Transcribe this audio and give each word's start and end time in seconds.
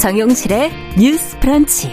정용실의 0.00 0.72
뉴스 0.96 1.38
프런치. 1.40 1.92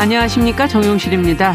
안녕하십니까. 0.00 0.66
정용실입니다. 0.66 1.54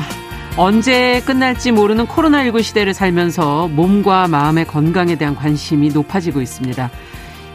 언제 0.55 1.21
끝날지 1.25 1.73
모르는 1.73 2.05
코로나19 2.07 2.63
시대를 2.63 2.93
살면서 2.93 3.67
몸과 3.67 4.29
마음의 4.29 4.65
건강에 4.65 5.17
대한 5.17 5.35
관심이 5.35 5.89
높아지고 5.89 6.41
있습니다. 6.41 6.89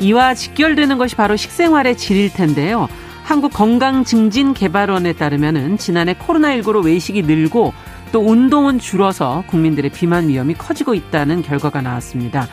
이와 0.01 0.35
직결되는 0.35 0.99
것이 0.99 1.17
바로 1.17 1.37
식생활의 1.37 1.97
질일 1.97 2.35
텐데요. 2.35 2.87
한국건강증진개발원에 3.23 5.15
따르면 5.15 5.79
지난해 5.79 6.13
코로나19로 6.13 6.85
외식이 6.85 7.23
늘고 7.23 7.73
또 8.13 8.21
운동은 8.21 8.79
줄어서 8.79 9.43
국민들의 9.47 9.91
비만 9.93 10.29
위험이 10.29 10.53
커지고 10.53 10.93
있다는 10.93 11.41
결과가 11.41 11.81
나왔습니다. 11.81 12.47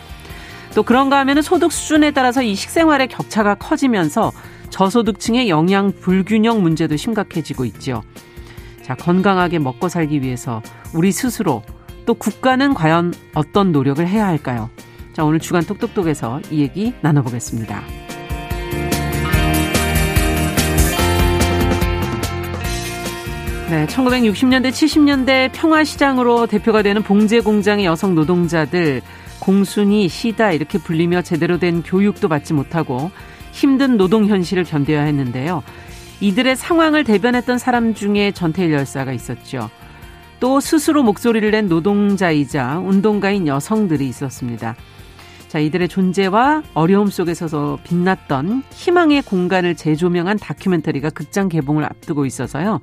또 0.76 0.84
그런가 0.84 1.20
하면 1.20 1.42
소득 1.42 1.72
수준에 1.72 2.12
따라서 2.12 2.42
이 2.42 2.56
식생활의 2.56 3.08
격차가 3.08 3.56
커지면서 3.56 4.32
저소득층의 4.70 5.50
영양 5.50 5.92
불균형 5.92 6.64
문제도 6.64 6.96
심각해지고 6.98 7.66
있죠. 7.66 8.02
자, 8.82 8.96
건강하게 8.96 9.60
먹고 9.60 9.88
살기 9.88 10.22
위해서 10.22 10.62
우리 10.94 11.12
스스로 11.12 11.62
또 12.06 12.16
국가는 12.16 12.74
과연 12.74 13.14
어떤 13.36 13.72
노력을 13.72 14.06
해야 14.06 14.26
할까요? 14.26 14.70
자, 15.14 15.24
오늘 15.24 15.40
주간 15.40 15.64
똑똑똑에서 15.64 16.42
이 16.50 16.62
얘기 16.62 16.94
나눠보겠습니다. 17.02 17.82
네, 23.70 23.86
1960년대, 23.88 24.70
70년대 24.70 25.52
평화시장으로 25.54 26.48
대표가 26.48 26.82
되는 26.82 27.02
봉제 27.02 27.40
공장의 27.40 27.86
여성 27.86 28.14
노동자들 28.14 29.02
공순이 29.44 30.08
시다 30.08 30.54
이렇게 30.54 30.78
불리며 30.78 31.22
제대로 31.22 31.60
된 31.60 31.84
교육도 31.84 32.30
받지 32.30 32.54
못하고 32.54 33.12
힘든 33.52 33.98
노동 33.98 34.26
현실을 34.26 34.64
견뎌야 34.64 35.02
했는데요. 35.04 35.64
이들의 36.22 36.56
상황을 36.56 37.04
대변했던 37.04 37.58
사람 37.58 37.94
중에 37.94 38.32
전태일 38.32 38.72
열사가 38.72 39.12
있었죠. 39.12 39.70
또 40.40 40.62
스스로 40.62 41.04
목소리를 41.04 41.52
낸 41.52 41.68
노동자이자 41.68 42.80
운동가인 42.80 43.46
여성들이 43.46 44.08
있었습니다. 44.08 44.78
자, 45.54 45.60
이들의 45.60 45.88
존재와 45.88 46.64
어려움 46.74 47.10
속에서 47.10 47.78
빛났던 47.84 48.64
희망의 48.72 49.22
공간을 49.22 49.76
재조명한 49.76 50.40
다큐멘터리가 50.40 51.12
극장 51.12 51.48
개봉을 51.48 51.86
앞두고 51.86 52.26
있어서요. 52.26 52.82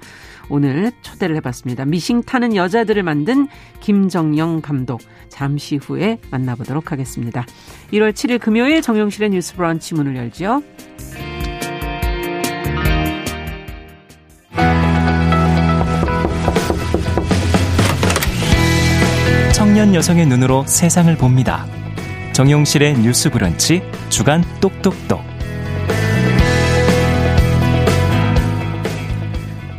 오늘 0.48 0.92
초대를 1.02 1.34
해봤습니다. 1.34 1.84
미싱 1.84 2.22
타는 2.22 2.54
여자들을 2.54 3.02
만든 3.02 3.48
김정영 3.80 4.60
감독. 4.60 5.00
잠시 5.28 5.78
후에 5.78 6.20
만나보도록 6.30 6.92
하겠습니다. 6.92 7.44
1월 7.92 8.12
7일 8.12 8.38
금요일 8.38 8.82
정용실의 8.82 9.30
뉴스 9.30 9.56
브런치 9.56 9.94
문을 9.96 10.14
열지요. 10.14 10.62
청년 19.52 19.92
여성의 19.92 20.26
눈으로 20.26 20.64
세상을 20.68 21.16
봅니다. 21.16 21.66
정용실의 22.40 22.94
뉴스 23.00 23.28
브런치 23.28 23.82
주간 24.08 24.42
똑똑똑. 24.62 25.20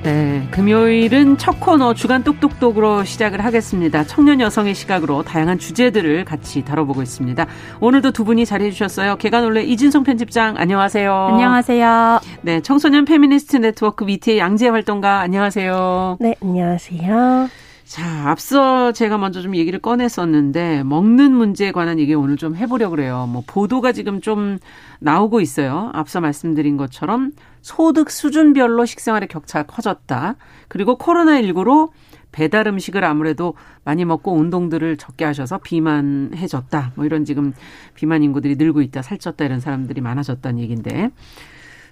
네, 0.04 0.48
금요일은 0.52 1.40
첫 1.40 1.60
코너 1.60 1.96
주간 1.96 2.24
똑똑똑으로 2.24 3.04
시작을 3.04 3.44
하겠습니다. 3.44 4.04
청년 4.04 4.40
여성의 4.40 4.76
시각으로 4.76 5.24
다양한 5.24 5.58
주제들을 5.58 6.24
같이 6.24 6.64
다뤄보고 6.64 7.02
있습니다. 7.02 7.48
오늘도 7.80 8.12
두 8.12 8.26
분이 8.26 8.46
자리해 8.46 8.70
주셨어요. 8.70 9.16
계간홀로 9.16 9.64
이진송 9.64 10.04
편집장 10.04 10.54
안녕하세요. 10.60 11.12
안녕하세요. 11.32 12.20
네, 12.44 12.62
청소년 12.62 13.06
페미니스트 13.06 13.58
네트워크 13.58 14.04
위티의 14.04 14.38
양재 14.38 14.68
활동가 14.68 15.22
안녕하세요. 15.22 16.18
네, 16.20 16.36
안녕하세요. 16.44 17.50
자, 17.92 18.30
앞서 18.30 18.94
제가 18.94 19.18
먼저 19.18 19.42
좀 19.42 19.54
얘기를 19.54 19.78
꺼냈었는데 19.78 20.82
먹는 20.84 21.34
문제에 21.34 21.74
관한 21.74 22.00
얘기 22.00 22.14
오늘 22.14 22.38
좀 22.38 22.56
해보려고 22.56 22.92
그래요. 22.92 23.28
뭐 23.30 23.44
보도가 23.46 23.92
지금 23.92 24.22
좀 24.22 24.60
나오고 25.02 25.42
있어요. 25.42 25.92
앞서 25.94 26.22
말씀드린 26.22 26.78
것처럼 26.78 27.34
소득 27.60 28.10
수준별로 28.10 28.86
식생활의 28.86 29.28
격차가 29.28 29.66
커졌다. 29.66 30.36
그리고 30.70 30.98
코로나19로 30.98 31.90
배달 32.32 32.66
음식을 32.66 33.04
아무래도 33.04 33.56
많이 33.84 34.06
먹고 34.06 34.36
운동들을 34.36 34.96
적게 34.96 35.26
하셔서 35.26 35.58
비만해졌다. 35.58 36.94
뭐 36.96 37.04
이런 37.04 37.26
지금 37.26 37.52
비만 37.94 38.24
인구들이 38.24 38.56
늘고 38.56 38.84
있다, 38.84 39.02
살쪘다 39.02 39.44
이런 39.44 39.60
사람들이 39.60 40.00
많아졌다는 40.00 40.62
얘기인데 40.62 41.10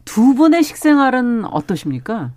두 0.06 0.34
분의 0.34 0.64
식생활은 0.64 1.44
어떠십니까? 1.44 2.32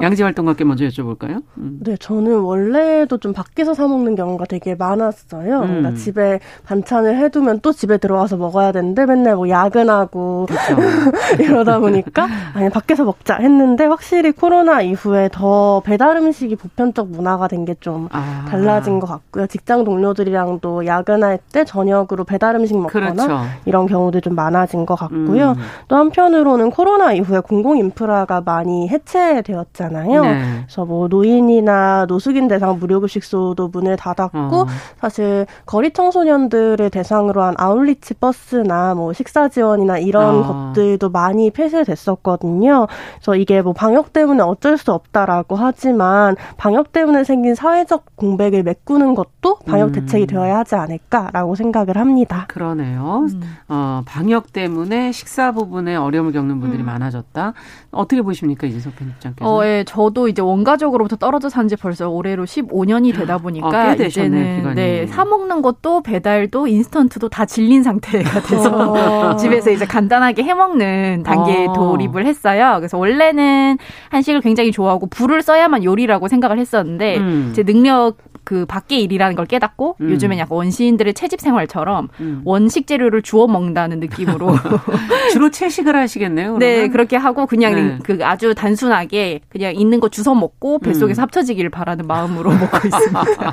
양지 0.00 0.22
활동가께 0.22 0.64
먼저 0.64 0.84
여쭤볼까요? 0.86 1.42
음. 1.58 1.80
네, 1.82 1.96
저는 1.96 2.40
원래도 2.40 3.18
좀 3.18 3.32
밖에서 3.32 3.74
사 3.74 3.88
먹는 3.88 4.14
경우가 4.14 4.44
되게 4.44 4.74
많았어요. 4.76 5.60
음. 5.60 5.66
그러니까 5.66 5.94
집에 5.94 6.38
반찬을 6.64 7.16
해두면 7.16 7.60
또 7.60 7.72
집에 7.72 7.98
들어와서 7.98 8.36
먹어야 8.36 8.70
되는데 8.70 9.06
맨날 9.06 9.34
뭐 9.34 9.48
야근하고 9.48 10.46
이러다 11.40 11.80
보니까 11.80 12.28
아니 12.54 12.68
밖에서 12.70 13.04
먹자 13.04 13.36
했는데 13.38 13.86
확실히 13.86 14.30
코로나 14.30 14.82
이후에 14.82 15.28
더 15.32 15.80
배달 15.84 16.16
음식이 16.16 16.56
보편적 16.56 17.08
문화가 17.08 17.48
된 17.48 17.64
게좀 17.64 18.08
아. 18.12 18.46
달라진 18.48 19.00
것 19.00 19.06
같고요. 19.08 19.46
직장 19.48 19.84
동료들이랑도 19.84 20.86
야근할 20.86 21.38
때 21.52 21.64
저녁으로 21.64 22.24
배달 22.24 22.54
음식 22.54 22.76
먹거나 22.76 23.12
그렇죠. 23.14 23.40
이런 23.64 23.86
경우도 23.86 24.20
좀 24.20 24.34
많아진 24.36 24.86
것 24.86 24.94
같고요. 24.94 25.50
음. 25.52 25.56
또 25.88 25.96
한편으로는 25.96 26.70
코로나 26.70 27.12
이후에 27.12 27.40
공공 27.40 27.78
인프라가 27.78 28.40
많이 28.44 28.88
해체되었잖아요. 28.88 29.87
있잖아요. 29.88 30.22
네. 30.22 30.62
그래서 30.66 30.84
뭐 30.84 31.08
노인이나 31.08 32.06
노숙인 32.06 32.48
대상 32.48 32.78
무료급식소도 32.78 33.68
문을 33.68 33.96
닫았고 33.96 34.38
어. 34.38 34.66
사실 35.00 35.46
거리 35.66 35.92
청소년들을 35.92 36.90
대상으로 36.90 37.42
한 37.42 37.54
아울리치 37.58 38.14
버스나 38.14 38.94
뭐 38.94 39.12
식사 39.12 39.48
지원이나 39.48 39.98
이런 39.98 40.44
어. 40.44 40.72
것들도 40.72 41.10
많이 41.10 41.50
폐쇄됐었거든요. 41.50 42.86
그래서 43.16 43.36
이게 43.36 43.62
뭐 43.62 43.72
방역 43.72 44.12
때문에 44.12 44.42
어쩔 44.42 44.76
수 44.78 44.92
없다라고 44.92 45.56
하지만 45.56 46.36
방역 46.56 46.92
때문에 46.92 47.24
생긴 47.24 47.54
사회적 47.54 48.16
공백을 48.16 48.62
메꾸는 48.62 49.14
것도 49.14 49.56
방역 49.66 49.92
대책이 49.92 50.24
음. 50.24 50.26
되어야 50.26 50.58
하지 50.58 50.74
않을까라고 50.74 51.54
생각을 51.54 51.96
합니다. 51.96 52.44
그러네요. 52.48 53.26
음. 53.30 53.42
어, 53.68 54.02
방역 54.06 54.52
때문에 54.52 55.12
식사 55.12 55.52
부분에 55.52 55.96
어려움을 55.96 56.32
겪는 56.32 56.60
분들이 56.60 56.82
음. 56.82 56.86
많아졌다. 56.86 57.52
어떻게 57.90 58.22
보십니까 58.22 58.66
이재석 58.66 58.96
편집장께서? 58.96 59.48
어, 59.48 59.64
예, 59.64 59.77
저도 59.84 60.28
이제 60.28 60.42
원가적으로부터 60.42 61.16
떨어져 61.16 61.48
산 61.48 61.68
지 61.68 61.76
벌써 61.76 62.08
올해로 62.08 62.46
15년이 62.46 63.14
되다 63.14 63.34
아, 63.34 63.38
보니까 63.38 63.68
아, 63.90 63.92
이제는 63.92 64.74
네, 64.74 65.06
사 65.06 65.26
먹는 65.26 65.60
것도 65.60 66.02
배달도 66.02 66.66
인스턴트도 66.66 67.28
다 67.28 67.44
질린 67.44 67.82
상태가 67.82 68.40
돼서 68.48 69.30
어. 69.32 69.36
집에서 69.36 69.70
이제 69.70 69.84
간단하게 69.84 70.44
해 70.44 70.54
먹는 70.54 71.24
단계에 71.24 71.66
어. 71.66 71.72
돌입을 71.74 72.24
했어요. 72.24 72.76
그래서 72.78 72.96
원래는 72.96 73.76
한식을 74.08 74.40
굉장히 74.40 74.72
좋아하고 74.72 75.08
불을 75.08 75.42
써야만 75.42 75.84
요리라고 75.84 76.28
생각을 76.28 76.58
했었는데 76.58 77.18
음. 77.18 77.52
제 77.54 77.62
능력 77.64 78.16
그 78.48 78.64
밖의 78.64 79.02
일이라는 79.02 79.36
걸 79.36 79.44
깨닫고 79.44 79.96
음. 80.00 80.10
요즘엔 80.10 80.38
약간 80.38 80.56
원시인들의 80.56 81.12
채집 81.12 81.38
생활처럼 81.38 82.08
음. 82.20 82.40
원식 82.46 82.86
재료를 82.86 83.20
주워 83.20 83.46
먹는다는 83.46 84.00
느낌으로 84.00 84.48
주로 85.32 85.50
채식을 85.50 85.94
하시겠네요. 85.94 86.54
그러면? 86.54 86.58
네, 86.58 86.88
그렇게 86.88 87.16
하고 87.16 87.44
그냥 87.44 87.74
네. 87.74 87.98
그 88.02 88.18
아주 88.22 88.54
단순하게 88.54 89.40
그냥 89.50 89.74
있는 89.74 90.00
거 90.00 90.08
주워 90.08 90.34
먹고 90.34 90.78
뱃속에서 90.78 91.20
음. 91.20 91.24
합쳐지기를 91.24 91.68
바라는 91.68 92.06
마음으로 92.06 92.48
먹고 92.56 92.78
있습니다. 92.88 93.52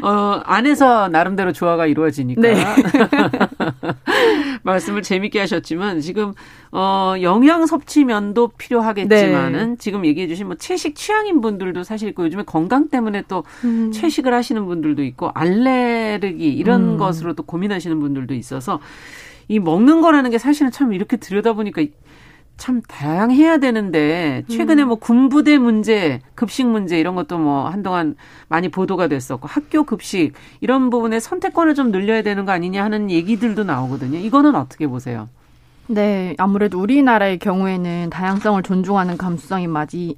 어, 0.02 0.40
안에서 0.46 1.08
나름대로 1.08 1.52
조화가 1.52 1.88
이루어지니까. 1.88 2.40
네. 2.40 2.64
말씀을 4.62 5.02
재밌게 5.02 5.38
하셨지만 5.40 6.00
지금 6.00 6.32
어 6.72 7.14
영양 7.22 7.66
섭취면도 7.66 8.48
필요하겠지만은 8.58 9.70
네. 9.70 9.76
지금 9.78 10.04
얘기해 10.04 10.28
주신 10.28 10.46
뭐 10.46 10.56
채식 10.56 10.94
취향인 10.94 11.40
분들도 11.40 11.82
사실 11.84 12.08
있고 12.10 12.24
요즘에 12.24 12.44
건강 12.44 12.88
때문에 12.88 13.24
또 13.28 13.44
음. 13.64 13.90
채식을 13.92 14.32
하시는 14.32 14.64
분들도 14.64 15.02
있고 15.04 15.30
알레르기 15.34 16.52
이런 16.52 16.90
음. 16.94 16.96
것으로 16.98 17.34
또 17.34 17.42
고민하시는 17.42 17.98
분들도 17.98 18.34
있어서 18.34 18.80
이 19.48 19.58
먹는 19.58 20.00
거라는 20.00 20.30
게 20.30 20.38
사실은 20.38 20.70
참 20.70 20.92
이렇게 20.92 21.16
들여다보니까 21.16 21.82
참 22.60 22.82
다양해야 22.82 23.56
되는데 23.56 24.44
최근에 24.48 24.84
뭐 24.84 24.96
군부대 24.96 25.56
문제, 25.56 26.20
급식 26.34 26.66
문제 26.66 27.00
이런 27.00 27.14
것도 27.14 27.38
뭐 27.38 27.66
한동안 27.66 28.16
많이 28.48 28.68
보도가 28.68 29.08
됐었고 29.08 29.48
학교 29.48 29.84
급식 29.84 30.34
이런 30.60 30.90
부분에 30.90 31.20
선택권을 31.20 31.74
좀 31.74 31.90
늘려야 31.90 32.20
되는 32.20 32.44
거 32.44 32.52
아니냐 32.52 32.84
하는 32.84 33.10
얘기들도 33.10 33.64
나오거든요. 33.64 34.18
이거는 34.18 34.54
어떻게 34.56 34.86
보세요? 34.86 35.30
네, 35.92 36.36
아무래도 36.38 36.80
우리나라의 36.80 37.40
경우에는 37.40 38.10
다양성을 38.10 38.62
존중하는 38.62 39.16
감수성이 39.16 39.66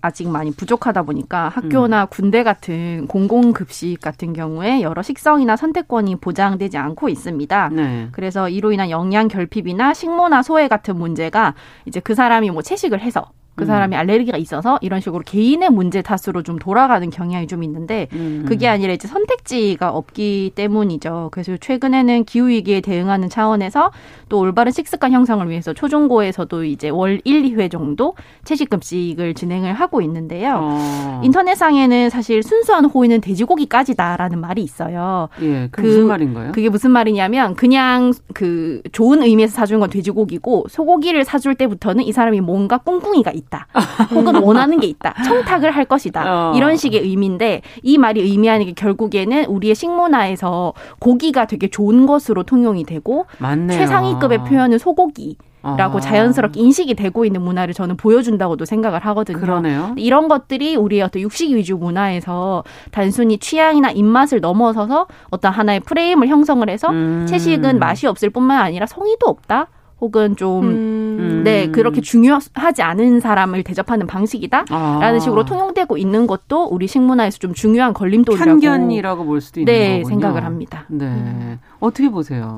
아직 0.02 0.28
많이 0.28 0.50
부족하다 0.50 1.04
보니까 1.04 1.48
학교나 1.48 2.02
음. 2.02 2.06
군대 2.10 2.42
같은 2.42 3.06
공공급식 3.06 4.02
같은 4.02 4.34
경우에 4.34 4.82
여러 4.82 5.00
식성이나 5.00 5.56
선택권이 5.56 6.16
보장되지 6.16 6.76
않고 6.76 7.08
있습니다. 7.08 7.70
네. 7.70 8.08
그래서 8.12 8.50
이로 8.50 8.72
인한 8.72 8.90
영양 8.90 9.28
결핍이나 9.28 9.94
식모나 9.94 10.42
소외 10.42 10.68
같은 10.68 10.96
문제가 10.96 11.54
이제 11.86 12.00
그 12.00 12.14
사람이 12.14 12.50
뭐 12.50 12.60
채식을 12.60 13.00
해서 13.00 13.30
그 13.54 13.66
사람이 13.66 13.94
음. 13.94 13.98
알레르기가 13.98 14.38
있어서 14.38 14.78
이런 14.80 15.00
식으로 15.00 15.22
개인의 15.24 15.70
문제 15.70 16.00
탓으로 16.00 16.42
좀 16.42 16.58
돌아가는 16.58 17.08
경향이 17.10 17.46
좀 17.46 17.62
있는데 17.62 18.08
음. 18.14 18.44
그게 18.48 18.66
아니라 18.66 18.94
이제 18.94 19.06
선택지가 19.06 19.90
없기 19.90 20.52
때문이죠. 20.54 21.28
그래서 21.32 21.56
최근에는 21.58 22.24
기후 22.24 22.48
위기에 22.48 22.80
대응하는 22.80 23.28
차원에서 23.28 23.92
또 24.30 24.38
올바른 24.38 24.72
식습관 24.72 25.12
형성을 25.12 25.46
위해서 25.50 25.74
초중고에서도 25.74 26.64
이제 26.64 26.88
월 26.88 27.20
1, 27.24 27.42
2회 27.42 27.70
정도 27.70 28.14
채식 28.44 28.70
급식을 28.70 29.34
진행을 29.34 29.74
하고 29.74 30.00
있는데요. 30.00 30.58
어. 30.62 31.20
인터넷상에는 31.22 32.08
사실 32.08 32.42
순수한 32.42 32.86
호의는 32.86 33.20
돼지고기까지다라는 33.20 34.40
말이 34.40 34.62
있어요. 34.62 35.28
예, 35.42 35.68
그 35.70 35.82
무슨 35.82 36.06
말인가요? 36.06 36.52
그게 36.52 36.70
무슨 36.70 36.90
말이냐면 36.90 37.54
그냥 37.54 38.12
그 38.32 38.80
좋은 38.92 39.22
의미에서 39.22 39.54
사주는 39.54 39.78
건 39.78 39.90
돼지고기고 39.90 40.66
소고기를 40.70 41.24
사줄 41.24 41.54
때부터는 41.54 42.04
이 42.04 42.12
사람이 42.12 42.40
뭔가 42.40 42.78
꿍꿍이가 42.78 43.32
있 43.32 43.41
다. 43.50 43.66
혹은 44.10 44.36
원하는 44.36 44.80
게 44.80 44.86
있다. 44.86 45.14
청탁을 45.24 45.70
할 45.70 45.84
것이다. 45.84 46.50
어. 46.50 46.56
이런 46.56 46.76
식의 46.76 47.00
의미인데 47.00 47.62
이 47.82 47.98
말이 47.98 48.20
의미하는 48.20 48.66
게 48.66 48.72
결국에는 48.72 49.46
우리의 49.46 49.74
식문화에서 49.74 50.72
고기가 51.00 51.46
되게 51.46 51.68
좋은 51.68 52.06
것으로 52.06 52.44
통용이 52.44 52.84
되고 52.84 53.26
맞네요. 53.38 53.78
최상위 53.78 54.12
A급의 54.12 54.38
아. 54.38 54.44
표현은 54.44 54.78
소고기. 54.78 55.36
라고 55.62 55.98
아. 55.98 56.00
자연스럽게 56.00 56.60
인식이 56.60 56.94
되고 56.94 57.24
있는 57.24 57.40
문화를 57.40 57.72
저는 57.72 57.96
보여준다고도 57.96 58.64
생각을 58.64 58.98
하거든요. 59.06 59.38
그러네요. 59.38 59.94
이런 59.96 60.26
것들이 60.26 60.74
우리의 60.74 61.02
어떤 61.02 61.22
육식 61.22 61.52
위주 61.52 61.76
문화에서 61.76 62.64
단순히 62.90 63.38
취향이나 63.38 63.92
입맛을 63.92 64.40
넘어서서 64.40 65.06
어떤 65.30 65.52
하나의 65.52 65.78
프레임을 65.78 66.26
형성을 66.26 66.68
해서 66.68 66.88
음. 66.88 67.26
채식은 67.28 67.78
맛이 67.78 68.08
없을 68.08 68.30
뿐만 68.30 68.58
아니라 68.60 68.86
성의도 68.86 69.28
없다. 69.28 69.68
혹은 70.02 70.34
좀, 70.34 70.64
음. 70.64 71.42
네, 71.44 71.68
그렇게 71.70 72.00
중요하지 72.00 72.82
않은 72.82 73.20
사람을 73.20 73.62
대접하는 73.62 74.08
방식이다? 74.08 74.64
아. 74.68 74.98
라는 75.00 75.20
식으로 75.20 75.44
통용되고 75.44 75.96
있는 75.96 76.26
것도 76.26 76.64
우리 76.64 76.88
식문화에서 76.88 77.38
좀 77.38 77.54
중요한 77.54 77.94
걸림돌이라고. 77.94 78.50
편견이라고 78.50 79.24
볼 79.24 79.40
수도 79.40 79.60
있는 79.60 79.72
네, 79.72 79.88
거군요. 80.02 80.08
생각을 80.08 80.44
합니다. 80.44 80.86
네. 80.88 81.04
음. 81.06 81.58
어떻게 81.82 82.08
보세요? 82.08 82.56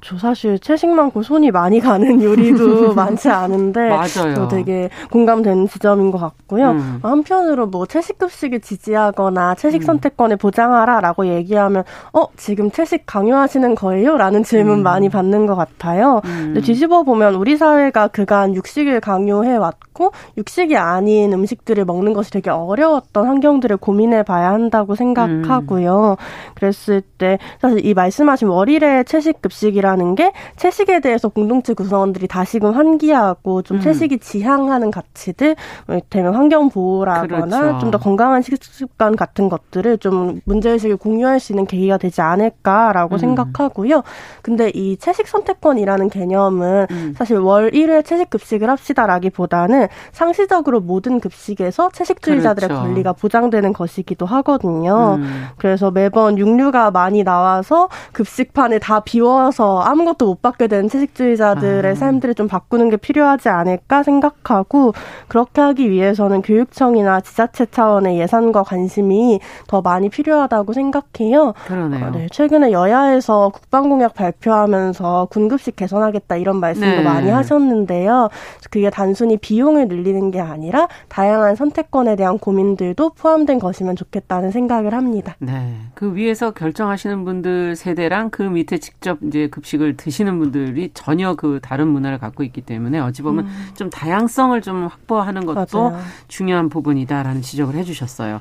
저 0.00 0.18
사실 0.18 0.58
채식 0.58 0.90
많고 0.90 1.22
손이 1.22 1.52
많이 1.52 1.78
가는 1.78 2.20
요리도 2.20 2.92
많지 2.94 3.28
않은데 3.30 3.88
맞아요. 3.88 4.48
되게 4.48 4.90
공감되는 5.12 5.68
지점인 5.68 6.10
것 6.10 6.18
같고요. 6.18 6.72
음. 6.72 6.98
한편으로 7.02 7.68
뭐 7.68 7.86
채식 7.86 8.18
급식을 8.18 8.60
지지하거나 8.60 9.54
채식 9.54 9.82
음. 9.82 9.86
선택권을 9.86 10.38
보장하라라고 10.38 11.28
얘기하면 11.28 11.84
어 12.12 12.24
지금 12.36 12.70
채식 12.72 13.04
강요하시는 13.06 13.76
거예요?라는 13.76 14.42
질문 14.42 14.80
음. 14.80 14.82
많이 14.82 15.08
받는 15.08 15.46
것 15.46 15.54
같아요. 15.54 16.20
음. 16.24 16.42
근데 16.46 16.62
뒤집어 16.62 17.04
보면 17.04 17.36
우리 17.36 17.56
사회가 17.56 18.08
그간 18.08 18.56
육식을 18.56 19.00
강요해 19.00 19.54
왔고 19.56 20.10
육식이 20.36 20.76
아닌 20.76 21.32
음식들을 21.32 21.84
먹는 21.84 22.12
것이 22.12 22.32
되게 22.32 22.50
어려웠던 22.50 23.24
환경들을 23.24 23.76
고민해 23.76 24.24
봐야 24.24 24.50
한다고 24.50 24.96
생각하고요. 24.96 26.16
음. 26.18 26.24
그랬을 26.56 27.02
때 27.18 27.38
사실 27.60 27.86
이 27.86 27.94
말씀하신 27.94 28.48
월 28.48 28.65
일의 28.68 29.04
채식 29.04 29.42
급식 29.42 29.66
채식이라는 29.66 30.14
게 30.14 30.32
채식에 30.56 31.00
대해서 31.00 31.28
공동체 31.28 31.74
구성원들이 31.74 32.28
다시금 32.28 32.72
환기하고 32.72 33.62
좀 33.62 33.78
음. 33.78 33.80
채식이 33.80 34.18
지향하는 34.18 34.90
가치들, 34.90 35.56
뭐 35.86 35.98
되면 36.10 36.34
환경 36.34 36.68
보호라거나 36.70 37.60
그렇죠. 37.60 37.78
좀더 37.80 37.98
건강한 37.98 38.42
식습관 38.42 39.16
같은 39.16 39.48
것들을 39.48 39.98
좀 39.98 40.40
문제의식을 40.44 40.96
공유할 40.96 41.40
수 41.40 41.52
있는 41.52 41.66
계기가 41.66 41.98
되지 41.98 42.20
않을까라고 42.20 43.16
음. 43.16 43.18
생각하고요. 43.18 44.02
근데 44.42 44.70
이 44.74 44.96
채식 44.96 45.26
선택권이라는 45.28 46.08
개념은 46.08 46.86
음. 46.90 47.14
사실 47.16 47.38
월 47.38 47.70
1회 47.70 48.04
채식 48.04 48.30
급식을 48.30 48.68
합시다라기보다는 48.68 49.88
상시적으로 50.12 50.80
모든 50.80 51.20
급식에서 51.20 51.90
채식주의자들의 51.92 52.68
그렇죠. 52.68 52.82
권리가 52.82 53.12
보장되는 53.14 53.72
것이기도 53.72 54.26
하거든요. 54.26 55.16
음. 55.18 55.46
그래서 55.56 55.90
매번 55.90 56.38
육류가 56.38 56.90
많이 56.90 57.24
나와서 57.24 57.88
급식 58.12 58.52
판을 58.56 58.80
다 58.80 59.00
비워서 59.00 59.80
아무것도 59.80 60.24
못 60.24 60.42
받게 60.42 60.66
되는 60.66 60.88
채식주의자들의 60.88 61.92
아. 61.92 61.94
삶들을 61.94 62.34
좀 62.34 62.48
바꾸는 62.48 62.88
게 62.88 62.96
필요하지 62.96 63.50
않을까 63.50 64.02
생각하고 64.02 64.94
그렇게 65.28 65.60
하기 65.60 65.90
위해서는 65.90 66.40
교육청이나 66.40 67.20
지자체 67.20 67.66
차원의 67.66 68.18
예산과 68.18 68.62
관심이 68.62 69.40
더 69.66 69.82
많이 69.82 70.08
필요하다고 70.08 70.72
생각해요. 70.72 71.52
그러네요. 71.66 72.06
어, 72.06 72.10
네, 72.10 72.28
최근에 72.32 72.72
여야에서 72.72 73.50
국방공약 73.50 74.14
발표하면서 74.14 75.28
군급식 75.30 75.76
개선하겠다 75.76 76.36
이런 76.36 76.58
말씀도 76.58 76.86
네. 76.96 77.02
많이 77.02 77.28
하셨는데요. 77.28 78.30
그게 78.70 78.88
단순히 78.88 79.36
비용을 79.36 79.88
늘리는 79.88 80.30
게 80.30 80.40
아니라 80.40 80.88
다양한 81.08 81.56
선택권에 81.56 82.16
대한 82.16 82.38
고민들도 82.38 83.10
포함된 83.10 83.58
것이면 83.58 83.96
좋겠다는 83.96 84.50
생각을 84.50 84.94
합니다. 84.94 85.36
네. 85.40 85.74
그 85.94 86.14
위에서 86.14 86.52
결정하시는 86.52 87.24
분들 87.24 87.76
세대랑 87.76 88.30
그 88.30 88.45
밑에 88.50 88.78
직접 88.78 89.18
이제 89.22 89.48
급식을 89.48 89.96
드시는 89.96 90.38
분들이 90.38 90.90
전혀 90.94 91.34
그 91.34 91.60
다른 91.62 91.88
문화를 91.88 92.18
갖고 92.18 92.42
있기 92.42 92.62
때문에 92.62 92.98
어찌 92.98 93.22
보면 93.22 93.46
음. 93.46 93.68
좀 93.74 93.90
다양성을 93.90 94.60
좀 94.62 94.86
확보하는 94.86 95.46
것도 95.46 95.90
맞아요. 95.90 96.04
중요한 96.28 96.68
부분이다라는 96.68 97.42
지적을 97.42 97.74
해주셨어요. 97.74 98.40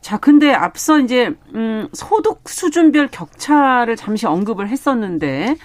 자, 0.00 0.16
근데 0.16 0.52
앞서 0.52 0.98
이제 0.98 1.34
음 1.54 1.88
소득 1.92 2.48
수준별 2.48 3.08
격차를 3.08 3.96
잠시 3.96 4.26
언급을 4.26 4.68
했었는데 4.68 5.56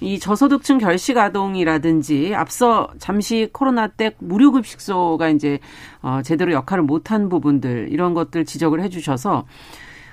이 0.00 0.18
저소득층 0.18 0.78
결식 0.78 1.16
아동이라든지 1.16 2.34
앞서 2.34 2.88
잠시 2.98 3.48
코로나 3.52 3.86
때 3.86 4.12
무료 4.18 4.50
급식소가 4.50 5.28
이제 5.28 5.60
어 6.02 6.20
제대로 6.24 6.52
역할을 6.52 6.82
못한 6.82 7.28
부분들 7.28 7.88
이런 7.90 8.12
것들 8.12 8.44
지적을 8.44 8.82
해 8.82 8.88
주셔서 8.88 9.46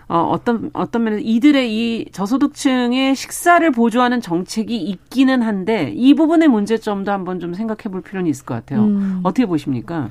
어, 0.10 0.22
어떤 0.22 0.72
어떤 0.74 1.04
면에서 1.04 1.22
이들의 1.24 1.72
이 1.72 2.06
저소득층의 2.12 3.16
식사를 3.16 3.70
보조하는 3.72 4.22
정책이 4.22 4.76
있기는 4.76 5.44
한데 5.44 5.94
이 5.96 6.16
부분의 6.16 6.48
문제점도 6.48 7.12
한번 7.12 7.40
좀 7.40 7.54
생각해 7.54 7.84
볼 7.92 8.02
필요는 8.02 8.28
있을 8.30 8.44
것 8.44 8.56
같아요. 8.56 8.86
음. 8.86 9.20
어떻게 9.22 9.46
보십니까? 9.46 10.10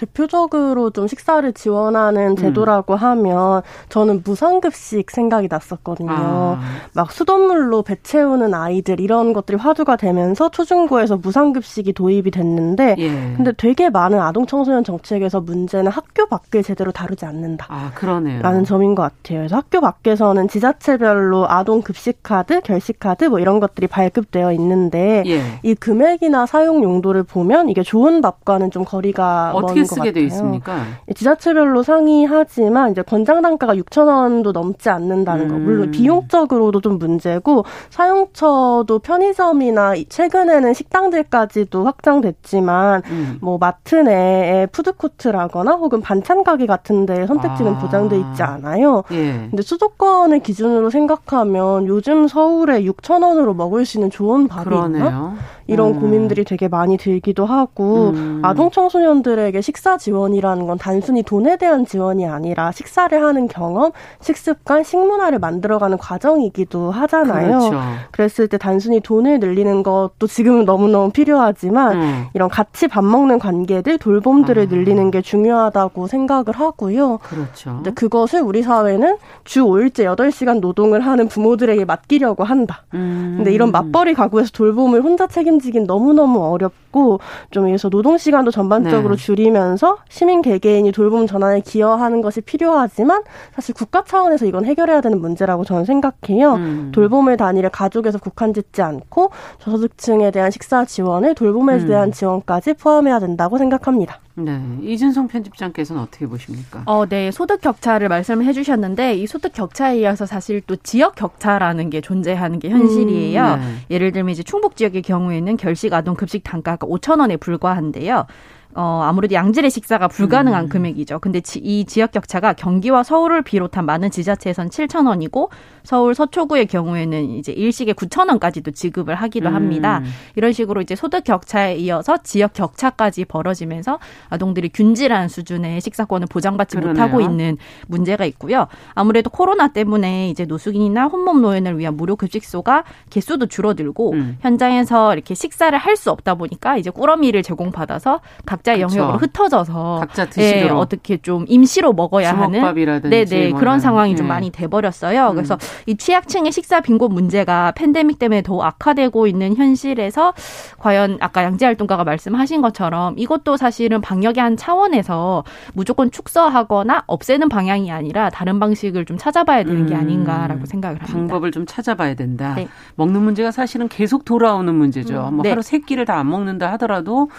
대표적으로 0.00 0.90
좀 0.90 1.06
식사를 1.06 1.52
지원하는 1.52 2.30
음. 2.30 2.36
제도라고 2.36 2.94
음. 2.94 2.98
하면 2.98 3.62
저는 3.90 4.22
무상급식 4.24 5.10
생각이 5.10 5.48
났었거든요. 5.50 6.10
아. 6.10 6.60
막 6.94 7.12
수돗물로 7.12 7.82
배 7.82 7.96
채우는 8.02 8.54
아이들 8.54 8.98
이런 8.98 9.34
것들이 9.34 9.58
화두가 9.58 9.96
되면서 9.96 10.48
초중고에서 10.48 11.18
무상급식이 11.18 11.92
도입이 11.92 12.30
됐는데 12.30 12.96
예. 12.98 13.08
근데 13.36 13.52
되게 13.52 13.90
많은 13.90 14.18
아동 14.20 14.46
청소년 14.46 14.84
정책에서 14.84 15.40
문제는 15.40 15.90
학교 15.92 16.26
밖을 16.26 16.62
제대로 16.62 16.92
다루지 16.92 17.26
않는다. 17.26 17.66
아, 17.68 17.90
그러네요. 17.94 18.40
라는 18.40 18.64
점인 18.64 18.94
것 18.94 19.02
같아요. 19.02 19.40
그래서 19.40 19.56
학교 19.56 19.80
밖에서는 19.80 20.48
지자체별로 20.48 21.46
아동 21.50 21.82
급식 21.82 22.22
카드, 22.22 22.60
결식 22.62 22.98
카드 22.98 23.24
뭐 23.24 23.38
이런 23.38 23.60
것들이 23.60 23.86
발급되어 23.86 24.52
있는데 24.52 25.24
예. 25.26 25.42
이 25.62 25.74
금액이나 25.74 26.46
사용 26.46 26.82
용도를 26.82 27.22
보면 27.22 27.68
이게 27.68 27.82
좋은 27.82 28.22
밥과는 28.22 28.70
좀 28.70 28.84
거리가 28.84 29.52
어떻게 29.90 30.00
쓰게 30.00 30.12
돼 30.12 30.20
있습니까? 30.26 30.82
지자체별로 31.14 31.82
상이하지만 31.82 32.92
이제 32.92 33.02
권장 33.02 33.42
단가가 33.42 33.74
6천 33.74 34.06
원도 34.06 34.52
넘지 34.52 34.88
않는다는 34.90 35.46
음. 35.46 35.48
거. 35.48 35.54
물론 35.58 35.88
음. 35.88 35.90
비용적으로도 35.90 36.80
좀 36.80 36.98
문제고 36.98 37.64
사용처도 37.90 38.98
편의점이나 39.00 39.94
최근에는 40.08 40.74
식당들까지도 40.74 41.84
확장됐지만 41.84 43.02
음. 43.10 43.38
뭐 43.40 43.58
마트 43.58 43.96
내에 43.96 44.66
푸드코트라거나 44.66 45.72
혹은 45.72 46.00
반찬 46.00 46.44
가게 46.44 46.66
같은 46.66 47.06
데 47.06 47.26
선택지는 47.26 47.74
아. 47.74 47.78
보장돼 47.78 48.18
있지 48.18 48.42
않아요. 48.42 49.04
예. 49.12 49.48
근데 49.50 49.62
수도권을 49.62 50.40
기준으로 50.40 50.90
생각하면 50.90 51.86
요즘 51.86 52.28
서울에 52.28 52.82
6천 52.82 53.22
원으로 53.22 53.54
먹을 53.54 53.84
수 53.84 53.98
있는 53.98 54.10
좋은 54.10 54.48
밥이 54.48 54.74
있나? 54.86 55.34
이런 55.66 55.94
음. 55.94 56.00
고민들이 56.00 56.44
되게 56.44 56.66
많이 56.66 56.96
들기도 56.96 57.46
하고 57.46 58.10
음. 58.10 58.40
아동 58.42 58.70
청소년들에게 58.70 59.60
식 59.60 59.78
식사 59.80 59.96
지원이라는 59.96 60.66
건 60.66 60.76
단순히 60.76 61.22
돈에 61.22 61.56
대한 61.56 61.86
지원이 61.86 62.26
아니라 62.26 62.70
식사를 62.70 63.18
하는 63.24 63.48
경험, 63.48 63.92
식습관, 64.20 64.84
식문화를 64.84 65.38
만들어가는 65.38 65.96
과정이기도 65.96 66.90
하잖아요. 66.90 67.58
그렇죠. 67.58 67.80
그랬을 68.10 68.48
때 68.48 68.58
단순히 68.58 69.00
돈을 69.00 69.40
늘리는 69.40 69.82
것도 69.82 70.26
지금은 70.26 70.66
너무너무 70.66 71.10
필요하지만 71.12 71.96
음. 71.96 72.24
이런 72.34 72.50
같이 72.50 72.88
밥 72.88 73.02
먹는 73.02 73.38
관계들, 73.38 73.96
돌봄들을 73.96 74.64
아. 74.64 74.66
늘리는 74.66 75.10
게 75.10 75.22
중요하다고 75.22 76.08
생각을 76.08 76.44
하고요. 76.52 77.16
그렇죠. 77.22 77.76
근데 77.76 77.90
그것을 77.92 78.42
우리 78.42 78.60
사회는 78.62 79.16
주 79.44 79.64
5일째 79.64 80.14
8시간 80.14 80.60
노동을 80.60 81.00
하는 81.00 81.26
부모들에게 81.26 81.86
맡기려고 81.86 82.44
한다. 82.44 82.82
음. 82.92 83.36
근데 83.38 83.50
이런 83.50 83.70
맞벌이 83.72 84.12
가구에서 84.12 84.50
돌봄을 84.52 85.00
혼자 85.00 85.26
책임지긴 85.26 85.84
너무너무 85.84 86.44
어렵고 86.44 87.20
좀 87.50 87.64
그래서 87.64 87.88
노동 87.88 88.18
시간도 88.18 88.50
전반적으로 88.50 89.16
네. 89.16 89.24
줄이면 89.24 89.59
서 89.76 89.98
시민 90.08 90.42
개개인이 90.42 90.90
돌봄 90.92 91.26
전환에 91.26 91.60
기여하는 91.60 92.22
것이 92.22 92.40
필요하지만 92.40 93.22
사실 93.54 93.74
국가 93.74 94.04
차원에서 94.04 94.46
이건 94.46 94.64
해결해야 94.64 95.00
되는 95.00 95.20
문제라고 95.20 95.64
저는 95.64 95.84
생각해요. 95.84 96.54
음. 96.54 96.92
돌봄을 96.92 97.36
단위를 97.36 97.70
가족에서 97.70 98.18
국한짓지 98.18 98.82
않고 98.82 99.30
저소득층에 99.58 100.30
대한 100.30 100.50
식사 100.50 100.84
지원을 100.84 101.34
돌봄에 101.34 101.74
음. 101.74 101.86
대한 101.86 102.12
지원까지 102.12 102.74
포함해야 102.74 103.20
된다고 103.20 103.58
생각합니다. 103.58 104.18
네. 104.34 104.60
이준성 104.82 105.28
편집장께서는 105.28 106.02
어떻게 106.02 106.26
보십니까? 106.26 106.82
어, 106.86 107.06
네. 107.06 107.30
소득 107.30 107.60
격차를 107.60 108.08
말씀을 108.08 108.44
해 108.44 108.52
주셨는데 108.52 109.14
이 109.14 109.26
소득 109.26 109.52
격차에 109.52 110.00
이어서 110.00 110.26
사실 110.26 110.60
또 110.66 110.76
지역 110.76 111.14
격차라는 111.14 111.90
게 111.90 112.00
존재하는 112.00 112.58
게 112.58 112.70
현실이에요. 112.70 113.42
음, 113.42 113.60
네. 113.60 113.94
예를 113.94 114.12
들면 114.12 114.32
이제 114.32 114.42
충북 114.42 114.76
지역의 114.76 115.02
경우에는 115.02 115.56
결식 115.56 115.92
아동 115.92 116.14
급식 116.14 116.42
단가가 116.44 116.86
5천 116.86 117.20
원에 117.20 117.36
불과한데요. 117.36 118.26
어, 118.74 119.02
아무래도 119.04 119.34
양질의 119.34 119.70
식사가 119.70 120.08
불가능한 120.08 120.64
음. 120.64 120.68
금액이죠. 120.68 121.18
근데 121.20 121.40
지, 121.40 121.58
이 121.58 121.84
지역 121.84 122.12
격차가 122.12 122.52
경기와 122.54 123.02
서울을 123.02 123.42
비롯한 123.42 123.84
많은 123.84 124.10
지자체에선 124.10 124.68
7천 124.70 125.06
원이고 125.08 125.50
서울 125.82 126.14
서초구의 126.14 126.66
경우에는 126.66 127.30
이제 127.30 127.52
일식에 127.52 127.92
9천 127.92 128.28
원까지도 128.28 128.70
지급을 128.72 129.14
하기도 129.14 129.48
음. 129.48 129.54
합니다. 129.54 130.02
이런 130.36 130.52
식으로 130.52 130.80
이제 130.80 130.94
소득 130.96 131.24
격차에 131.24 131.76
이어서 131.76 132.16
지역 132.22 132.52
격차까지 132.52 133.24
벌어지면서 133.24 133.98
아동들이 134.28 134.68
균질한 134.68 135.28
수준의 135.28 135.80
식사권을 135.80 136.26
보장받지 136.28 136.76
그러네요. 136.76 136.92
못하고 136.92 137.20
있는 137.20 137.56
문제가 137.86 138.24
있고요. 138.26 138.66
아무래도 138.94 139.30
코로나 139.30 139.68
때문에 139.68 140.30
이제 140.30 140.44
노숙인이나 140.44 141.06
혼몸 141.06 141.42
노인을 141.42 141.78
위한 141.78 141.96
무료 141.96 142.16
급식소가 142.16 142.84
개수도 143.10 143.46
줄어들고 143.46 144.12
음. 144.12 144.38
현장에서 144.40 145.12
이렇게 145.14 145.34
식사를 145.34 145.76
할 145.78 146.00
수 146.00 146.10
없다 146.10 146.36
보니까 146.36 146.76
이제 146.78 146.88
꾸러미를 146.88 147.42
제공받아서 147.42 148.20
각 148.46 148.59
자의 148.62 148.78
그렇죠. 148.78 148.96
영역으로 148.98 149.18
흩어져서 149.18 149.96
각자 150.00 150.26
드시도록 150.28 150.64
네, 150.64 150.70
어떻게 150.70 151.16
좀 151.16 151.44
임시로 151.48 151.92
먹어야 151.92 152.32
하는 152.32 152.60
네네 153.02 153.48
뭐 153.50 153.58
그런 153.58 153.80
상황이 153.80 154.12
네. 154.12 154.16
좀 154.16 154.28
많이 154.28 154.50
돼버렸어요. 154.50 155.30
음. 155.30 155.34
그래서 155.34 155.58
이 155.86 155.96
취약층의 155.96 156.52
식사 156.52 156.80
빈곤 156.80 157.12
문제가 157.12 157.72
팬데믹 157.72 158.18
때문에 158.18 158.42
더욱 158.42 158.62
악화되고 158.62 159.26
있는 159.26 159.56
현실에서 159.56 160.32
과연 160.78 161.18
아까 161.20 161.42
양재 161.44 161.64
활동가가 161.66 162.04
말씀하신 162.04 162.62
것처럼 162.62 163.14
이것도 163.18 163.56
사실은 163.56 164.00
방역의 164.00 164.42
한 164.42 164.56
차원에서 164.56 165.44
무조건 165.72 166.10
축소하거나 166.10 167.04
없애는 167.06 167.48
방향이 167.48 167.90
아니라 167.90 168.30
다른 168.30 168.60
방식을 168.60 169.04
좀 169.04 169.18
찾아봐야 169.18 169.64
되는 169.64 169.86
게 169.86 169.94
음. 169.94 170.00
아닌가라고 170.00 170.66
생각을 170.66 170.98
합니다. 170.98 171.12
방법을 171.12 171.50
좀 171.50 171.66
찾아봐야 171.66 172.14
된다. 172.14 172.54
네. 172.54 172.68
먹는 172.94 173.20
문제가 173.22 173.50
사실은 173.50 173.88
계속 173.88 174.24
돌아오는 174.24 174.72
문제죠. 174.72 175.28
음. 175.28 175.34
뭐 175.34 175.42
네. 175.42 175.48
하루 175.50 175.62
세 175.62 175.78
끼를 175.80 176.04
다 176.04 176.20
안 176.20 176.28
먹는다 176.28 176.70
하더라도 176.72 177.30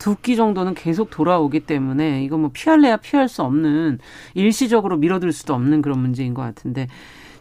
두 0.00 0.16
끼 0.20 0.34
정도는 0.34 0.74
계속 0.74 1.10
돌아오기 1.10 1.60
때문에 1.60 2.24
이거 2.24 2.36
뭐 2.36 2.50
피할래야 2.52 2.96
피할 2.96 3.28
수 3.28 3.42
없는 3.42 3.98
일시적으로 4.34 4.96
미뤄둘 4.96 5.32
수도 5.32 5.54
없는 5.54 5.82
그런 5.82 6.00
문제인 6.00 6.34
것 6.34 6.42
같은데 6.42 6.88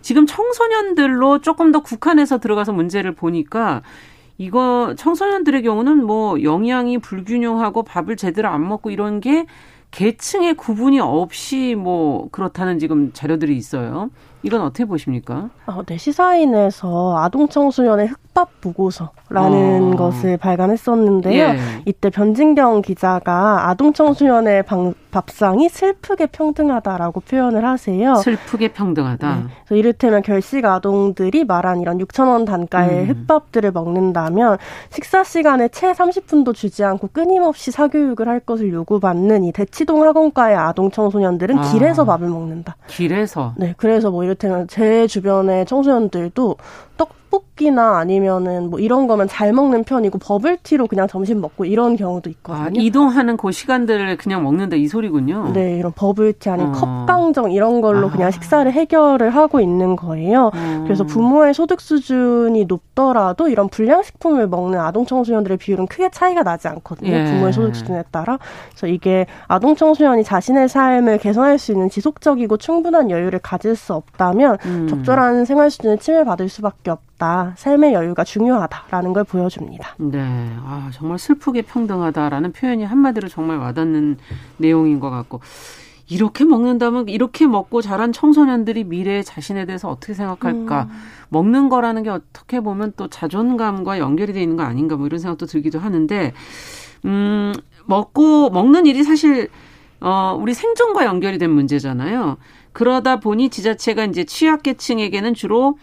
지금 0.02 0.28
청소년들로 0.28 1.40
조금 1.42 1.72
더 1.72 1.82
국한해서 1.82 2.38
들어가서 2.40 2.74
문제를 2.74 3.14
보니까 3.14 3.82
이거 4.38 4.94
청소년들의 4.98 5.64
경우는 5.64 6.06
뭐 6.06 6.42
영양이 6.44 6.98
불균형하고 6.98 7.84
밥을 7.84 8.16
제대로 8.16 8.48
안 8.50 8.68
먹고 8.68 8.90
이런 8.92 9.20
게 9.20 9.46
계층의 9.92 10.54
구분이 10.56 11.00
없이 11.00 11.76
뭐 11.76 12.28
그렇다는 12.32 12.80
지금 12.80 13.12
자료들이 13.14 13.58
있어요. 13.58 14.10
이건 14.44 14.62
어떻게 14.62 14.86
보십니까? 14.86 15.50
어, 15.66 15.82
네, 15.86 15.98
시사인에서 15.98 17.18
아동 17.18 17.50
청소년의 17.50 18.08
흑밥 18.08 18.62
보고서라는 18.62 19.94
어. 19.94 19.98
것을 19.98 20.38
발간했었는데요. 20.38 21.44
예. 21.44 21.58
이때 21.86 22.10
변진경 22.10 22.82
기자가 22.82 23.68
아동 23.68 23.92
청소년의 23.92 24.64
방, 24.64 24.94
밥상이 25.12 25.70
슬프게 25.70 26.28
평등하다라고 26.28 27.22
표현을 27.22 27.66
하세요. 27.66 28.16
슬프게 28.16 28.70
평등하다. 28.70 29.36
네. 29.36 29.44
그래서 29.66 29.76
이를테면 29.76 30.22
결식 30.22 30.66
아동들이 30.66 31.46
말한 31.46 31.82
이런 31.82 31.98
6천 31.98 32.28
원 32.28 32.46
단가의 32.46 33.04
음. 33.04 33.10
흑밥들을 33.10 33.72
먹는다면 33.72 34.58
식사 34.92 35.24
시간에 35.24 35.68
채 35.70 35.92
30분도 35.92 36.54
주지 36.54 36.84
않고 36.84 37.10
끊임없이 37.12 37.72
사교육을 37.72 38.28
할 38.28 38.40
것을 38.40 38.72
요구받는 38.72 39.44
이 39.44 39.52
대치동 39.52 40.04
학원가의 40.04 40.56
아동 40.56 40.92
청소년들은 40.92 41.58
아. 41.58 41.62
길에서 41.72 42.06
밥을 42.06 42.28
먹는다. 42.28 42.76
길에서. 42.88 43.54
네, 43.58 43.74
그래서 43.78 44.12
뭐 44.12 44.24
이를테면 44.24 44.68
제 44.68 45.08
주변의 45.08 45.66
청소년들도 45.66 46.58
떡볶이나 47.00 47.98
아니면은 47.98 48.70
뭐 48.70 48.80
이런 48.80 49.08
거면 49.08 49.28
잘 49.28 49.54
먹는 49.54 49.86
편이고 49.86 50.20
버블티로 50.20 50.88
그냥 50.88 51.08
점심 51.08 51.40
먹고 51.42 51.66
이런 51.66 51.96
경우도 51.96 52.30
있거든요. 52.32 52.66
아, 52.66 52.70
이동하는 52.74 53.38
그 53.38 53.52
시간들을 53.52 54.18
그냥 54.18 54.44
먹는다 54.44 54.76
이 54.76 54.88
소리군요. 54.88 55.52
네, 55.54 55.78
이런 55.78 55.92
버블티 55.94 56.50
아니면 56.50 56.76
어. 56.76 57.06
컵강정 57.06 57.52
이런 57.52 57.82
걸로 57.82 58.08
아. 58.08 58.12
그냥 58.12 58.32
식사를 58.32 58.70
해결을 58.72 59.30
하고 59.30 59.62
있는 59.62 59.96
거예요. 59.96 60.52
음. 60.54 60.82
그래서 60.84 61.04
부모의 61.06 61.54
소득 61.54 61.80
수준이 61.80 62.66
높더라도 62.66 63.48
이런 63.48 63.70
불량식품을 63.70 64.48
먹는 64.48 64.80
아동 64.80 65.06
청소년들의 65.06 65.58
비율은 65.58 65.88
크게 65.88 66.10
차이가 66.12 66.44
나지 66.44 66.68
않거든요. 66.68 67.12
예. 67.12 67.26
부모의 67.26 67.54
소득 67.54 67.76
수준에 67.76 68.04
따라. 68.12 68.38
그래서 68.72 68.88
이게 68.88 69.26
아동 69.48 69.76
청소년이 69.76 70.24
자신의 70.24 70.68
삶을 70.68 71.20
개선할 71.20 71.58
수 71.58 71.72
있는 71.72 71.90
지속적이고 71.90 72.58
충분한 72.58 73.10
여유를 73.10 73.40
가질 73.40 73.76
수 73.76 73.94
없다면 73.94 74.58
음. 74.66 74.88
적절한 74.90 75.46
생활 75.46 75.70
수준을 75.70 76.00
침해받을 76.00 76.50
수밖에 76.50 76.89
없다. 77.20 77.54
삶의 77.58 77.94
여유가 77.94 78.24
중요하다라는 78.24 79.14
걸 79.14 79.24
보여줍니다. 79.26 79.96
네. 80.00 80.20
아, 80.64 80.90
정말 80.94 81.20
슬프게 81.20 81.62
평등하다라는 81.62 82.54
표현이 82.54 82.86
한마디로 82.86 83.28
정말 83.28 83.58
와닿는 83.58 84.18
내용인 84.58 85.00
것 85.00 85.10
같고. 85.12 85.42
이렇게 86.12 86.44
먹는다면 86.44 87.08
이렇게 87.08 87.46
먹고 87.46 87.84
자란 87.84 88.12
청소년들이 88.12 88.86
미래의 88.86 89.24
자신에 89.24 89.66
대해서 89.66 89.90
어떻게 89.90 90.16
생각할까? 90.16 90.88
음. 90.90 90.90
먹는 91.30 91.70
거라는 91.70 92.02
게 92.02 92.10
어떻게 92.10 92.62
보면 92.62 92.94
또 92.98 93.10
자존감과 93.10 94.00
연결이 94.00 94.34
돼 94.34 94.42
있는 94.42 94.58
거 94.58 94.64
아닌가 94.64 94.96
뭐 94.96 95.06
이런 95.06 95.20
생각도 95.20 95.46
들기도 95.46 95.78
하는데 95.78 96.34
음, 97.06 97.54
먹고 97.86 98.50
먹는 98.50 98.88
일이 98.88 99.04
사실 99.04 99.50
어, 100.02 100.36
우리 100.40 100.56
생존과 100.56 101.06
연결이 101.06 101.38
된 101.38 101.52
문제잖아요. 101.52 102.38
그러다 102.72 103.20
보니 103.20 103.50
지자체가 103.50 104.06
이제 104.06 104.24
취약계층에게는 104.24 105.36
주로 105.36 105.78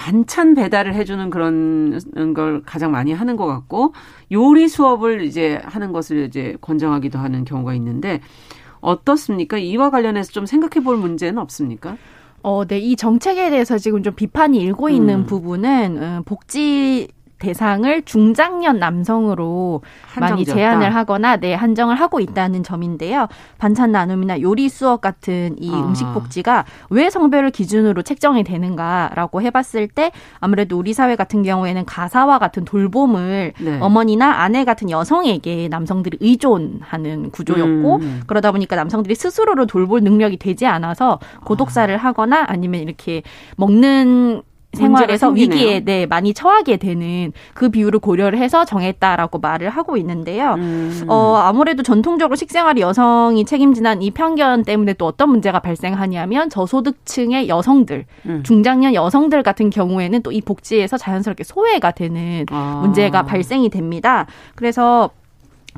반찬 0.00 0.54
배달을 0.54 0.94
해주는 0.94 1.28
그런 1.28 2.32
걸 2.32 2.62
가장 2.64 2.90
많이 2.90 3.12
하는 3.12 3.36
것 3.36 3.46
같고 3.46 3.92
요리 4.32 4.66
수업을 4.66 5.20
이제 5.20 5.60
하는 5.62 5.92
것을 5.92 6.24
이제 6.24 6.56
권장하기도 6.62 7.18
하는 7.18 7.44
경우가 7.44 7.74
있는데 7.74 8.22
어떻습니까? 8.80 9.58
이와 9.58 9.90
관련해서 9.90 10.32
좀 10.32 10.46
생각해 10.46 10.82
볼 10.82 10.96
문제는 10.96 11.36
없습니까? 11.36 11.98
어, 12.42 12.64
네. 12.64 12.78
이 12.78 12.96
정책에 12.96 13.50
대해서 13.50 13.76
지금 13.76 14.02
좀 14.02 14.14
비판이 14.14 14.58
일고 14.58 14.88
있는 14.88 15.16
음. 15.16 15.26
부분은 15.26 15.98
음, 15.98 16.22
복지 16.24 17.08
대상을 17.40 18.02
중장년 18.02 18.78
남성으로 18.78 19.82
많이 20.20 20.44
제한을 20.44 20.94
하거나 20.94 21.36
네 21.36 21.54
한정을 21.54 21.96
하고 21.96 22.20
있다는 22.20 22.62
점인데요. 22.62 23.26
반찬 23.58 23.90
나눔이나 23.92 24.40
요리 24.42 24.68
수업 24.68 25.00
같은 25.00 25.56
이 25.58 25.72
아. 25.72 25.80
음식 25.80 26.04
복지가 26.12 26.66
왜 26.90 27.10
성별을 27.10 27.50
기준으로 27.50 28.02
책정이 28.02 28.44
되는가라고 28.44 29.42
해봤을 29.42 29.88
때 29.88 30.12
아무래도 30.38 30.78
우리 30.78 30.92
사회 30.92 31.16
같은 31.16 31.42
경우에는 31.42 31.84
가사와 31.86 32.38
같은 32.38 32.64
돌봄을 32.64 33.54
네. 33.58 33.78
어머니나 33.80 34.42
아내 34.42 34.64
같은 34.64 34.90
여성에게 34.90 35.68
남성들이 35.68 36.18
의존하는 36.20 37.30
구조였고 37.30 37.96
음. 37.96 38.22
그러다 38.26 38.52
보니까 38.52 38.76
남성들이 38.76 39.14
스스로를 39.14 39.66
돌볼 39.66 40.02
능력이 40.02 40.36
되지 40.36 40.66
않아서 40.66 41.18
고독사를 41.44 41.96
하거나 41.96 42.44
아니면 42.46 42.82
이렇게 42.82 43.22
먹는 43.56 44.42
생활에서 44.72 45.28
위기에 45.30 45.80
네, 45.80 46.06
많이 46.06 46.32
처하게 46.32 46.76
되는 46.78 47.32
그 47.54 47.68
비율을 47.70 47.98
고려를 48.00 48.38
해서 48.38 48.64
정했다라고 48.64 49.38
말을 49.38 49.68
하고 49.68 49.96
있는데요. 49.96 50.54
음. 50.54 51.04
어, 51.08 51.36
아무래도 51.36 51.82
전통적으로 51.82 52.36
식생활이 52.36 52.80
여성이 52.80 53.44
책임지는 53.44 54.00
이 54.02 54.10
편견 54.10 54.64
때문에 54.64 54.94
또 54.94 55.06
어떤 55.06 55.30
문제가 55.30 55.60
발생하냐면 55.60 56.48
저소득층의 56.50 57.48
여성들, 57.48 58.06
음. 58.26 58.42
중장년 58.44 58.94
여성들 58.94 59.42
같은 59.42 59.70
경우에는 59.70 60.22
또 60.22 60.30
이 60.30 60.40
복지에서 60.40 60.96
자연스럽게 60.96 61.42
소외가 61.44 61.90
되는 61.90 62.46
아. 62.50 62.78
문제가 62.82 63.24
발생이 63.24 63.68
됩니다. 63.68 64.26
그래서 64.54 65.10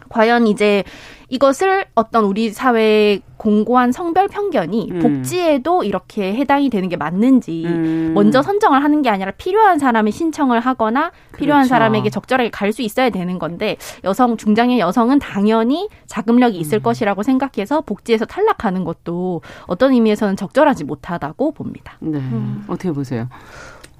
과연 0.08 0.46
이제 0.46 0.84
이것을 1.32 1.86
어떤 1.94 2.24
우리 2.26 2.50
사회의 2.50 3.22
공고한 3.38 3.90
성별 3.90 4.28
편견이 4.28 4.90
음. 4.92 4.98
복지에도 5.00 5.82
이렇게 5.82 6.34
해당이 6.34 6.68
되는 6.68 6.90
게 6.90 6.96
맞는지 6.98 7.64
음. 7.64 8.12
먼저 8.14 8.42
선정을 8.42 8.84
하는 8.84 9.00
게 9.00 9.08
아니라 9.08 9.30
필요한 9.30 9.78
사람이 9.78 10.12
신청을 10.12 10.60
하거나 10.60 11.10
필요한 11.34 11.62
그렇죠. 11.62 11.68
사람에게 11.70 12.10
적절하게 12.10 12.50
갈 12.50 12.72
수 12.72 12.80
있어야 12.82 13.10
되는 13.10 13.38
건데 13.38 13.76
여성 14.02 14.38
중장년 14.38 14.78
여성은 14.78 15.18
당연히 15.18 15.88
자금력이 16.06 16.58
있을 16.58 16.78
음. 16.78 16.82
것이라고 16.82 17.22
생각해서 17.22 17.82
복지에서 17.82 18.24
탈락하는 18.24 18.84
것도 18.84 19.42
어떤 19.66 19.92
의미에서는 19.92 20.36
적절하지 20.36 20.84
못하다고 20.84 21.52
봅니다. 21.52 21.96
네. 22.00 22.18
음. 22.18 22.64
어떻게 22.68 22.92
보세요? 22.92 23.28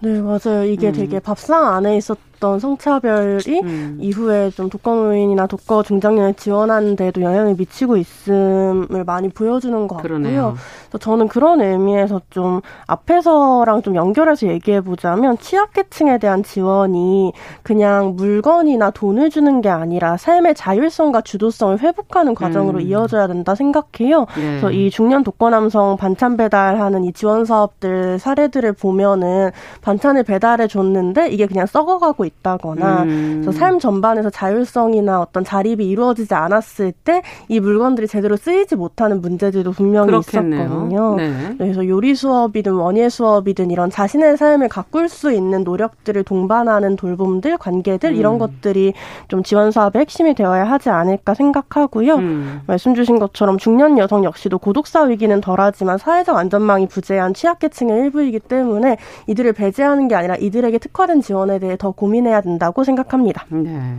네, 0.01 0.21
맞아요. 0.21 0.65
이게 0.65 0.89
음. 0.89 0.93
되게 0.93 1.19
밥상 1.19 1.75
안에 1.75 1.97
있었 1.99 2.17
있었던 2.43 2.59
성차별이 2.59 3.61
음. 3.63 3.99
이후에 4.01 4.51
좀 4.51 4.69
독거 4.69 4.95
노인이나 4.97 5.47
독거 5.47 5.85
중장년을 5.85 6.35
지원하는 6.35 6.97
데도 6.97 7.23
영향을 7.23 7.55
미치고 7.55 7.97
있음을 7.97 9.05
많이 9.07 9.29
보여주는 9.29 9.75
것 9.87 9.97
같고요. 9.97 10.03
그러네요. 10.03 10.57
그래서 10.89 10.99
저는 10.99 11.29
그런 11.29 11.61
의미에서 11.61 12.21
좀 12.31 12.61
앞에서랑 12.89 13.83
좀 13.83 13.95
연결해서 13.95 14.49
얘기해 14.49 14.81
보자면 14.81 15.39
취약계층에 15.39 16.19
대한 16.19 16.43
지원이 16.43 17.33
그냥 17.63 18.17
물건이나 18.17 18.91
돈을 18.91 19.31
주는 19.31 19.61
게 19.61 19.69
아니라 19.69 20.17
삶의 20.17 20.57
자율성과 20.57 21.21
주도성을 21.23 21.79
회복하는 21.79 22.35
과정으로 22.35 22.79
음. 22.79 22.83
이어져야 22.83 23.29
된다 23.29 23.55
생각해요. 23.55 24.27
네. 24.37 24.43
그래서 24.43 24.73
이 24.73 24.91
중년 24.91 25.23
독거 25.23 25.51
남성 25.51 25.97
반찬 25.97 26.37
배달하는 26.37 27.05
이 27.05 27.13
지원 27.13 27.45
사업들 27.45 28.19
사례들을 28.19 28.73
보면은 28.73 29.51
반찬을 29.83 30.25
배달해 30.25 30.67
줬는데 30.67 31.29
이게 31.29 31.47
그냥 31.47 31.67
썩어가고 31.67 32.25
있다거나 32.41 33.03
음. 33.05 33.51
삶 33.53 33.79
전반에서 33.79 34.31
자율성이나 34.31 35.21
어떤 35.21 35.45
자립이 35.45 35.89
이루어지지 35.89 36.35
않았을 36.35 36.93
때 37.05 37.23
이 37.49 37.61
물건들이 37.61 38.07
제대로 38.07 38.37
쓰이지 38.37 38.77
못하는 38.77 39.21
문제들도 39.21 39.73
분명히 39.73 40.07
그렇겠네요. 40.07 40.63
있었거든요. 40.63 41.17
네. 41.17 41.55
그래서 41.59 41.87
요리 41.87 42.15
수업이든 42.15 42.73
원예 42.73 43.09
수업이든 43.09 43.71
이런 43.71 43.91
자신의 43.91 44.37
삶을 44.37 44.69
가꿀 44.69 45.09
수 45.09 45.33
있는 45.33 45.65
노력들을 45.65 46.23
동반하는 46.25 46.97
돌봄들, 46.97 47.59
관계들 47.59 48.11
음. 48.11 48.17
이런 48.17 48.39
것들이 48.39 48.95
좀 49.29 49.43
지원 49.43 49.71
사업의 49.71 50.01
핵심이 50.01 50.35
되어야 50.35 50.65
하지 50.65 50.91
않을까 50.91 51.35
생각하고요. 51.35 52.17
음. 52.17 52.61
말씀 52.67 52.95
주신 52.95 53.19
것처럼 53.19 53.59
중년 53.59 53.99
여성 53.99 54.25
역시도 54.25 54.59
고독사 54.59 55.03
위기는 55.03 55.41
덜하지만 55.41 55.99
사회적 55.99 56.37
안전망이 56.37 56.87
부재한 56.89 57.35
취약계층의 57.35 57.99
일부이기 58.05 58.41
때문에 58.41 58.97
이들을 59.27 59.53
배제하는 59.53 60.09
게 60.09 60.15
아니라 60.15 60.37
이들에게 60.37 60.79
특화된 60.79 61.21
지원에 61.21 61.59
대해 61.59 61.77
더 61.77 61.91
고민 61.91 62.22
해 62.27 62.31
해야 62.31 62.41
된다고 62.41 62.85
생각합니다. 62.85 63.47
네. 63.51 63.97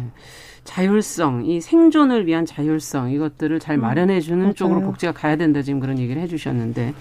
자율성, 0.64 1.46
이 1.46 1.60
생존을 1.60 2.26
위한 2.26 2.46
자율성 2.46 3.12
이것들을 3.12 3.60
잘 3.60 3.76
음, 3.78 3.82
마련해 3.82 4.22
주는 4.22 4.46
음, 4.48 4.54
쪽으로 4.54 4.82
복지가 4.82 5.12
가야 5.12 5.36
된다 5.36 5.62
지금 5.62 5.80
그런 5.80 6.00
얘기를 6.00 6.22
해 6.22 6.28
주셨는데 6.28 6.94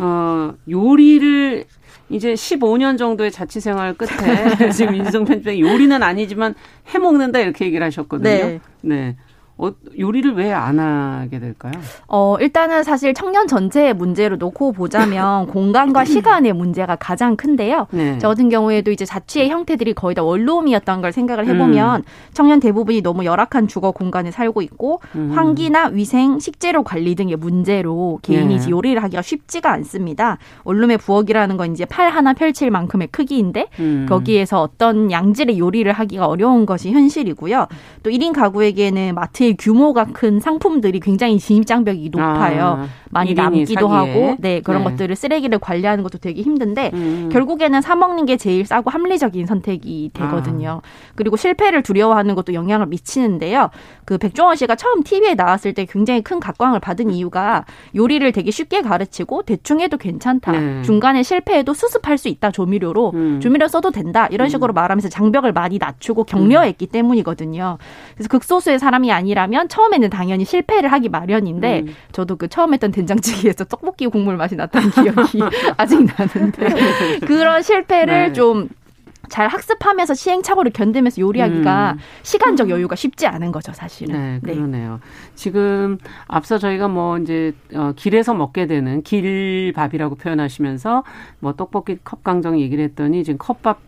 어 0.00 0.52
요리를 0.68 1.64
이제 2.10 2.34
15년 2.34 2.98
정도의 2.98 3.30
자취 3.30 3.60
생활 3.60 3.94
끝에 3.94 4.10
지금 4.72 4.94
인성 4.94 5.24
편집장 5.24 5.58
요리는 5.58 6.02
아니지만 6.02 6.54
해 6.94 6.98
먹는다 6.98 7.38
이렇게 7.38 7.64
얘기를 7.64 7.84
하셨거든요. 7.86 8.28
네. 8.28 8.60
네. 8.82 9.16
어, 9.62 9.72
요리를 9.98 10.34
왜 10.34 10.52
안 10.52 10.78
하게 10.78 11.38
될까요? 11.38 11.72
어, 12.08 12.36
일단은 12.40 12.82
사실 12.82 13.14
청년 13.14 13.46
전체의 13.46 13.94
문제로 13.94 14.36
놓고 14.36 14.72
보자면 14.72 15.46
공간과 15.48 16.04
시간의 16.04 16.52
문제가 16.52 16.96
가장 16.96 17.36
큰데요. 17.36 17.86
네. 17.90 18.18
저 18.18 18.28
같은 18.28 18.48
경우에도 18.48 18.90
이제 18.90 19.04
자취의 19.04 19.48
형태들이 19.48 19.94
거의 19.94 20.14
다 20.14 20.22
원룸이었던 20.22 21.00
걸 21.00 21.12
생각을 21.12 21.46
해보면 21.46 22.00
음. 22.00 22.04
청년 22.34 22.60
대부분이 22.60 23.02
너무 23.02 23.24
열악한 23.24 23.68
주거 23.68 23.92
공간에 23.92 24.30
살고 24.30 24.62
있고 24.62 25.00
음. 25.14 25.32
환기나 25.34 25.86
위생, 25.92 26.38
식재료 26.38 26.82
관리 26.82 27.14
등의 27.14 27.36
문제로 27.36 28.18
개인이 28.22 28.58
네. 28.58 28.70
요리를 28.70 29.02
하기가 29.02 29.22
쉽지가 29.22 29.70
않습니다. 29.72 30.38
원룸의 30.64 30.98
부엌이라는 30.98 31.56
건 31.56 31.72
이제 31.72 31.84
팔 31.84 32.10
하나 32.10 32.32
펼칠 32.34 32.70
만큼의 32.70 33.08
크기인데 33.08 33.68
음. 33.80 34.06
거기에서 34.08 34.60
어떤 34.60 35.10
양질의 35.10 35.58
요리를 35.58 35.90
하기가 35.92 36.26
어려운 36.26 36.66
것이 36.66 36.90
현실이고요. 36.92 37.66
또 38.02 38.10
1인 38.10 38.32
가구에게는 38.32 39.14
마트 39.14 39.44
에 39.52 39.56
규모가 39.58 40.06
큰 40.12 40.40
상품들이 40.40 41.00
굉장히 41.00 41.38
진입장벽이 41.38 42.10
높아요. 42.10 42.64
아, 42.64 42.86
많이 43.10 43.34
남기도 43.34 43.88
사기에. 43.88 44.12
하고, 44.12 44.36
네 44.40 44.60
그런 44.60 44.82
네. 44.82 44.90
것들을 44.90 45.14
쓰레기를 45.14 45.58
관리하는 45.58 46.02
것도 46.02 46.18
되게 46.18 46.42
힘든데 46.42 46.90
음. 46.94 47.28
결국에는 47.30 47.80
사 47.82 47.94
먹는 47.94 48.26
게 48.26 48.36
제일 48.36 48.64
싸고 48.64 48.90
합리적인 48.90 49.46
선택이 49.46 50.10
되거든요. 50.14 50.80
아. 50.82 50.88
그리고 51.14 51.36
실패를 51.36 51.82
두려워하는 51.82 52.34
것도 52.34 52.54
영향을 52.54 52.86
미치는데요. 52.86 53.70
그 54.04 54.18
백종원 54.18 54.56
씨가 54.56 54.76
처음 54.76 55.02
TV에 55.02 55.34
나왔을 55.34 55.74
때 55.74 55.84
굉장히 55.84 56.22
큰 56.22 56.40
각광을 56.40 56.80
받은 56.80 57.10
이유가 57.10 57.64
요리를 57.94 58.32
되게 58.32 58.50
쉽게 58.50 58.80
가르치고 58.82 59.42
대충 59.42 59.80
해도 59.80 59.98
괜찮다. 59.98 60.52
네. 60.52 60.82
중간에 60.82 61.22
실패해도 61.22 61.74
수습할 61.74 62.16
수 62.16 62.28
있다 62.28 62.50
조미료로 62.50 63.12
음. 63.14 63.40
조미료 63.40 63.68
써도 63.68 63.90
된다 63.90 64.26
이런 64.30 64.46
음. 64.46 64.50
식으로 64.50 64.72
음. 64.72 64.74
말하면서 64.74 65.10
장벽을 65.10 65.52
많이 65.52 65.78
낮추고 65.78 66.24
격려했기 66.24 66.86
음. 66.86 66.90
때문이거든요. 66.90 67.78
그래서 68.14 68.28
극소수의 68.28 68.78
사람이 68.78 69.12
아니라 69.12 69.41
면 69.46 69.68
처음에는 69.68 70.10
당연히 70.10 70.44
실패를 70.44 70.90
하기 70.92 71.08
마련인데 71.08 71.80
음. 71.80 71.94
저도 72.12 72.36
그 72.36 72.48
처음 72.48 72.72
했던 72.72 72.92
된장찌개에서 72.92 73.64
떡볶이 73.64 74.06
국물 74.06 74.36
맛이 74.36 74.56
났던 74.56 74.90
기억이 74.90 75.40
아직 75.76 76.04
나는데 76.04 77.20
그런 77.26 77.62
실패를 77.62 78.28
네. 78.28 78.32
좀잘 78.32 79.48
학습하면서 79.48 80.14
시행착오를 80.14 80.72
견디면서 80.72 81.20
요리하기가 81.20 81.92
음. 81.92 81.98
시간적 82.22 82.70
여유가 82.70 82.96
쉽지 82.96 83.26
않은 83.26 83.52
거죠, 83.52 83.72
사실은. 83.72 84.14
네, 84.14 84.40
네. 84.42 84.54
그러네요. 84.54 85.00
네. 85.02 85.30
지금 85.34 85.98
앞서 86.28 86.58
저희가 86.58 86.88
뭐 86.88 87.18
이제 87.18 87.52
어, 87.74 87.92
길에서 87.96 88.34
먹게 88.34 88.66
되는 88.66 89.02
길밥이라고 89.02 90.16
표현하시면서 90.16 91.04
뭐 91.40 91.54
떡볶이 91.54 91.98
컵강정 92.02 92.60
얘기를 92.60 92.84
했더니 92.84 93.24
지금 93.24 93.38
컵밥 93.38 93.80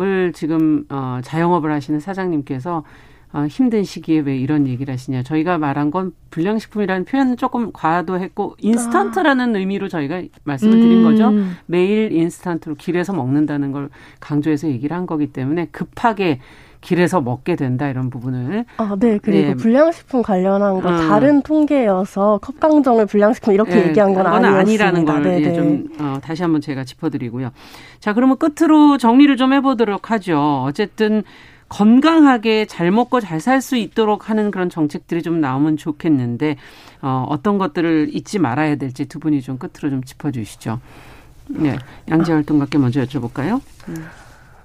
을 0.00 0.32
지금 0.32 0.86
어, 0.88 1.20
자영업을 1.22 1.70
하시는 1.70 2.00
사장님께서 2.00 2.82
어, 3.32 3.46
힘든 3.46 3.84
시기에 3.84 4.20
왜 4.20 4.36
이런 4.36 4.66
얘기를 4.66 4.92
하시냐. 4.92 5.22
저희가 5.22 5.58
말한 5.58 5.90
건 5.90 6.12
불량식품이라는 6.30 7.04
표현은 7.04 7.36
조금 7.36 7.70
과도했고 7.72 8.56
인스턴트라는 8.58 9.54
아. 9.54 9.58
의미로 9.58 9.88
저희가 9.88 10.22
말씀을 10.44 10.80
드린 10.80 11.04
거죠. 11.04 11.28
음. 11.28 11.56
매일 11.66 12.10
인스턴트로 12.12 12.74
길에서 12.74 13.12
먹는다는 13.12 13.70
걸 13.70 13.88
강조해서 14.18 14.68
얘기를 14.68 14.96
한 14.96 15.06
거기 15.06 15.28
때문에 15.28 15.68
급하게 15.70 16.40
길에서 16.80 17.20
먹게 17.20 17.56
된다 17.56 17.88
이런 17.88 18.08
부분을 18.08 18.64
아, 18.78 18.96
네. 18.98 19.18
그리고 19.22 19.48
네. 19.48 19.54
불량식품 19.54 20.22
관련한 20.22 20.80
거 20.80 20.88
음. 20.88 21.08
다른 21.08 21.42
통계여서 21.42 22.38
컵강정을 22.42 23.04
불량식품 23.06 23.52
이렇게 23.52 23.74
네. 23.74 23.88
얘기한 23.88 24.14
건 24.14 24.26
아니라는 24.26 25.04
걸 25.04 25.26
예, 25.26 25.52
좀 25.52 25.88
어, 26.00 26.18
다시 26.22 26.42
한번 26.42 26.62
제가 26.62 26.84
짚어 26.84 27.10
드리고요. 27.10 27.50
자, 28.00 28.14
그러면 28.14 28.38
끝으로 28.38 28.96
정리를 28.96 29.36
좀 29.36 29.52
해 29.52 29.60
보도록 29.60 30.10
하죠. 30.12 30.62
어쨌든 30.64 31.22
건강하게 31.70 32.66
잘 32.66 32.90
먹고 32.90 33.20
잘 33.20 33.40
살 33.40 33.62
수 33.62 33.76
있도록 33.76 34.28
하는 34.28 34.50
그런 34.50 34.68
정책들이 34.68 35.22
좀 35.22 35.40
나오면 35.40 35.78
좋겠는데 35.78 36.56
어, 37.00 37.24
어떤 37.28 37.56
것들을 37.56 38.10
잊지 38.12 38.38
말아야 38.38 38.76
될지 38.76 39.06
두 39.06 39.18
분이 39.18 39.40
좀 39.40 39.56
끝으로 39.56 39.88
좀 39.88 40.04
짚어주시죠. 40.04 40.80
네, 41.48 41.78
양재 42.08 42.32
활동가께 42.32 42.76
먼저 42.78 43.02
여쭤볼까요? 43.02 43.60
음. 43.88 44.06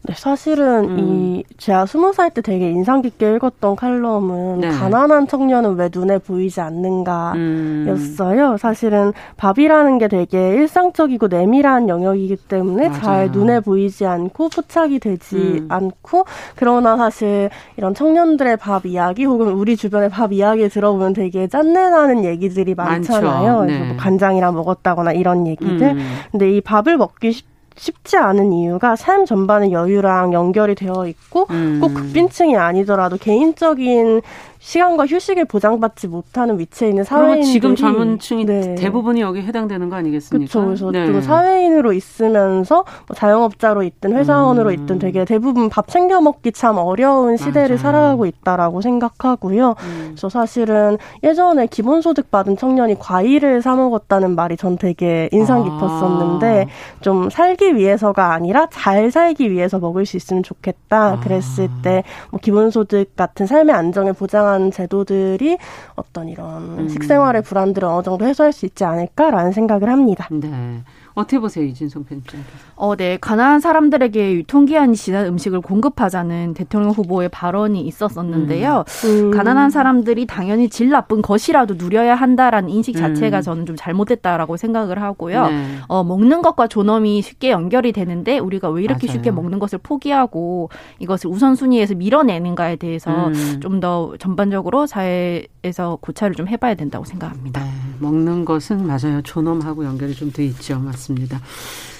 네, 0.07 0.13
사실은 0.15 0.83
음. 0.89 0.99
이 0.99 1.43
제가 1.57 1.85
스무 1.85 2.13
살 2.13 2.29
때 2.29 2.41
되게 2.41 2.69
인상 2.69 3.01
깊게 3.01 3.35
읽었던 3.35 3.75
칼럼은 3.75 4.59
네. 4.61 4.69
가난한 4.69 5.27
청년은 5.27 5.75
왜 5.75 5.89
눈에 5.93 6.17
보이지 6.17 6.59
않는가였어요. 6.61 8.51
음. 8.51 8.57
사실은 8.57 9.13
밥이라는 9.37 9.97
게 9.97 10.07
되게 10.07 10.49
일상적이고 10.55 11.27
내밀한 11.27 11.87
영역이기 11.89 12.35
때문에 12.47 12.89
맞아요. 12.89 13.01
잘 13.01 13.31
눈에 13.31 13.59
보이지 13.61 14.05
않고 14.05 14.49
포착이 14.49 14.99
되지 14.99 15.35
음. 15.35 15.67
않고 15.69 16.25
그러나 16.55 16.97
사실 16.97 17.49
이런 17.77 17.93
청년들의 17.93 18.57
밥 18.57 18.85
이야기 18.85 19.25
혹은 19.25 19.47
우리 19.53 19.75
주변의 19.77 20.09
밥 20.09 20.33
이야기 20.33 20.67
들어보면 20.69 21.13
되게 21.13 21.47
짠내나는 21.47 22.25
얘기들이 22.25 22.75
많잖아요. 22.75 23.61
네. 23.61 23.67
그래서 23.67 23.85
뭐 23.85 23.97
간장이랑 23.97 24.53
먹었다거나 24.55 25.13
이런 25.13 25.47
얘기들. 25.47 25.81
음. 25.91 25.99
근데 26.31 26.51
이 26.51 26.61
밥을 26.61 26.97
먹기 26.97 27.31
쉽 27.31 27.54
쉽지 27.75 28.17
않은 28.17 28.53
이유가 28.53 28.95
삶 28.95 29.25
전반의 29.25 29.71
여유랑 29.71 30.33
연결이 30.33 30.75
되어 30.75 31.07
있고 31.07 31.47
음. 31.49 31.79
꼭 31.81 31.93
극빈층이 31.93 32.55
아니더라도 32.55 33.17
개인적인 33.17 34.21
시간과 34.65 35.05
휴식을 35.05 35.45
보장받지 35.45 36.07
못하는 36.07 36.57
위치에 36.57 36.89
있는 36.89 37.03
사회인들이 37.03 37.45
지금 37.53 37.75
젊은 37.75 38.17
층이 38.17 38.45
네. 38.45 38.73
대부분이 38.73 39.21
여기 39.21 39.39
해당되는 39.43 39.91
거 39.91 39.95
아니겠습니까? 39.95 40.51
그렇죠. 40.51 40.65
그래서 40.65 40.91
네. 40.91 41.05
그리고 41.05 41.21
사회인으로 41.21 41.93
있으면서 41.93 42.83
뭐 43.07 43.15
자영업자로 43.15 43.83
있든 43.83 44.15
회사원으로 44.15 44.69
음. 44.69 44.73
있든 44.73 44.97
되게 44.97 45.23
대부분 45.23 45.69
밥 45.69 45.87
챙겨 45.87 46.19
먹기 46.19 46.51
참 46.51 46.77
어려운 46.79 47.37
시대를 47.37 47.75
맞아요. 47.75 47.77
살아가고 47.77 48.25
있다라고 48.25 48.81
생각하고요. 48.81 49.75
음. 49.77 50.03
그래서 50.07 50.29
사실은 50.29 50.97
예전에 51.21 51.67
기본소득 51.67 52.31
받은 52.31 52.57
청년이 52.57 52.97
과일을 52.97 53.61
사 53.61 53.75
먹었다는 53.75 54.33
말이 54.33 54.57
전 54.57 54.79
되게 54.79 55.29
인상 55.31 55.61
아. 55.61 55.63
깊었었는데 55.63 56.65
아. 56.67 57.01
좀 57.01 57.29
살기 57.29 57.75
위해서가 57.75 58.33
아니라 58.33 58.67
잘 58.71 59.11
살기 59.11 59.51
위해서 59.51 59.77
먹을 59.77 60.07
수 60.07 60.17
있으면 60.17 60.41
좋겠다. 60.41 61.13
아. 61.13 61.19
그랬을 61.19 61.69
때 61.83 62.01
뭐 62.31 62.39
기본소득 62.41 63.15
같은 63.15 63.45
삶의 63.45 63.75
안정을 63.75 64.13
보장하는 64.13 64.54
이러한 64.55 64.71
제도들이 64.71 65.57
어떤 65.95 66.29
이런 66.29 66.79
음. 66.79 66.89
식생활의 66.89 67.43
불안들을 67.43 67.87
어느 67.87 68.03
정도 68.03 68.25
해소할 68.25 68.53
수 68.53 68.65
있지 68.65 68.83
않을까라는 68.83 69.51
생각을 69.51 69.89
합니다. 69.89 70.27
네. 70.31 70.81
어떻게 71.15 71.39
보세요, 71.39 71.65
이진성 71.65 72.03
편집장께서? 72.03 72.57
어, 72.75 72.95
네. 72.95 73.17
가난한 73.19 73.59
사람들에게 73.59 74.33
유통기한이 74.33 74.95
지난 74.95 75.25
음식을 75.27 75.61
공급하자는 75.61 76.53
대통령 76.53 76.91
후보의 76.91 77.29
발언이 77.29 77.81
있었었는데요. 77.81 78.83
음. 79.05 79.09
음. 79.09 79.31
가난한 79.31 79.69
사람들이 79.69 80.27
당연히 80.27 80.69
질 80.69 80.89
나쁜 80.89 81.21
것이라도 81.21 81.75
누려야 81.75 82.15
한다라는 82.15 82.69
인식 82.69 82.95
자체가 82.97 83.37
음. 83.37 83.41
저는 83.41 83.65
좀 83.65 83.75
잘못됐다라고 83.75 84.57
생각을 84.57 85.01
하고요. 85.01 85.47
네. 85.47 85.65
어, 85.87 86.03
먹는 86.03 86.41
것과 86.41 86.67
존엄이 86.67 87.21
쉽게 87.21 87.49
연결이 87.49 87.91
되는데 87.91 88.37
우리가 88.37 88.69
왜 88.69 88.83
이렇게 88.83 89.07
맞아요. 89.07 89.15
쉽게 89.15 89.31
먹는 89.31 89.57
것을 89.57 89.79
포기하고 89.81 90.69
이것을 90.99 91.29
우선순위에서 91.31 91.95
밀어내는가에 91.95 92.75
대해서 92.75 93.29
음. 93.29 93.59
좀더 93.61 94.15
전반적으로 94.19 94.85
사회에서 94.85 95.97
고찰을 96.01 96.35
좀 96.35 96.47
해봐야 96.47 96.75
된다고 96.75 97.05
생각합니다. 97.05 97.63
네. 97.63 97.71
먹는 97.99 98.43
것은 98.45 98.85
맞아요. 98.85 99.21
존엄하고 99.23 99.85
연결이 99.85 100.13
좀 100.13 100.25
돼 100.35 100.43
있죠. 100.45 100.77
맞습니다. 100.79 101.04
같습니다. 101.05 101.39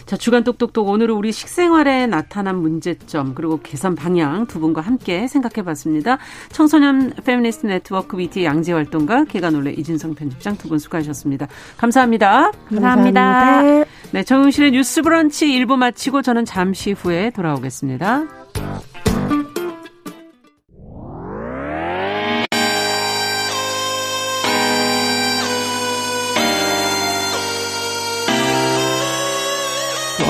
자, 0.05 0.17
주간 0.17 0.43
똑똑똑 0.43 0.87
오늘은 0.87 1.15
우리 1.15 1.31
식생활에 1.31 2.05
나타난 2.05 2.57
문제점 2.57 3.33
그리고 3.33 3.59
개선 3.61 3.95
방향 3.95 4.45
두 4.45 4.59
분과 4.59 4.81
함께 4.81 5.27
생각해 5.27 5.65
봤습니다. 5.65 6.19
청소년 6.51 7.11
페미니스트 7.23 7.65
네트워크 7.65 8.17
위티 8.17 8.45
양재 8.45 8.73
활동가 8.73 9.23
계간홀로 9.25 9.71
이진송 9.73 10.13
편집장 10.13 10.57
두 10.57 10.65
분 10.69 10.79
수고하셨습니다. 10.79 11.47
감사합니다. 11.77 12.51
감사합니다. 12.69 13.21
감사합니다. 13.21 13.91
네, 14.11 14.23
정용실의 14.23 14.71
뉴스 14.71 15.01
브런치 15.01 15.47
1부 15.47 15.75
마치고 15.75 16.21
저는 16.21 16.45
잠시 16.45 16.91
후에 16.91 17.29
돌아오겠습니다. 17.31 18.25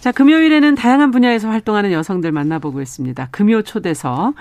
자, 0.00 0.12
금요일에는 0.12 0.76
다양한 0.76 1.10
분야에서 1.10 1.50
활동하는 1.50 1.92
여성들 1.92 2.32
만나보고 2.32 2.80
있습니다. 2.80 3.28
금요 3.30 3.60
초대서. 3.62 4.32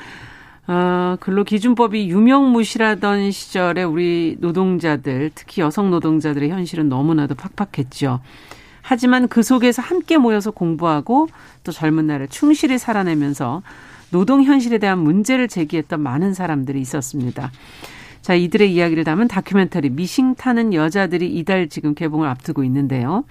어, 0.68 1.18
근로기준법이 1.20 2.10
유명무실하던 2.10 3.32
시절에 3.32 3.84
우리 3.84 4.38
노동자들, 4.40 5.32
특히 5.36 5.62
여성 5.62 5.92
노동자들의 5.92 6.50
현실은 6.50 6.88
너무나도 6.88 7.36
팍팍했죠. 7.36 8.22
하지만 8.82 9.28
그 9.28 9.44
속에서 9.44 9.82
함께 9.82 10.18
모여서 10.18 10.52
공부하고 10.52 11.28
또 11.66 11.72
젊은 11.74 12.08
날을 12.08 12.30
충실히 12.30 12.78
살아내면서 12.78 13.62
노동 14.12 14.44
현실에 14.44 14.78
대한 14.78 15.00
문제를 15.00 15.50
제기했던 15.50 16.00
많은 16.00 16.34
사람들이 16.34 16.80
있었습니다. 16.80 17.52
자, 18.22 18.34
이들의 18.34 18.74
이야기를 18.74 19.04
담은 19.04 19.28
다큐멘터리 19.28 19.90
미싱 19.90 20.36
타는 20.36 20.74
여자들이 20.74 21.28
이달 21.38 21.68
지금 21.68 21.96
개봉을 21.96 22.28
앞두고 22.28 22.64
있는데요. 22.64 23.26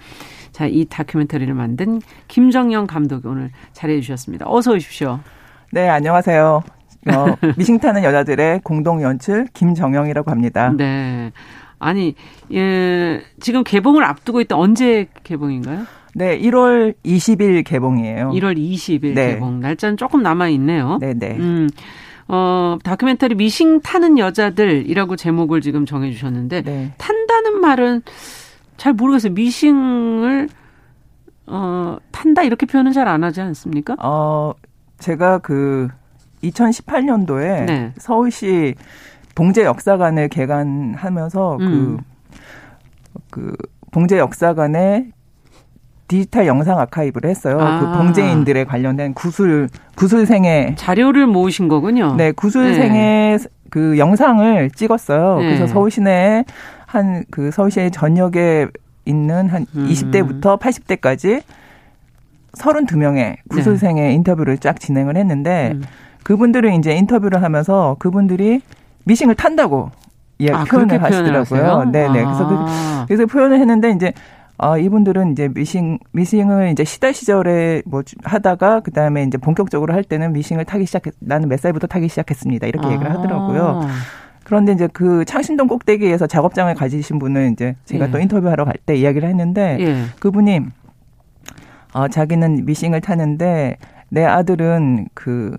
자, 0.59 0.67
이 0.67 0.83
다큐멘터리를 0.83 1.53
만든 1.53 2.01
김정영 2.27 2.85
감독이 2.85 3.25
오늘 3.29 3.49
자리해 3.71 4.01
주셨습니다. 4.01 4.45
어서 4.45 4.73
오십시오. 4.73 5.21
네, 5.71 5.87
안녕하세요. 5.87 6.61
어, 7.13 7.25
미싱 7.57 7.79
타는 7.79 8.03
여자들의 8.03 8.59
공동 8.65 9.01
연출 9.01 9.47
김정영이라고 9.53 10.29
합니다. 10.29 10.73
네. 10.75 11.31
아니, 11.79 12.13
예, 12.51 13.21
지금 13.39 13.63
개봉을 13.63 14.03
앞두고 14.03 14.41
있다. 14.41 14.57
언제 14.57 15.07
개봉인가요? 15.23 15.85
네, 16.13 16.37
1월 16.37 16.93
20일 17.05 17.63
개봉이에요. 17.63 18.31
1월 18.31 18.57
20일 18.57 19.13
네. 19.13 19.35
개봉. 19.35 19.61
날짜는 19.61 19.95
조금 19.95 20.21
남아 20.21 20.49
있네요. 20.49 20.97
네, 20.99 21.13
네. 21.13 21.37
음. 21.39 21.69
어, 22.27 22.77
다큐멘터리 22.83 23.35
미싱 23.35 23.79
타는 23.79 24.17
여자들이라고 24.17 25.15
제목을 25.15 25.61
지금 25.61 25.85
정해 25.85 26.11
주셨는데 26.11 26.63
네. 26.63 26.91
탄다는 26.97 27.61
말은 27.61 28.01
잘 28.79 28.93
모르겠어요. 28.93 29.33
미싱을 29.33 30.49
어, 31.47 31.97
탄다 32.11 32.43
이렇게 32.43 32.65
표현은 32.65 32.91
잘 32.93 33.07
안 33.07 33.23
하지 33.23 33.41
않습니까? 33.41 33.95
어, 34.01 34.53
제가 34.99 35.39
그 35.39 35.89
2018년도에 36.43 37.65
네. 37.65 37.93
서울시 37.97 38.75
봉제 39.35 39.63
역사관을 39.65 40.29
개관하면서 40.29 41.57
그, 41.57 41.63
음. 41.65 41.97
그, 43.29 43.51
그 43.51 43.55
봉제 43.91 44.17
역사관에 44.17 45.07
디지털 46.07 46.47
영상 46.47 46.79
아카이브를 46.79 47.29
했어요. 47.29 47.57
그 47.57 47.63
아. 47.63 47.79
그 47.79 47.97
봉제인들에 47.97 48.63
관련된 48.63 49.13
구술 49.13 49.69
구술생의 49.95 50.75
자료를 50.75 51.27
모으신 51.27 51.67
거군요. 51.67 52.15
네, 52.15 52.31
구술생의 52.31 53.37
네. 53.37 53.45
그 53.69 53.97
영상을 53.99 54.71
찍었어요. 54.71 55.37
네. 55.37 55.43
그래서 55.45 55.67
서울 55.67 55.91
시내에 55.91 56.45
한 56.89 57.23
그 57.29 57.51
서울시의 57.51 57.91
전역에 57.91 58.67
있는 59.05 59.47
한 59.49 59.65
음. 59.75 59.87
20대부터 59.87 60.59
80대까지 60.59 61.43
32명의 62.53 63.37
구술생의 63.49 64.09
네. 64.09 64.13
인터뷰를 64.13 64.57
쫙 64.57 64.79
진행을 64.79 65.15
했는데 65.15 65.73
음. 65.75 65.83
그분들을 66.23 66.73
이제 66.73 66.95
인터뷰를 66.95 67.43
하면서 67.43 67.95
그분들이 67.99 68.61
미싱을 69.05 69.35
탄다고 69.35 69.91
예, 70.41 70.51
아, 70.51 70.63
표현을 70.63 71.01
하시더라고요. 71.03 71.91
네, 71.91 72.07
네. 72.09 72.23
그래서 72.23 72.47
그, 72.47 72.55
아. 72.57 73.05
그 73.07 73.13
래서 73.13 73.25
표현을 73.25 73.59
했는데 73.59 73.91
이제 73.91 74.13
아, 74.57 74.77
이분들은 74.77 75.31
이제 75.31 75.47
미싱, 75.53 75.99
미싱을 76.11 76.71
이제 76.71 76.83
시달 76.83 77.13
시절에 77.13 77.81
뭐 77.85 78.03
하다가 78.23 78.81
그 78.81 78.91
다음에 78.91 79.23
이제 79.23 79.37
본격적으로 79.37 79.93
할 79.93 80.03
때는 80.03 80.33
미싱을 80.33 80.65
타기 80.65 80.85
시작했, 80.85 81.13
나는 81.19 81.47
몇 81.49 81.59
살부터 81.59 81.87
타기 81.87 82.09
시작했습니다. 82.09 82.67
이렇게 82.67 82.87
아. 82.87 82.91
얘기를 82.91 83.11
하더라고요. 83.11 83.81
그런데 84.49 84.71
이제 84.71 84.87
그 84.91 85.23
창신동 85.25 85.67
꼭대기에서 85.67 86.25
작업장을 86.25 86.73
가지신 86.73 87.19
분은 87.19 87.53
이제 87.53 87.75
제가 87.85 88.07
예. 88.07 88.11
또 88.11 88.19
인터뷰하러 88.19 88.65
갈 88.65 88.73
때 88.83 88.95
이야기를 88.95 89.29
했는데 89.29 89.77
예. 89.79 90.03
그분이 90.19 90.61
어, 91.93 92.07
자기는 92.07 92.65
미싱을 92.65 92.99
타는데 93.01 93.77
내 94.09 94.25
아들은 94.25 95.09
그 95.13 95.55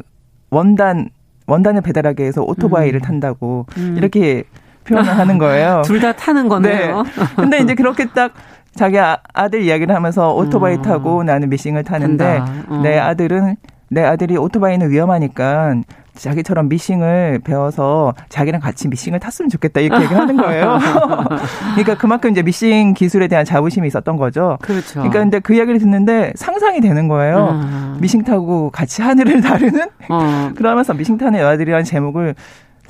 원단 0.51 1.09
원단을 1.47 1.83
배달하기 1.83 2.21
위해서 2.21 2.43
오토바이를 2.43 2.99
음. 3.01 3.03
탄다고 3.03 3.67
음. 3.77 3.95
이렇게 3.97 4.43
표현을 4.85 5.17
하는 5.17 5.39
거예요. 5.39 5.83
둘 5.87 6.01
다 6.01 6.11
타는 6.13 6.49
거네요. 6.49 7.03
네. 7.05 7.11
근데 7.37 7.59
이제 7.59 7.75
그렇게 7.77 8.07
딱 8.07 8.33
자기 8.75 8.99
아, 8.99 9.17
들 9.51 9.63
이야기를 9.63 9.95
하면서 9.95 10.35
오토바이 10.35 10.77
음. 10.77 10.83
타고 10.83 11.23
나는 11.23 11.49
미싱을 11.49 11.85
타는데 11.85 12.41
어. 12.69 12.81
내 12.83 12.99
아들은 12.99 13.55
내 13.89 14.03
아들이 14.03 14.37
오토바이는 14.37 14.91
위험하니까 14.91 15.75
자기처럼 16.15 16.69
미싱을 16.69 17.41
배워서 17.45 18.15
자기랑 18.29 18.61
같이 18.61 18.89
미싱을 18.89 19.21
탔으면 19.21 19.49
좋겠다 19.49 19.81
이렇게 19.81 20.05
얘기를 20.05 20.21
하는 20.21 20.37
거예요. 20.37 20.79
그러니까 21.75 21.97
그만큼 21.97 22.31
이제 22.31 22.43
미싱 22.43 22.95
기술에 22.95 23.29
대한 23.29 23.45
자부심이 23.45 23.87
있었던 23.89 24.17
거죠. 24.17 24.59
그렇죠. 24.63 24.95
그러니까 24.95 25.21
근데 25.21 25.39
그 25.41 25.55
이야기를 25.55 25.81
듣는데 25.81 26.33
상상이 26.37 26.81
되는 26.81 27.09
거예요. 27.09 27.61
음. 27.63 27.99
미싱 28.01 28.23
타고 28.25 28.71
같이 28.71 29.03
하늘을 29.03 29.41
나르는 29.43 29.89
어. 30.09 30.51
그러면서 30.57 30.95
미싱 30.95 31.19
타는 31.19 31.39
여자들이라는 31.41 31.85
제목을 31.85 32.35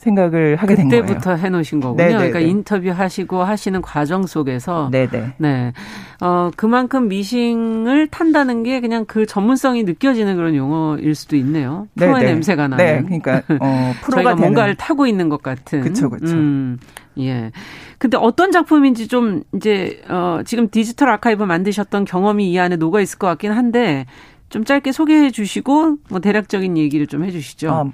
생각을 0.00 0.56
하게 0.56 0.74
된 0.74 0.88
거예요. 0.88 1.02
그때부터 1.02 1.34
해놓으신 1.34 1.80
거군요. 1.80 1.96
네네네. 2.02 2.30
그러니까 2.30 2.40
인터뷰 2.40 2.90
하시고 2.90 3.42
하시는 3.42 3.80
과정 3.82 4.26
속에서 4.26 4.88
네네. 4.90 5.34
네. 5.38 5.72
어 6.20 6.50
그만큼 6.56 7.08
미싱을 7.08 8.08
탄다는 8.08 8.62
게 8.62 8.80
그냥 8.80 9.04
그 9.04 9.26
전문성이 9.26 9.84
느껴지는 9.84 10.36
그런 10.36 10.56
용어일 10.56 11.14
수도 11.14 11.36
있네요. 11.36 11.86
프로의 11.96 12.14
네네. 12.14 12.32
냄새가 12.32 12.68
나는. 12.68 12.84
네, 12.84 13.02
그러니까 13.02 13.42
어, 13.60 13.92
프로가 14.02 14.34
뭔가를 14.34 14.74
타고 14.74 15.06
있는 15.06 15.28
것 15.28 15.42
같은. 15.42 15.82
그렇죠, 15.82 16.08
그렇죠. 16.08 16.34
음, 16.34 16.78
예. 17.18 17.50
근데 17.98 18.16
어떤 18.16 18.50
작품인지 18.50 19.08
좀 19.08 19.42
이제 19.54 20.02
어 20.08 20.40
지금 20.44 20.68
디지털 20.70 21.10
아카이브 21.10 21.44
만드셨던 21.44 22.06
경험이 22.06 22.50
이 22.50 22.58
안에 22.58 22.76
녹아 22.76 23.00
있을 23.00 23.18
것 23.18 23.26
같긴 23.26 23.52
한데 23.52 24.06
좀 24.48 24.64
짧게 24.64 24.92
소개해 24.92 25.30
주시고 25.30 25.98
뭐 26.08 26.20
대략적인 26.20 26.76
얘기를 26.78 27.06
좀 27.06 27.24
해주시죠. 27.24 27.70
아, 27.70 27.84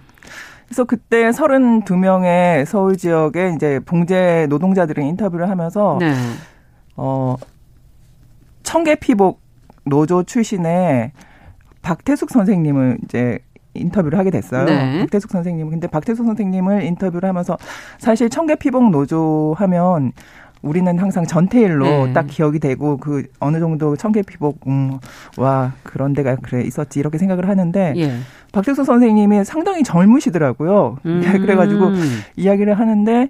그래서 0.67 0.85
그때 0.85 1.31
32명의 1.31 2.65
서울 2.67 2.97
지역에 2.97 3.53
이제 3.55 3.81
봉제 3.81 4.47
노동자들을 4.49 5.03
인터뷰를 5.03 5.49
하면서 5.49 5.97
네. 6.01 6.13
어 6.97 7.37
청계 8.63 8.97
피복 8.97 9.41
노조 9.85 10.25
출신의 10.25 11.13
박태숙 11.83 12.31
선생님을 12.31 12.99
이제 13.05 13.39
인터뷰를 13.75 14.19
하게 14.19 14.31
됐어요. 14.31 14.65
네. 14.65 15.01
박태숙 15.01 15.31
선생님. 15.31 15.71
근데 15.71 15.87
박태숙 15.87 16.27
선생님을 16.27 16.83
인터뷰를 16.83 17.29
하면서 17.29 17.57
사실 17.99 18.29
청계 18.29 18.57
피복 18.57 18.91
노조 18.91 19.55
하면 19.59 20.13
우리는 20.67 20.99
항상 20.99 21.25
전태일로 21.25 22.07
네. 22.07 22.13
딱 22.13 22.27
기억이 22.27 22.59
되고 22.59 22.97
그 22.97 23.25
어느 23.41 23.61
정도 23.61 23.97
청계피복 23.97 24.67
음, 24.67 24.99
와 25.37 25.73
그런 25.83 26.13
데가 26.13 26.37
그래 26.37 26.63
있었지 26.63 26.99
이렇게 26.99 27.19
생각을 27.19 27.49
하는데 27.49 27.95
예. 27.97 28.19
박태수 28.53 28.85
선생님이 28.85 29.45
상당히 29.45 29.83
젊으시더라고요. 29.83 30.99
음. 31.07 31.23
그래가지고 31.41 31.93
이야기를 32.37 32.79
하는데 32.79 33.29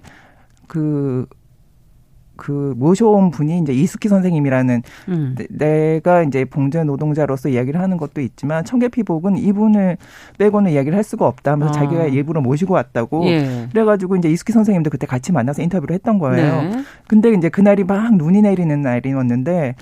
그 0.67 1.25
그 2.37 2.73
모셔온 2.77 3.31
분이 3.31 3.59
이제 3.59 3.73
이스키 3.73 4.07
선생님이라는 4.07 4.83
음. 5.09 5.35
내가 5.49 6.23
이제 6.23 6.45
봉제 6.45 6.83
노동자로서 6.83 7.49
이야기를 7.49 7.81
하는 7.81 7.97
것도 7.97 8.21
있지만 8.21 8.63
청계피복은 8.63 9.37
이분을 9.37 9.97
빼고는 10.37 10.71
이야기를 10.71 10.95
할 10.95 11.03
수가 11.03 11.27
없다 11.27 11.53
하면서 11.53 11.73
아. 11.73 11.73
자기가 11.73 12.05
일부러 12.05 12.41
모시고 12.41 12.73
왔다고 12.73 13.25
예. 13.25 13.67
그래가지고 13.71 14.15
이제 14.15 14.29
이스키 14.29 14.53
선생님도 14.53 14.89
그때 14.89 15.05
같이 15.07 15.31
만나서 15.31 15.61
인터뷰를 15.61 15.93
했던 15.93 16.19
거예요. 16.19 16.61
네. 16.61 16.83
근데 17.07 17.33
이제 17.33 17.49
그날이 17.49 17.83
막 17.83 18.15
눈이 18.15 18.41
내리는 18.41 18.81
날이었는데 18.81 19.75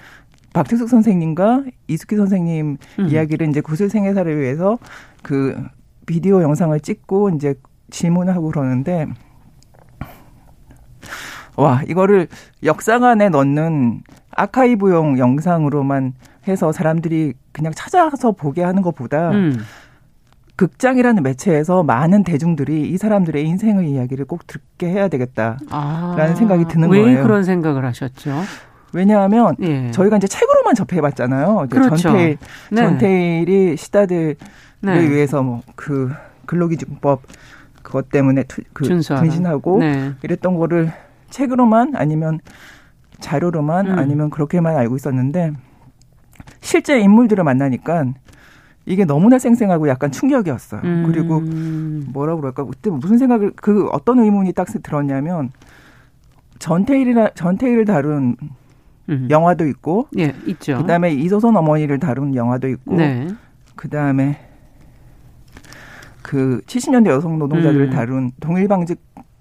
박태숙 0.53 0.87
선생님과 0.87 1.65
이스키 1.87 2.15
선생님 2.15 2.77
음. 2.99 3.07
이야기를 3.09 3.49
이제 3.49 3.59
구슬생애사를 3.59 4.39
위해서 4.39 4.77
그 5.21 5.61
비디오 6.05 6.41
영상을 6.41 6.79
찍고 6.79 7.31
이제 7.31 7.55
질문을 7.89 8.33
하고 8.33 8.49
그러는데 8.49 9.07
와, 11.57 11.81
이거를 11.87 12.27
역사관에 12.63 13.29
넣는 13.29 14.01
아카이브용 14.31 15.17
영상으로만 15.17 16.13
해서 16.47 16.71
사람들이 16.71 17.33
그냥 17.51 17.71
찾아서 17.75 18.31
보게 18.31 18.63
하는 18.63 18.81
것보다 18.81 19.31
음. 19.31 19.59
극장이라는 20.57 21.23
매체에서 21.23 21.83
많은 21.83 22.23
대중들이 22.23 22.89
이 22.89 22.97
사람들의 22.97 23.45
인생의 23.45 23.89
이야기를 23.91 24.25
꼭 24.25 24.47
듣게 24.47 24.87
해야 24.87 25.07
되겠다라는 25.07 25.59
아, 25.69 26.33
생각이 26.35 26.65
드는 26.65 26.89
왜 26.89 27.01
거예요. 27.01 27.17
왜 27.17 27.23
그런 27.23 27.43
생각을 27.43 27.83
하셨죠? 27.85 28.41
왜냐하면 28.93 29.55
예. 29.61 29.91
저희가 29.91 30.15
이제 30.17 30.27
책으로만 30.27 30.75
접해봤잖아요. 30.75 31.67
그렇죠. 31.69 31.97
전태일, 31.97 32.37
네. 32.71 32.81
전태일이 32.81 33.75
시다들을 33.75 34.35
네. 34.81 35.09
위해서 35.09 35.43
뭐 35.43 35.61
그 35.75 36.09
근로기준법 36.45 37.21
그것 37.83 38.09
때문에 38.09 38.43
투, 38.43 38.61
그 38.73 38.85
분신하고 38.87 39.79
네. 39.79 40.13
이랬던 40.23 40.55
거를 40.55 40.91
책으로만 41.29 41.95
아니면 41.95 42.39
자료로만 43.19 43.87
음. 43.87 43.99
아니면 43.99 44.29
그렇게만 44.29 44.75
알고 44.75 44.95
있었는데 44.95 45.53
실제 46.61 46.99
인물들을 46.99 47.43
만나니까 47.43 48.05
이게 48.85 49.05
너무나 49.05 49.39
생생하고 49.39 49.87
약간 49.87 50.11
충격이었어요. 50.11 50.81
음. 50.83 51.03
그리고 51.07 51.41
뭐라 52.11 52.35
그럴까 52.35 52.65
그때 52.65 52.89
무슨 52.89 53.17
생각을 53.17 53.53
그 53.55 53.87
어떤 53.91 54.19
의문이 54.19 54.53
딱 54.53 54.67
들었냐면 54.83 55.51
전태일이나 56.59 57.31
전태일을 57.33 57.85
다룬 57.85 58.35
음. 59.09 59.27
영화도 59.29 59.67
있고, 59.67 60.07
예, 60.17 60.33
있죠. 60.47 60.77
그다음에 60.77 61.13
이소선 61.13 61.55
어머니를 61.55 61.99
다룬 61.99 62.33
영화도 62.33 62.67
있고, 62.69 62.95
네. 62.95 63.27
그다음에 63.75 64.39
그 66.21 66.61
70년대 66.65 67.09
여성 67.09 67.37
노동자들을 67.37 67.85
음. 67.85 67.89
다룬 67.91 68.31
동일방직 68.39 68.99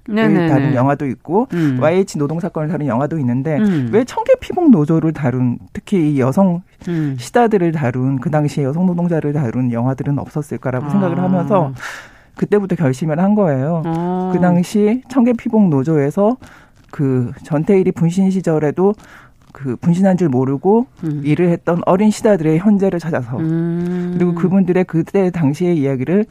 네네네. 0.08 0.48
다룬 0.48 0.74
영화도 0.74 1.06
있고 1.06 1.48
음. 1.52 1.78
YH 1.80 2.18
노동 2.18 2.40
사건을 2.40 2.68
다룬 2.68 2.86
영화도 2.86 3.18
있는데 3.18 3.56
음. 3.58 3.90
왜 3.92 4.04
청계 4.04 4.34
피복 4.40 4.70
노조를 4.70 5.12
다룬 5.12 5.58
특히 5.72 6.12
이 6.12 6.20
여성 6.20 6.62
음. 6.88 7.16
시다들을 7.18 7.72
다룬 7.72 8.18
그 8.18 8.30
당시에 8.30 8.64
여성 8.64 8.86
노동자를 8.86 9.32
다룬 9.32 9.72
영화들은 9.72 10.18
없었을까라고 10.18 10.86
아. 10.86 10.90
생각을 10.90 11.18
하면서 11.18 11.72
그때부터 12.36 12.76
결심을 12.76 13.18
한 13.20 13.34
거예요. 13.34 13.82
아. 13.86 14.30
그 14.34 14.40
당시 14.40 15.02
청계 15.08 15.32
피복 15.32 15.68
노조에서 15.68 16.36
그 16.90 17.32
전태일이 17.44 17.92
분신 17.92 18.30
시절에도 18.30 18.94
그 19.52 19.76
분신한 19.76 20.16
줄 20.16 20.28
모르고 20.28 20.86
음. 21.04 21.22
일을 21.24 21.48
했던 21.48 21.80
어린 21.86 22.10
시다들의 22.10 22.58
현재를 22.58 22.98
찾아서 22.98 23.38
음. 23.38 24.14
그리고 24.16 24.34
그분들의 24.34 24.84
그때 24.84 25.30
당시의 25.30 25.78
이야기를 25.78 26.26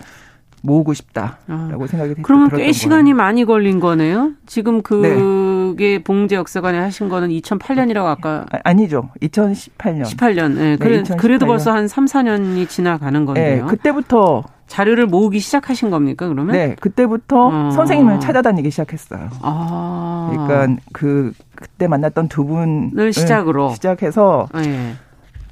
모으고 0.63 0.93
싶다라고 0.93 1.83
아. 1.83 1.87
생각이 1.87 2.15
그러면 2.21 2.49
꽤 2.49 2.71
시간이 2.71 3.13
많이 3.13 3.43
걸린 3.43 3.79
거네요. 3.79 4.31
지금 4.45 4.81
그게 4.81 5.97
네. 5.97 6.03
봉제 6.03 6.35
역사관에 6.37 6.79
하신 6.79 7.09
거는 7.09 7.29
2008년이라고 7.29 8.05
아까 8.05 8.45
아, 8.51 8.59
아니죠. 8.63 9.09
2018년. 9.21 10.03
18년. 10.03 10.53
네. 10.53 10.77
그래, 10.77 11.03
네, 11.03 11.15
그래도 11.17 11.45
벌써 11.45 11.73
한 11.73 11.87
3, 11.87 12.05
4년이 12.05 12.69
지나가는 12.69 13.25
건데요. 13.25 13.65
네, 13.65 13.69
그때부터 13.69 14.43
자료를 14.67 15.05
모으기 15.05 15.39
시작하신 15.39 15.89
겁니까, 15.89 16.29
그러면? 16.29 16.53
네, 16.53 16.75
그때부터 16.79 17.67
어. 17.67 17.71
선생님을 17.71 18.21
찾아다니기 18.21 18.71
시작했어요. 18.71 19.29
아. 19.41 20.29
그러니까 20.31 20.81
그 20.93 21.33
그때 21.55 21.87
만났던 21.87 22.29
두 22.29 22.45
분을 22.45 23.11
시작으로 23.11 23.73
시작해서 23.73 24.47
네. 24.55 24.93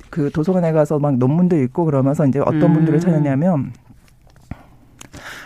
그 0.10 0.30
도서관에 0.32 0.72
가서 0.72 1.00
막 1.00 1.18
논문도 1.18 1.58
읽고 1.58 1.84
그러면서 1.86 2.26
이제 2.26 2.40
어떤 2.40 2.64
음. 2.64 2.74
분들을 2.76 3.00
찾았냐면 3.02 3.74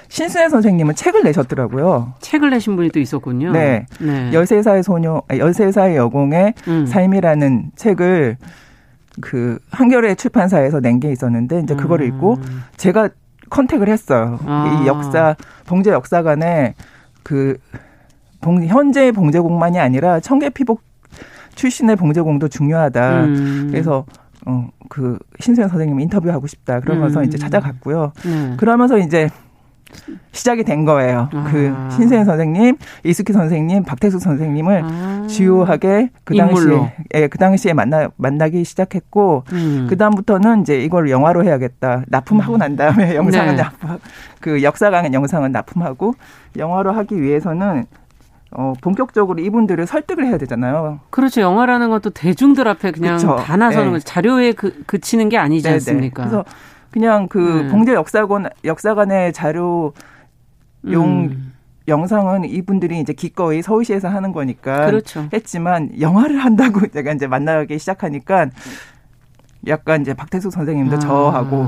신순애 0.10 0.50
선생님은 0.50 0.96
책을 0.96 1.24
내셨더라고요. 1.24 2.14
책을 2.22 2.50
내신 2.52 2.76
분이 2.76 2.90
또 2.90 3.00
있었군요. 3.00 3.52
네. 3.52 3.86
네. 4.00 4.32
13살의 4.32 4.84
소녀, 4.84 5.22
13살의 5.30 5.96
여공의 5.96 6.54
음. 6.68 6.86
삶이라는 6.86 7.72
책을 7.76 8.38
그 9.22 9.60
한겨레 9.72 10.16
출판사에서 10.16 10.80
낸 10.80 11.00
게 11.00 11.12
있었는데 11.12 11.62
이제 11.62 11.76
그거를 11.76 12.06
음. 12.06 12.16
읽고 12.16 12.38
제가 12.78 13.10
컨택을 13.50 13.90
했어요. 13.90 14.40
아. 14.46 14.82
이 14.84 14.88
역사 14.88 15.36
봉제 15.66 15.92
역사관에 15.92 16.74
그 17.24 17.58
봉, 18.42 18.64
현재 18.66 19.12
봉제공만이 19.12 19.80
아니라 19.80 20.20
청계 20.20 20.50
피복 20.50 20.82
출신의 21.56 21.96
봉제공도 21.96 22.48
중요하다. 22.50 23.24
음. 23.26 23.68
그래서 23.72 24.06
어, 24.46 24.68
그 24.90 25.18
신수연 25.40 25.70
선생님 25.70 26.00
인터뷰하고 26.02 26.46
싶다. 26.48 26.80
그러면서 26.82 27.20
음. 27.22 27.26
이제 27.26 27.38
찾아갔고요. 27.38 28.12
네. 28.26 28.54
그러면서 28.58 28.98
이제 28.98 29.30
시작이 30.32 30.64
된 30.64 30.86
거예요. 30.86 31.30
아. 31.34 31.50
그 31.50 31.74
신세현 31.96 32.26
선생님, 32.26 32.78
이수키 33.04 33.34
선생님, 33.34 33.84
박태숙 33.84 34.22
선생님을 34.22 34.82
아. 34.84 35.28
주요하게 35.30 36.10
그 36.24 36.36
당시에 36.36 36.94
예, 37.14 37.28
그 37.28 37.38
당시에 37.38 37.74
만나 37.74 38.10
만나기 38.18 38.64
시작했고 38.64 39.44
음. 39.54 39.88
그 39.90 39.98
다음부터는 39.98 40.62
이제 40.62 40.80
이걸 40.82 41.10
영화로 41.10 41.44
해야겠다. 41.44 42.04
납품하고 42.08 42.58
난 42.58 42.76
다음에 42.76 43.16
영상은 43.16 43.56
네. 43.56 43.62
납품 43.64 44.00
그 44.42 44.64
역사강의 44.64 45.14
영상은 45.14 45.52
납품하고 45.52 46.14
영화로 46.58 46.92
하기 46.92 47.22
위해서는 47.22 47.86
어, 48.52 48.74
본격적으로 48.82 49.40
이분들을 49.40 49.86
설득을 49.86 50.26
해야 50.26 50.38
되잖아요. 50.38 51.00
그렇죠. 51.10 51.42
영화라는 51.42 51.90
것도 51.90 52.12
대중들 52.12 52.68
앞에 52.68 52.92
그냥 52.92 53.18
그렇죠. 53.18 53.36
다 53.44 53.58
나서는 53.58 53.94
네. 53.94 54.00
자료에 54.00 54.54
그, 54.54 54.84
그치는 54.86 55.28
게 55.30 55.38
아니지 55.38 55.64
네네. 55.64 55.74
않습니까? 55.76 56.24
그래서 56.24 56.46
그냥 56.96 57.28
그 57.28 57.64
네. 57.64 57.68
봉제 57.68 57.94
역사관 57.94 58.48
역사관의 58.64 59.34
자료 59.34 59.92
용 60.90 61.26
음. 61.26 61.54
영상은 61.90 62.46
이분들이 62.46 63.02
이제 63.02 63.12
기꺼이 63.12 63.62
서울시에서 63.62 64.08
하는 64.08 64.32
거니까 64.32 64.86
그렇죠. 64.86 65.28
했지만 65.34 65.92
영화를 66.00 66.38
한다고 66.38 66.88
제가 66.88 67.12
이제 67.12 67.28
만나기 67.28 67.78
시작하니까 67.78 68.48
약간 69.68 70.02
이제 70.02 70.14
박태숙 70.14 70.54
선생님도 70.54 70.96
아. 70.96 71.00
저하고 71.00 71.68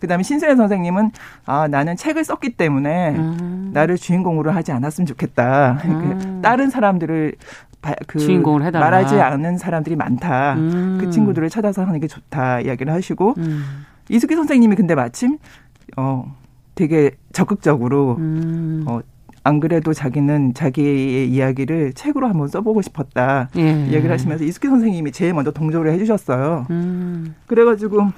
그다음에 0.00 0.24
신세현 0.24 0.56
선생님은 0.56 1.12
아 1.46 1.68
나는 1.68 1.94
책을 1.94 2.24
썼기 2.24 2.56
때문에 2.56 3.10
음. 3.10 3.70
나를 3.72 3.96
주인공으로 3.96 4.50
하지 4.50 4.72
않았으면 4.72 5.06
좋겠다. 5.06 5.78
음. 5.84 6.40
다른 6.42 6.68
사람들을 6.68 7.34
그 8.08 8.18
주인공을 8.18 8.64
해달라. 8.64 8.86
말하지 8.86 9.20
않는 9.20 9.56
사람들이 9.56 9.94
많다. 9.94 10.54
음. 10.54 10.98
그 11.00 11.10
친구들을 11.10 11.48
찾아서 11.48 11.84
하는 11.84 12.00
게 12.00 12.08
좋다 12.08 12.60
이야기를 12.60 12.92
하시고 12.92 13.34
음. 13.38 13.86
이수기 14.08 14.34
선생님이 14.34 14.76
근데 14.76 14.94
마침 14.94 15.38
어 15.96 16.36
되게 16.74 17.12
적극적으로 17.32 18.16
음. 18.18 18.84
어 18.86 19.00
안 19.48 19.60
그래도 19.60 19.94
자기는 19.94 20.52
자기의 20.52 21.30
이야기를 21.30 21.94
책으로 21.94 22.28
한번 22.28 22.48
써보고 22.48 22.82
싶었다. 22.82 23.48
예. 23.56 23.86
이야기를 23.90 24.10
하시면서 24.10 24.44
이수기 24.44 24.68
선생님이 24.68 25.10
제일 25.12 25.32
먼저 25.32 25.50
동조를 25.52 25.90
해주셨어요. 25.92 26.66
음. 26.68 27.34
그래가지고 27.46 28.10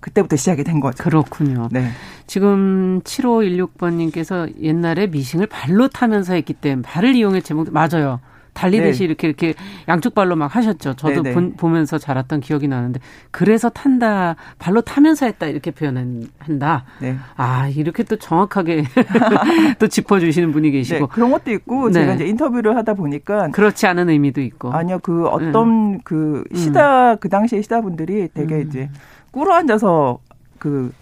그때부터 0.00 0.36
시작이 0.36 0.64
된 0.64 0.80
거죠. 0.80 1.02
그렇군요. 1.02 1.68
네. 1.72 1.88
지금 2.26 3.00
7516번님께서 3.04 4.60
옛날에 4.60 5.06
미싱을 5.06 5.46
발로 5.46 5.88
타면서 5.88 6.34
했기 6.34 6.52
때문에 6.52 6.82
발을 6.82 7.14
이용해 7.14 7.40
제목 7.40 7.72
맞아요. 7.72 8.20
달리듯이 8.56 9.00
네. 9.00 9.04
이렇게 9.04 9.28
이렇게 9.28 9.54
양쪽 9.86 10.14
발로 10.14 10.34
막 10.34 10.56
하셨죠. 10.56 10.94
저도 10.94 11.22
네, 11.22 11.28
네. 11.28 11.34
본, 11.34 11.54
보면서 11.56 11.98
자랐던 11.98 12.40
기억이 12.40 12.66
나는데 12.66 13.00
그래서 13.30 13.68
탄다 13.68 14.36
발로 14.58 14.80
타면서 14.80 15.26
했다 15.26 15.46
이렇게 15.46 15.70
표현한다. 15.70 16.84
네. 17.00 17.16
아 17.36 17.68
이렇게 17.68 18.02
또 18.02 18.16
정확하게 18.16 18.84
또 19.78 19.86
짚어주시는 19.86 20.52
분이 20.52 20.70
계시고 20.70 20.98
네, 20.98 21.06
그런 21.12 21.30
것도 21.30 21.52
있고 21.52 21.88
네. 21.88 22.00
제가 22.00 22.14
이제 22.14 22.26
인터뷰를 22.26 22.76
하다 22.76 22.94
보니까 22.94 23.48
그렇지 23.50 23.86
않은 23.86 24.08
의미도 24.08 24.40
있고 24.40 24.72
아니요 24.72 24.98
그 25.02 25.26
어떤 25.26 25.68
음. 25.68 25.98
그 26.02 26.44
시다 26.54 27.12
음. 27.12 27.16
그 27.20 27.28
당시에 27.28 27.60
시다분들이 27.60 28.28
되게 28.32 28.56
음. 28.56 28.66
이제 28.66 28.90
꿇어 29.30 29.54
앉아서 29.54 30.18
그 30.58 30.92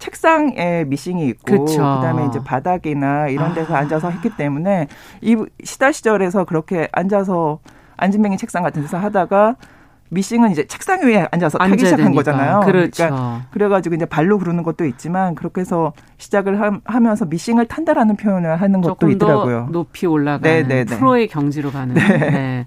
책상에 0.00 0.84
미싱이 0.84 1.28
있고 1.28 1.66
그쵸. 1.66 1.76
그다음에 1.76 2.26
이제 2.26 2.40
바닥이나 2.42 3.28
이런 3.28 3.54
데서 3.54 3.74
아. 3.74 3.78
앉아서 3.78 4.10
했기 4.10 4.30
때문에 4.30 4.88
이 5.20 5.36
시다 5.62 5.92
시절에서 5.92 6.44
그렇게 6.44 6.88
앉아서 6.90 7.60
앉은뱅이 7.98 8.38
책상 8.38 8.62
같은 8.62 8.82
데서 8.82 8.98
하다가 8.98 9.56
미싱은 10.08 10.50
이제 10.50 10.66
책상 10.66 11.06
위에 11.06 11.28
앉아서 11.30 11.58
타기 11.58 11.78
시작한 11.78 12.06
되니까. 12.06 12.18
거잖아요. 12.18 12.60
그렇죠. 12.60 13.04
그러니까 13.04 13.46
그래가지고 13.52 13.94
이제 13.94 14.06
발로 14.06 14.38
구르는 14.38 14.64
것도 14.64 14.84
있지만 14.86 15.34
그렇게 15.36 15.60
해서 15.60 15.92
시작을 16.18 16.80
하, 16.84 17.00
면서 17.00 17.26
미싱을 17.26 17.66
탄다라는 17.66 18.16
표현을 18.16 18.60
하는 18.60 18.80
것도 18.80 19.08
있더라고요. 19.10 19.68
높이 19.70 20.06
올라가는 20.06 20.66
네네네. 20.66 20.96
프로의 20.96 21.28
경지로 21.28 21.70
가는. 21.70 21.94
네. 21.94 22.08
네. 22.18 22.66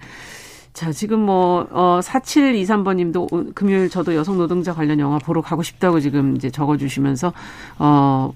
자, 0.74 0.92
지금 0.92 1.20
뭐, 1.20 1.68
어, 1.70 2.00
4723번 2.02 2.96
님도 2.96 3.28
금요일 3.54 3.90
저도 3.90 4.16
여성 4.16 4.38
노동자 4.38 4.74
관련 4.74 5.00
영화 5.00 5.20
보러 5.20 5.42
가고 5.42 5.62
싶다고 5.62 6.00
지금 6.00 6.36
이제 6.36 6.50
적어주시면서, 6.50 7.32
어, 7.78 8.34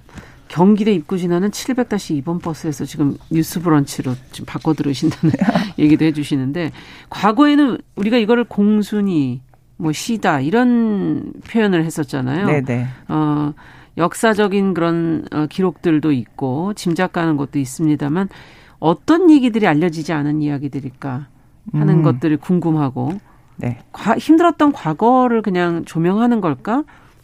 경기대 0.47 0.93
입구 0.93 1.17
지나는 1.17 1.49
700-2번 1.49 2.41
버스에서 2.41 2.85
지금 2.85 3.17
뉴스 3.31 3.59
브런치로 3.59 4.13
지금 4.31 4.45
바꿔 4.45 4.73
들으신다는 4.75 5.33
얘기도 5.79 6.05
해 6.05 6.13
주시는데, 6.13 6.71
과거에는 7.09 7.79
우리가 7.95 8.17
이거를 8.17 8.43
공순이, 8.43 9.41
뭐, 9.77 9.91
시다, 9.91 10.39
이런 10.39 11.33
표현을 11.49 11.83
했었잖아요. 11.85 12.45
네네. 12.45 12.87
어, 13.07 13.53
역사적인 13.97 14.75
그런 14.75 15.25
어, 15.33 15.47
기록들도 15.49 16.11
있고, 16.11 16.75
짐작 16.75 17.13
가는 17.13 17.35
것도 17.35 17.57
있습니다만, 17.57 18.29
어떤 18.77 19.31
얘기들이 19.31 19.65
알려지지 19.65 20.13
않은 20.13 20.43
이야기들일까? 20.43 21.36
하는 21.73 21.95
음. 21.95 22.03
것들이 22.03 22.37
궁금하고 22.37 23.11
네. 23.57 23.79
과, 23.91 24.17
힘들었던 24.17 24.71
과거를 24.71 25.41
그냥 25.41 25.83
조명하는 25.85 26.41
걸까? 26.41 26.83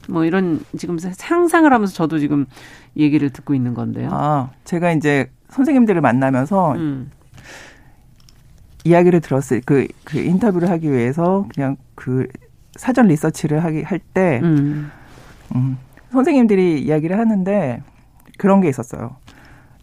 뭐 0.09 0.25
이런 0.25 0.59
지금 0.77 0.97
상상을 0.97 1.71
하면서 1.71 1.93
저도 1.93 2.19
지금 2.19 2.45
얘기를 2.97 3.29
듣고 3.29 3.53
있는 3.53 3.73
건데요. 3.73 4.09
아, 4.11 4.49
제가 4.65 4.91
이제 4.91 5.29
선생님들을 5.49 6.01
만나면서 6.01 6.73
음. 6.73 7.11
이야기를 8.83 9.21
들었을 9.21 9.61
그, 9.65 9.87
그 10.03 10.19
인터뷰를 10.19 10.69
하기 10.69 10.91
위해서 10.91 11.47
그냥 11.53 11.77
그 11.95 12.27
사전 12.75 13.07
리서치를 13.07 13.63
하기 13.63 13.83
할 13.83 13.99
때, 13.99 14.41
음. 14.43 14.91
음, 15.55 15.77
선생님들이 16.11 16.81
이야기를 16.81 17.17
하는데 17.17 17.81
그런 18.37 18.61
게 18.61 18.67
있었어요. 18.67 19.15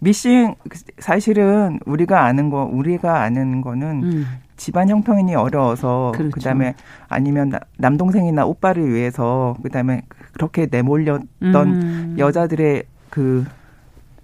미싱 0.01 0.55
사실은 0.99 1.79
우리가 1.87 2.25
아는 2.25 2.51
거 2.51 2.65
우리가 2.65 3.21
아는 3.21 3.61
거는 3.61 4.03
음. 4.03 4.27
집안 4.61 4.91
형편이 4.91 5.35
어려워서 5.35 6.13
그렇죠. 6.15 6.35
그다음에 6.35 6.75
아니면 7.09 7.51
남동생이나 7.79 8.45
오빠를 8.45 8.93
위해서 8.93 9.57
그다음에 9.63 10.03
그렇게 10.35 10.69
내몰렸던 10.71 11.29
음. 11.43 12.17
여자들의 12.19 12.85
그 13.09 13.47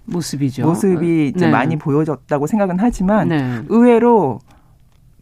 모습이죠. 0.05 0.63
모습이 0.63 1.29
이제 1.29 1.47
네. 1.47 1.51
많이 1.51 1.75
보여졌다고 1.75 2.45
생각은 2.45 2.77
하지만 2.79 3.29
네. 3.29 3.61
의외로 3.67 4.39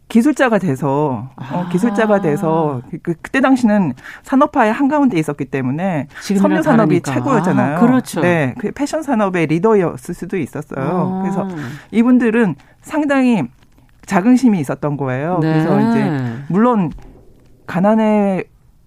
기술자가 0.08 0.58
돼서 0.58 1.30
어, 1.34 1.64
아. 1.64 1.68
기술자가 1.70 2.20
돼서 2.20 2.82
그, 3.02 3.14
그때 3.14 3.40
당시는 3.40 3.94
산업화의 4.22 4.70
한가운데 4.70 5.18
있었기 5.18 5.46
때문에 5.46 6.08
섬유 6.20 6.62
산업이 6.62 7.00
최고였잖아요. 7.00 7.76
아, 7.76 7.80
그렇죠. 7.80 8.20
네, 8.20 8.54
그 8.58 8.70
패션 8.70 9.02
산업의 9.02 9.46
리더였을 9.46 10.14
수도 10.14 10.36
있었어요. 10.36 10.84
아. 10.84 11.22
그래서 11.22 11.48
이분들은 11.90 12.54
상당히 12.82 13.44
자긍심이 14.06 14.58
있었던 14.60 14.96
거예요. 14.96 15.38
네. 15.42 15.52
그래서 15.52 15.80
이제 15.80 16.10
물론 16.48 16.92
가난에 17.66 18.44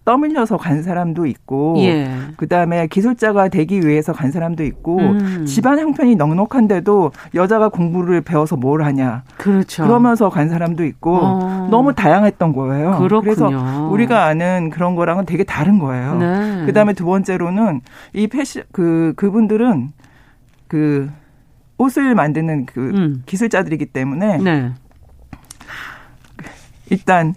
떠밀려서 0.10 0.58
간 0.58 0.82
사람도 0.82 1.28
있고 1.28 1.76
예. 1.80 2.10
그다음에 2.36 2.88
기술자가 2.88 3.50
되기 3.50 3.86
위해서 3.86 4.12
간 4.12 4.32
사람도 4.32 4.64
있고 4.64 4.98
음. 4.98 5.46
집안 5.46 5.78
형편이 5.78 6.16
넉넉한데도 6.16 7.12
여자가 7.36 7.70
공부를 7.70 8.22
배워서 8.22 8.56
뭘 8.56 8.82
하냐 8.82 9.22
그렇죠. 9.38 9.84
그러면서 9.84 10.30
간 10.30 10.50
사람도 10.50 10.84
있고 10.86 11.16
어. 11.22 11.68
너무 11.70 11.94
다양했던 11.94 12.54
거예요. 12.54 12.98
그렇군요. 12.98 13.22
그래서 13.22 13.90
우리가 13.92 14.26
아는 14.26 14.72
그런 14.72 14.96
거랑은 14.96 15.28
되게 15.28 15.44
다른 15.44 15.78
거예요. 15.78 16.16
네. 16.16 16.66
그다음에 16.66 16.94
두 16.94 17.06
번째로는 17.06 17.82
이 18.14 18.26
패션 18.26 18.64
그 18.72 19.14
그분들은 19.16 19.92
그 20.68 21.12
옷을 21.78 22.16
만드는 22.16 22.66
그 22.66 22.80
음. 22.80 23.24
기술자들이기 23.28 23.88
때문에 23.88 24.38
네. 24.38 24.72
일단 26.90 27.36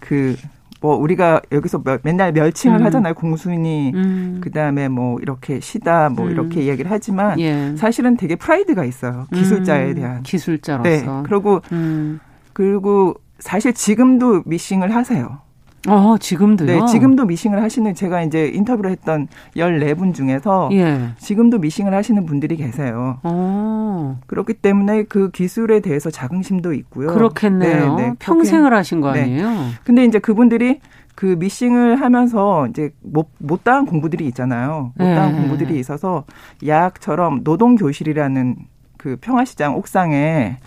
그 0.00 0.36
뭐 0.80 0.96
우리가 0.96 1.42
여기서 1.52 1.82
맨날 2.02 2.32
멸칭을 2.32 2.80
음. 2.80 2.86
하잖아요. 2.86 3.14
공순이 3.14 3.92
음. 3.94 4.40
그다음에 4.42 4.88
뭐 4.88 5.18
이렇게 5.20 5.60
시다 5.60 6.08
뭐 6.08 6.26
음. 6.26 6.30
이렇게 6.30 6.62
이야기를 6.62 6.90
하지만 6.90 7.38
예. 7.38 7.74
사실은 7.76 8.16
되게 8.16 8.34
프라이드가 8.36 8.84
있어요. 8.84 9.26
기술자에 9.32 9.90
음. 9.90 9.94
대한 9.94 10.22
기술자로서. 10.22 10.88
네. 10.88 11.04
그리고 11.28 11.60
음. 11.72 12.18
그리고 12.54 13.14
사실 13.38 13.74
지금도 13.74 14.42
미싱을 14.46 14.94
하세요. 14.94 15.40
어, 15.88 16.16
지금도요? 16.18 16.66
네, 16.66 16.86
지금도 16.86 17.24
미싱을 17.24 17.62
하시는 17.62 17.94
제가 17.94 18.22
이제 18.22 18.48
인터뷰를 18.48 18.90
했던 18.90 19.28
14분 19.56 20.14
중에서 20.14 20.68
예. 20.72 21.10
지금도 21.18 21.58
미싱을 21.58 21.94
하시는 21.94 22.26
분들이 22.26 22.56
계세요. 22.56 23.18
어. 23.22 24.20
그렇기 24.26 24.54
때문에 24.54 25.04
그 25.04 25.30
기술에 25.30 25.80
대해서 25.80 26.10
자긍심도 26.10 26.74
있고요. 26.74 27.08
그렇겠네요. 27.08 27.96
네, 27.96 28.02
네. 28.08 28.14
평생을 28.18 28.74
하신 28.74 29.00
거 29.00 29.12
네. 29.12 29.22
아니에요? 29.22 29.50
네. 29.50 29.68
근데 29.84 30.04
이제 30.04 30.18
그분들이 30.18 30.80
그 31.14 31.36
미싱을 31.38 32.00
하면서 32.00 32.66
이제 32.68 32.90
못, 33.02 33.28
못다한 33.38 33.86
공부들이 33.86 34.26
있잖아요. 34.28 34.92
못다한 34.96 35.32
네. 35.32 35.38
공부들이 35.38 35.78
있어서 35.78 36.24
약처럼 36.66 37.40
노동교실이라는 37.42 38.56
그 38.96 39.16
평화시장 39.20 39.76
옥상에 39.76 40.58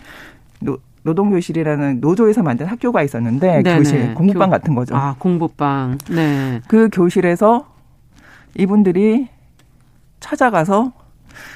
노동교실이라는 1.03 1.99
노조에서 1.99 2.43
만든 2.43 2.65
학교가 2.65 3.03
있었는데 3.03 3.61
네네. 3.63 3.77
교실 3.77 4.13
공부방 4.13 4.49
교, 4.49 4.51
같은 4.51 4.75
거죠. 4.75 4.95
아 4.95 5.15
공부방. 5.19 5.97
네. 6.09 6.61
그 6.67 6.89
교실에서 6.91 7.67
이분들이 8.57 9.27
찾아가서 10.19 10.93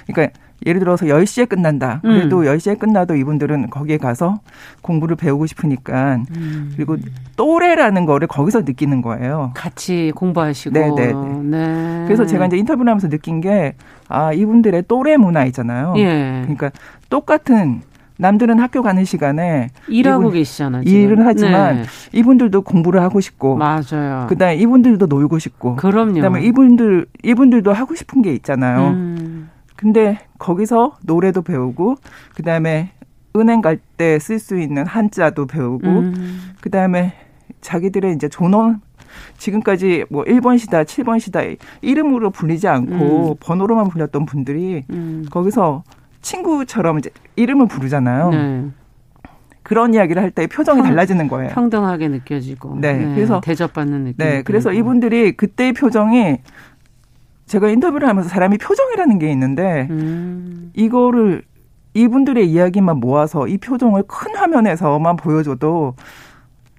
그러니까 0.07 0.37
예를 0.65 0.79
들어서 0.79 1.05
10시에 1.05 1.47
끝난다. 1.47 1.99
그래도 2.01 2.39
음. 2.39 2.45
10시에 2.45 2.79
끝나도 2.79 3.15
이분들은 3.15 3.69
거기에 3.69 3.97
가서 3.97 4.39
공부를 4.81 5.15
배우고 5.15 5.45
싶으니까 5.45 6.17
음. 6.35 6.73
그리고 6.75 6.97
또래라는 7.35 8.05
거를 8.05 8.27
거기서 8.27 8.61
느끼는 8.61 9.01
거예요. 9.01 9.51
같이 9.53 10.11
공부하시고. 10.15 10.73
네네. 10.73 11.13
네. 11.43 12.03
그래서 12.05 12.25
제가 12.25 12.47
이제 12.47 12.57
인터뷰를 12.57 12.89
하면서 12.89 13.07
느낀 13.07 13.39
게 13.39 13.75
아, 14.09 14.33
이분들의 14.33 14.85
또래 14.87 15.17
문화 15.17 15.45
있잖아요. 15.45 15.93
예. 15.97 16.41
그러니까 16.41 16.71
똑같은 17.09 17.81
남들은 18.19 18.59
학교 18.59 18.81
가는 18.81 19.03
시간에 19.05 19.69
일하고 19.87 20.23
이분, 20.23 20.33
계시잖아요. 20.33 20.83
지금. 20.83 20.99
일은 20.99 21.25
하지만 21.25 21.75
네. 21.77 21.83
이분들도 22.13 22.61
공부를 22.61 23.01
하고 23.01 23.19
싶고 23.19 23.55
맞아요. 23.57 24.25
그다음에 24.29 24.55
이분들도 24.57 25.05
놀고 25.05 25.39
싶고 25.39 25.75
그럼요. 25.75 26.13
그다음에 26.13 26.43
이분들 26.43 27.05
이분들도 27.23 27.71
하고 27.73 27.95
싶은 27.95 28.21
게 28.21 28.33
있잖아요. 28.33 28.89
음. 28.89 29.49
근데 29.75 30.17
거기서 30.39 30.97
노래도 31.03 31.41
배우고 31.43 31.95
그다음에 32.35 32.91
은행 33.35 33.61
갈 33.61 33.79
때 33.97 34.17
쓸 34.19 34.39
수 34.39 34.59
있는 34.59 34.85
한자도 34.87 35.45
배우고 35.47 35.87
음. 35.87 36.39
그다음에 36.61 37.13
자기들의 37.61 38.13
이제 38.13 38.27
존엄 38.29 38.81
지금까지 39.37 40.05
뭐 40.09 40.23
1번 40.23 40.57
시다, 40.59 40.83
7번 40.83 41.19
시다 41.19 41.41
이름으로 41.81 42.29
불리지 42.29 42.67
않고 42.67 43.31
음. 43.31 43.35
번호로만 43.39 43.89
불렸던 43.89 44.25
분들이 44.25 44.83
음. 44.91 45.25
거기서 45.31 45.83
친구처럼 46.21 46.99
이제 46.99 47.09
이름을 47.35 47.67
부르잖아요. 47.67 48.29
네. 48.29 48.65
그런 49.63 49.93
이야기를 49.93 50.21
할 50.21 50.31
때 50.31 50.47
표정이 50.47 50.81
평, 50.81 50.89
달라지는 50.89 51.27
거예요. 51.27 51.49
평등하게 51.53 52.07
느껴지고. 52.07 52.77
네. 52.79 52.93
네. 52.93 53.15
그래서 53.15 53.41
대접받는 53.41 54.03
느낌. 54.05 54.15
네. 54.17 54.41
그래서 54.43 54.71
이분들이 54.71 55.33
그때의 55.33 55.73
표정이 55.73 56.37
제가 57.47 57.69
인터뷰를 57.69 58.07
하면서 58.07 58.29
사람이 58.29 58.57
표정이라는 58.57 59.19
게 59.19 59.31
있는데 59.31 59.87
음. 59.89 60.71
이거를 60.73 61.43
이분들의 61.93 62.47
이야기만 62.49 62.97
모아서 62.97 63.47
이 63.47 63.57
표정을 63.57 64.03
큰 64.07 64.35
화면에서만 64.35 65.15
보여줘도 65.15 65.95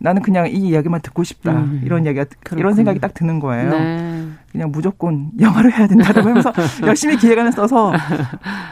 나는 0.01 0.23
그냥 0.23 0.47
이 0.49 0.53
이야기만 0.53 1.01
듣고 1.03 1.25
싶다. 1.25 1.53
음. 1.53 1.81
이런 1.85 2.05
이야기가 2.05 2.27
그렇군요. 2.41 2.61
이런 2.61 2.75
생각이 2.75 2.99
딱 3.01 3.15
드는 3.15 3.41
거예요. 3.41 3.71
네. 3.71 4.29
그냥 4.53 4.71
무조건 4.71 5.31
영화를 5.41 5.73
해야 5.77 5.87
된다고 5.87 6.21
하면서 6.21 6.53
열심히 6.87 7.17
기획안을 7.17 7.53
써서 7.53 7.93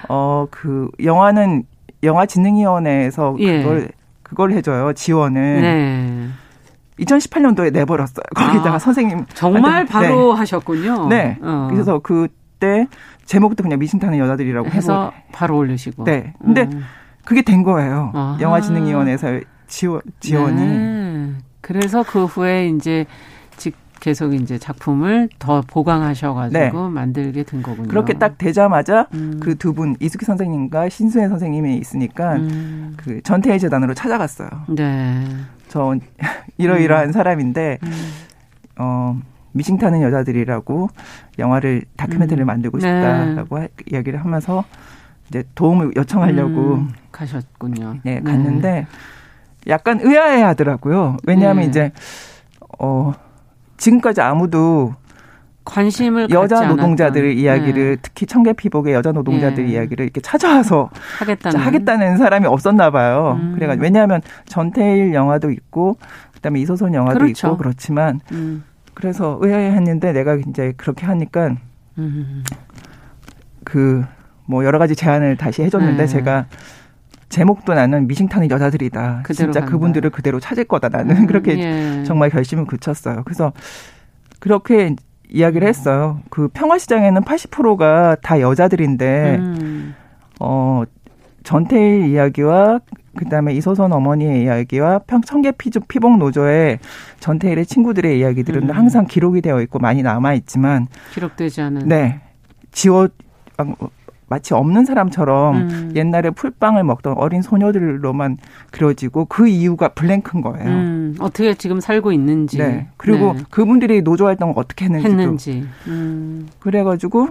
어 0.09 0.47
그 0.51 0.89
영화는 1.03 1.65
영화진흥위원회에서 2.03 3.37
예. 3.41 3.63
그걸 3.63 3.89
그걸 4.23 4.53
해줘요 4.53 4.93
지원을. 4.93 5.61
네. 5.61 6.29
2018년도에 7.01 7.73
내버렸어요. 7.73 8.25
거기다가 8.35 8.75
아, 8.75 8.79
선생님 8.79 9.27
정말 9.35 9.85
바로 9.85 10.33
네. 10.33 10.39
하셨군요. 10.39 11.09
네. 11.09 11.37
어. 11.43 11.69
그래서 11.71 11.99
그때 11.99 12.87
제목도 13.27 13.63
그냥 13.63 13.79
미신 13.79 13.99
타는 13.99 14.17
여자들이라고 14.19 14.71
해서 14.71 15.13
해보. 15.15 15.27
바로 15.33 15.57
올리시고. 15.59 16.05
네. 16.05 16.33
근데 16.43 16.63
음. 16.73 16.85
그게 17.25 17.43
된 17.43 17.63
거예요. 17.65 18.13
아하. 18.15 18.39
영화진흥위원회에서 18.41 19.41
지원 19.67 20.01
지원이. 20.21 20.57
네. 20.57 21.33
그래서 21.61 22.03
그 22.03 22.25
후에 22.25 22.69
이제 22.69 23.07
계속 24.01 24.35
이제 24.35 24.59
작품을 24.59 25.29
더 25.39 25.63
보강하셔가지고 25.63 26.59
네. 26.59 26.71
만들게 26.71 27.43
된 27.43 27.63
거군요. 27.63 27.89
그렇게 27.89 28.15
딱 28.15 28.39
되자마자 28.39 29.09
음. 29.15 29.41
그두 29.41 29.73
분 29.73 29.97
이수기 30.01 30.25
선생님과 30.25 30.89
신수혜 30.91 31.29
선생님이 31.29 31.77
있으니까 31.79 32.37
음. 32.37 32.95
그 32.97 33.21
전태일 33.23 33.59
재단으로 33.59 33.95
찾아갔어요. 33.95 34.49
네. 34.69 35.25
저 35.69 35.97
이러이러한 36.59 37.09
음. 37.09 37.13
사람인데 37.13 37.79
음. 37.83 37.93
어 38.79 39.21
미싱 39.53 39.79
타는 39.79 40.03
여자들이라고 40.03 40.89
영화를 41.39 41.83
다큐멘터리를 41.97 42.45
음. 42.45 42.47
만들고 42.47 42.79
네. 42.79 42.83
싶다라고 42.83 43.59
네. 43.59 43.69
이야기를 43.91 44.23
하면서 44.23 44.65
이제 45.29 45.43
도움을 45.55 45.93
요청하려고 45.97 46.75
음. 46.75 46.93
가셨군요. 47.11 47.97
네, 48.05 48.21
갔는데 48.21 48.71
네. 48.71 48.87
약간 49.69 50.01
의아해 50.03 50.43
하더라고요. 50.43 51.17
왜냐하면 51.25 51.65
네. 51.65 51.69
이제 51.69 51.93
어 52.79 53.13
지금까지 53.77 54.21
아무도 54.21 54.95
관심을 55.65 56.31
여자 56.31 56.67
노동자들 56.67 57.37
이야기를 57.37 57.97
네. 57.97 58.01
특히 58.01 58.25
청계 58.25 58.53
피복의 58.53 58.95
여자 58.95 59.13
노동자들 59.13 59.67
네. 59.67 59.73
이야기를 59.73 60.05
이렇게 60.05 60.21
찾아와서 60.21 60.91
하겠다는, 61.19 61.59
하겠다는 61.61 62.17
사람이 62.19 62.47
없었나 62.47 62.91
봐요. 62.91 63.37
음. 63.41 63.55
그래가지고 63.55 63.83
왜냐하면 63.83 64.23
전태일 64.47 65.13
영화도 65.13 65.51
있고 65.51 65.99
그다음에 66.35 66.61
이소선 66.61 66.95
영화도 66.95 67.19
그렇죠. 67.19 67.49
있고 67.49 67.57
그렇지만 67.57 68.21
음. 68.33 68.65
그래서 68.95 69.39
의아해했는데 69.41 70.13
내가 70.13 70.37
이제 70.37 70.73
그렇게 70.77 71.05
하니까 71.05 71.57
음. 71.99 72.45
그뭐 73.65 74.65
여러 74.65 74.79
가지 74.79 74.95
제안을 74.95 75.37
다시 75.37 75.63
해줬는데 75.63 76.05
네. 76.05 76.07
제가 76.07 76.47
제목도 77.29 77.75
나는 77.75 78.07
미싱타는 78.07 78.51
여자들이다. 78.51 79.23
진짜 79.27 79.61
간다. 79.61 79.65
그분들을 79.65 80.11
그대로 80.11 80.41
찾을 80.41 80.65
거다. 80.65 80.89
나는 80.89 81.17
음, 81.25 81.27
그렇게 81.27 81.59
예. 81.59 82.05
정말 82.05 82.31
결심을 82.31 82.65
굳혔어요. 82.67 83.23
그래서 83.25 83.53
그렇게 84.39 84.95
이야기를 85.29 85.67
했어요. 85.67 86.21
그 86.31 86.49
평화시장에는 86.49 87.23
80%가 87.23 88.17
다 88.23 88.41
여자들인데, 88.41 89.37
음. 89.41 89.95
어, 90.39 90.85
전태일 91.43 92.07
이야기와 92.07 92.81
그다음에 93.17 93.55
이소선 93.55 93.93
어머니의 93.93 94.43
이야기와 94.43 95.01
평청계 95.01 95.53
피복 95.89 96.19
노조의 96.19 96.79
전태일의 97.21 97.67
친구들의 97.67 98.19
이야기들은 98.19 98.65
음. 98.65 98.71
항상 98.71 99.07
기록이 99.07 99.41
되어 99.41 99.61
있고 99.63 99.79
많이 99.79 100.03
남아 100.03 100.35
있지만 100.35 100.87
기록되지 101.15 101.63
않은 101.63 101.89
네 101.89 102.21
지워 102.73 103.09
마치 104.29 104.55
없는 104.55 104.85
사람처럼 104.85 105.57
음. 105.57 105.93
옛날에 105.95 106.31
풀빵을 106.31 106.83
먹던 106.85 107.15
어린 107.17 107.43
소녀들로만 107.43 108.39
그려지고 108.73 109.27
그 109.27 109.47
이유가 109.47 109.89
블랭크인 109.89 110.43
거예요. 110.43 110.69
음. 110.69 111.17
어떻게 111.21 111.55
지금 111.55 111.81
살고 111.81 112.13
있는지. 112.13 112.59
네. 112.59 112.89
그리고 112.97 113.35
네. 113.35 113.45
그분들이 113.51 114.03
노조 114.03 114.27
활동을 114.27 114.55
어떻게 114.57 114.87
했는지도. 114.87 115.11
했는지. 115.11 115.65
음. 115.87 116.49
그래가지고 116.59 117.29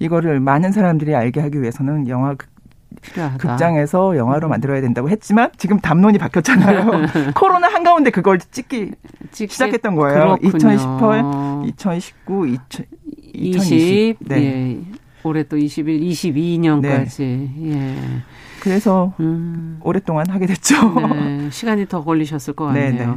이거를 0.00 0.40
많은 0.40 0.72
사람들이 0.72 1.14
알게 1.14 1.40
하기 1.40 1.62
위해서는 1.62 2.08
영화 2.08 2.34
필요하다. 3.00 3.38
극장에서 3.38 4.16
영화로 4.18 4.48
음. 4.48 4.50
만들어야 4.50 4.82
된다고 4.82 5.08
했지만 5.08 5.50
지금 5.56 5.80
담론이 5.80 6.18
바뀌었잖아요. 6.18 6.90
코로나 7.34 7.68
한가운데 7.68 8.10
그걸 8.10 8.38
찍기 8.38 8.92
시작했던 9.32 9.94
거예요. 9.94 10.36
그렇군요. 10.40 10.48
2018, 10.48 11.24
2019, 11.68 12.46
2000, 12.48 12.86
2020. 13.32 14.16
네. 14.20 14.36
예. 14.36 15.01
올해 15.24 15.42
또 15.44 15.56
21, 15.56 16.00
22년까지. 16.00 17.18
네. 17.18 17.50
예. 17.64 17.96
그래서 18.60 19.12
음. 19.20 19.78
오랫동안 19.82 20.28
하게 20.30 20.46
됐죠. 20.46 20.74
네. 21.14 21.50
시간이 21.50 21.86
더 21.88 22.04
걸리셨을 22.04 22.54
것 22.54 22.66
같네요. 22.66 22.90
네네. 22.92 23.06
네. 23.06 23.12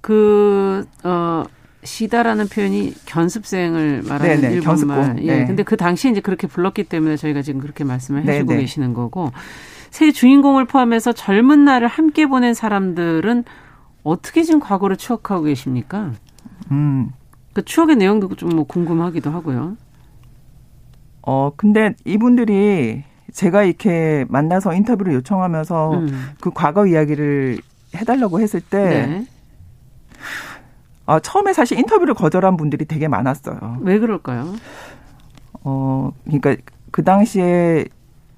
그, 0.00 0.84
어, 1.04 1.44
시다라는 1.84 2.48
표현이 2.48 2.94
견습생을 3.06 4.02
말하는 4.08 4.40
네네, 4.40 4.54
일본말. 4.54 5.16
예. 5.22 5.38
네. 5.38 5.46
근데 5.46 5.62
그 5.62 5.76
당시에 5.76 6.10
이제 6.12 6.20
그렇게 6.20 6.46
불렀기 6.46 6.84
때문에 6.84 7.16
저희가 7.16 7.42
지금 7.42 7.60
그렇게 7.60 7.82
말씀을 7.84 8.24
해주고 8.24 8.50
네네. 8.50 8.60
계시는 8.60 8.94
거고 8.94 9.32
새 9.90 10.12
주인공을 10.12 10.64
포함해서 10.66 11.12
젊은 11.12 11.64
날을 11.64 11.88
함께 11.88 12.26
보낸 12.26 12.54
사람들은 12.54 13.44
어떻게 14.04 14.42
지금 14.42 14.60
과거를 14.60 14.96
추억하고 14.96 15.44
계십니까? 15.44 16.12
음. 16.70 17.10
그 17.52 17.62
추억의 17.64 17.96
내용도 17.96 18.34
좀 18.36 18.50
뭐 18.50 18.64
궁금하기도 18.64 19.30
하고요. 19.30 19.76
어, 21.22 21.52
근데 21.56 21.94
이분들이 22.04 23.04
제가 23.32 23.62
이렇게 23.62 24.26
만나서 24.28 24.74
인터뷰를 24.74 25.14
요청하면서 25.14 25.92
음. 25.94 26.30
그 26.40 26.50
과거 26.52 26.86
이야기를 26.86 27.58
해달라고 27.96 28.40
했을 28.40 28.60
때, 28.60 29.06
네. 29.06 29.26
어, 31.06 31.18
처음에 31.20 31.52
사실 31.52 31.78
인터뷰를 31.78 32.14
거절한 32.14 32.56
분들이 32.56 32.84
되게 32.84 33.08
많았어요. 33.08 33.78
왜 33.80 33.98
그럴까요? 33.98 34.54
어, 35.64 36.10
그러니까 36.24 36.56
그 36.90 37.02
당시에 37.04 37.86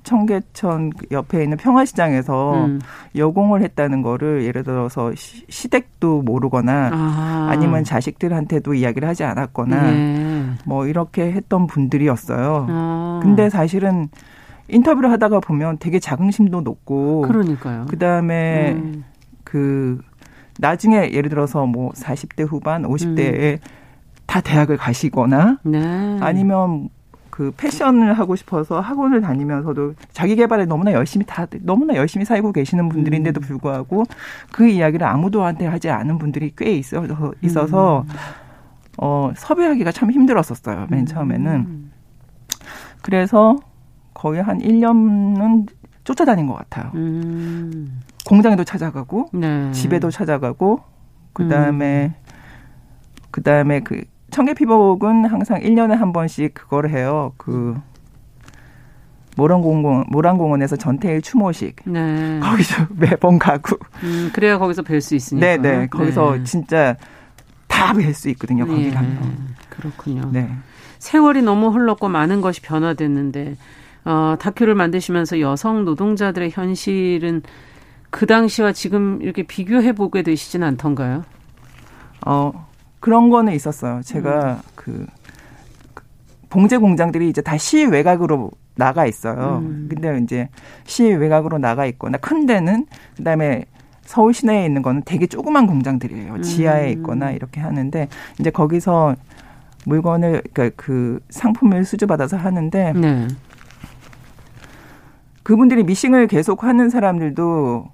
청계천 0.05 0.93
옆에 1.11 1.43
있는 1.43 1.57
평화시장에서 1.57 2.67
음. 2.67 2.81
여공을 3.17 3.63
했다는 3.63 4.03
거를 4.03 4.45
예를 4.45 4.63
들어서 4.63 5.13
시, 5.15 5.69
댁도 5.69 6.23
모르거나 6.23 6.91
아. 6.93 7.57
니면 7.59 7.85
자식들한테도 7.85 8.75
이야기를 8.75 9.09
하지 9.09 9.25
않았거나 9.25 9.91
네. 9.91 10.45
뭐 10.65 10.87
이렇게 10.87 11.33
했던 11.33 11.67
분들이었어요. 11.67 12.67
아. 12.69 13.21
근데 13.23 13.51
사실은 13.51 14.09
인터뷰를 14.69 15.11
하다가 15.11 15.41
보면 15.41 15.79
되게 15.79 15.99
자긍심도 15.99 16.61
높고 16.61 17.23
그러니까요. 17.23 17.87
그다음에 17.87 18.73
음. 18.73 19.05
그 19.43 20.01
나중에 20.59 21.11
예를 21.13 21.29
들어서 21.31 21.67
뭐 21.67 21.91
40대 21.93 22.47
후반, 22.47 22.83
50대에 22.83 23.55
음. 23.55 23.59
다 24.27 24.41
대학을 24.41 24.77
가시거나 24.77 25.59
네. 25.65 26.19
아니면 26.21 26.89
그 27.35 27.51
패션을 27.57 28.17
하고 28.17 28.37
싶어서 28.37 28.79
학원을 28.79 29.21
다니면서도 29.21 29.95
자기 30.13 30.37
개발에 30.37 30.67
너무나 30.67 30.93
열심히 30.93 31.27
다 31.27 31.49
너무나 31.63 31.97
열심히 31.97 32.25
살고 32.25 32.53
계시는 32.53 32.89
분들인데도 32.89 33.41
음. 33.41 33.43
불구하고 33.43 34.05
그 34.53 34.69
이야기를 34.69 35.05
아무도한테 35.05 35.67
하지 35.67 35.91
않은 35.91 36.19
분들이 36.19 36.53
꽤 36.57 36.77
있어서 36.77 37.35
있어서 37.43 38.05
음. 38.09 38.15
어 38.99 39.33
섭외하기가 39.35 39.91
참 39.91 40.13
힘들었었어요. 40.13 40.87
맨 40.91 41.01
음. 41.01 41.07
처음에는. 41.07 41.91
그래서 43.03 43.57
거의 44.15 44.41
한 44.41 44.61
1년은 44.61 45.67
쫓아다닌 46.05 46.47
것 46.47 46.55
같아요. 46.55 46.93
음. 46.95 48.01
공장에도 48.27 48.63
찾아가고 48.63 49.31
네. 49.33 49.73
집에도 49.73 50.09
찾아가고 50.09 50.83
그 51.33 51.49
다음에 51.49 52.15
음. 52.17 52.33
그 53.33 53.43
다음에 53.43 53.81
그 53.81 54.05
청계 54.35 54.53
피복은 54.53 55.27
항상 55.27 55.61
1년에 55.61 55.95
한 55.95 56.13
번씩 56.13 56.55
그걸 56.55 56.91
해요. 56.91 57.33
그 57.37 57.77
모란공원 59.37 60.07
모란공원에서 60.09 60.75
전태일 60.75 61.23
추모식. 61.23 61.77
네. 61.85 62.41
거기서 62.43 62.87
매번 62.99 63.39
가고. 63.39 63.77
음, 64.03 64.31
그래야 64.35 64.59
거기서 64.59 64.83
뵐 64.83 65.01
수 65.01 65.15
있으니까. 65.15 65.47
네, 65.47 65.57
네. 65.57 65.87
거기서 65.87 66.39
네. 66.39 66.43
진짜 66.43 66.97
다 67.69 67.93
뵐 67.93 68.13
수 68.13 68.29
있거든요. 68.31 68.67
거기 68.67 68.87
네. 68.87 68.91
가면. 68.91 69.55
그렇군요. 69.69 70.29
네. 70.33 70.51
세월이 70.99 71.43
너무 71.43 71.69
흘렀고 71.69 72.09
많은 72.09 72.41
것이 72.41 72.61
변화됐는데 72.61 73.57
어, 74.05 74.35
다큐를 74.41 74.75
만드시면서 74.75 75.39
여성 75.39 75.85
노동자들의 75.85 76.51
현실은 76.51 77.43
그 78.11 78.27
당시와 78.27 78.73
지금 78.73 79.23
이렇게 79.23 79.45
비교해 79.45 79.93
보게 79.93 80.23
되시진 80.23 80.65
않던가요? 80.65 81.23
어, 82.27 82.67
그런 83.05 83.29
거는 83.29 83.53
있었어요. 83.53 84.01
제가 84.03 84.55
음. 84.55 84.59
그, 84.75 85.07
그 85.93 86.03
봉제 86.49 86.79
공장들이 86.79 87.29
이제 87.29 87.43
다시 87.43 87.85
외곽으로 87.85 88.51
나가 88.77 89.05
있어요. 89.05 89.59
음. 89.63 89.91
근데 89.91 90.19
이제 90.23 90.49
시 90.87 91.05
외곽으로 91.05 91.59
나가 91.59 91.85
있거나 91.85 92.17
큰 92.17 92.47
데는 92.47 92.87
그다음에 93.19 93.67
서울 94.07 94.33
시내에 94.33 94.65
있는 94.65 94.81
거는 94.81 95.03
되게 95.05 95.27
조그만 95.27 95.67
공장들이에요. 95.67 96.41
지하에 96.41 96.95
음. 96.95 96.99
있거나 96.99 97.31
이렇게 97.33 97.61
하는데 97.61 98.09
이제 98.41 98.49
거기서 98.49 99.17
물건을 99.85 100.43
그러니까 100.55 100.75
그 100.83 101.21
상품을 101.29 101.85
수주받아서 101.85 102.39
하는데 102.39 102.95
네. 102.95 103.29
그분들이 105.43 105.85
미싱을 105.85 106.27
계속 106.27 106.65
하는 106.65 106.89
사람들도 106.89 107.87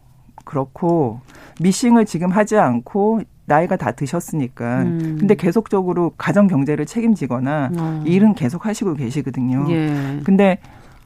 그렇고 0.44 1.20
미싱을 1.58 2.06
지금 2.06 2.30
하지 2.30 2.56
않고 2.56 3.22
나이가 3.50 3.76
다 3.76 3.90
드셨으니까. 3.90 4.82
음. 4.82 5.16
근데 5.18 5.34
계속적으로 5.34 6.12
가정 6.16 6.46
경제를 6.46 6.86
책임지거나 6.86 7.70
어. 7.76 8.02
일은 8.06 8.34
계속 8.34 8.64
하시고 8.64 8.94
계시거든요. 8.94 9.66
예. 9.70 10.20
근데 10.22 10.58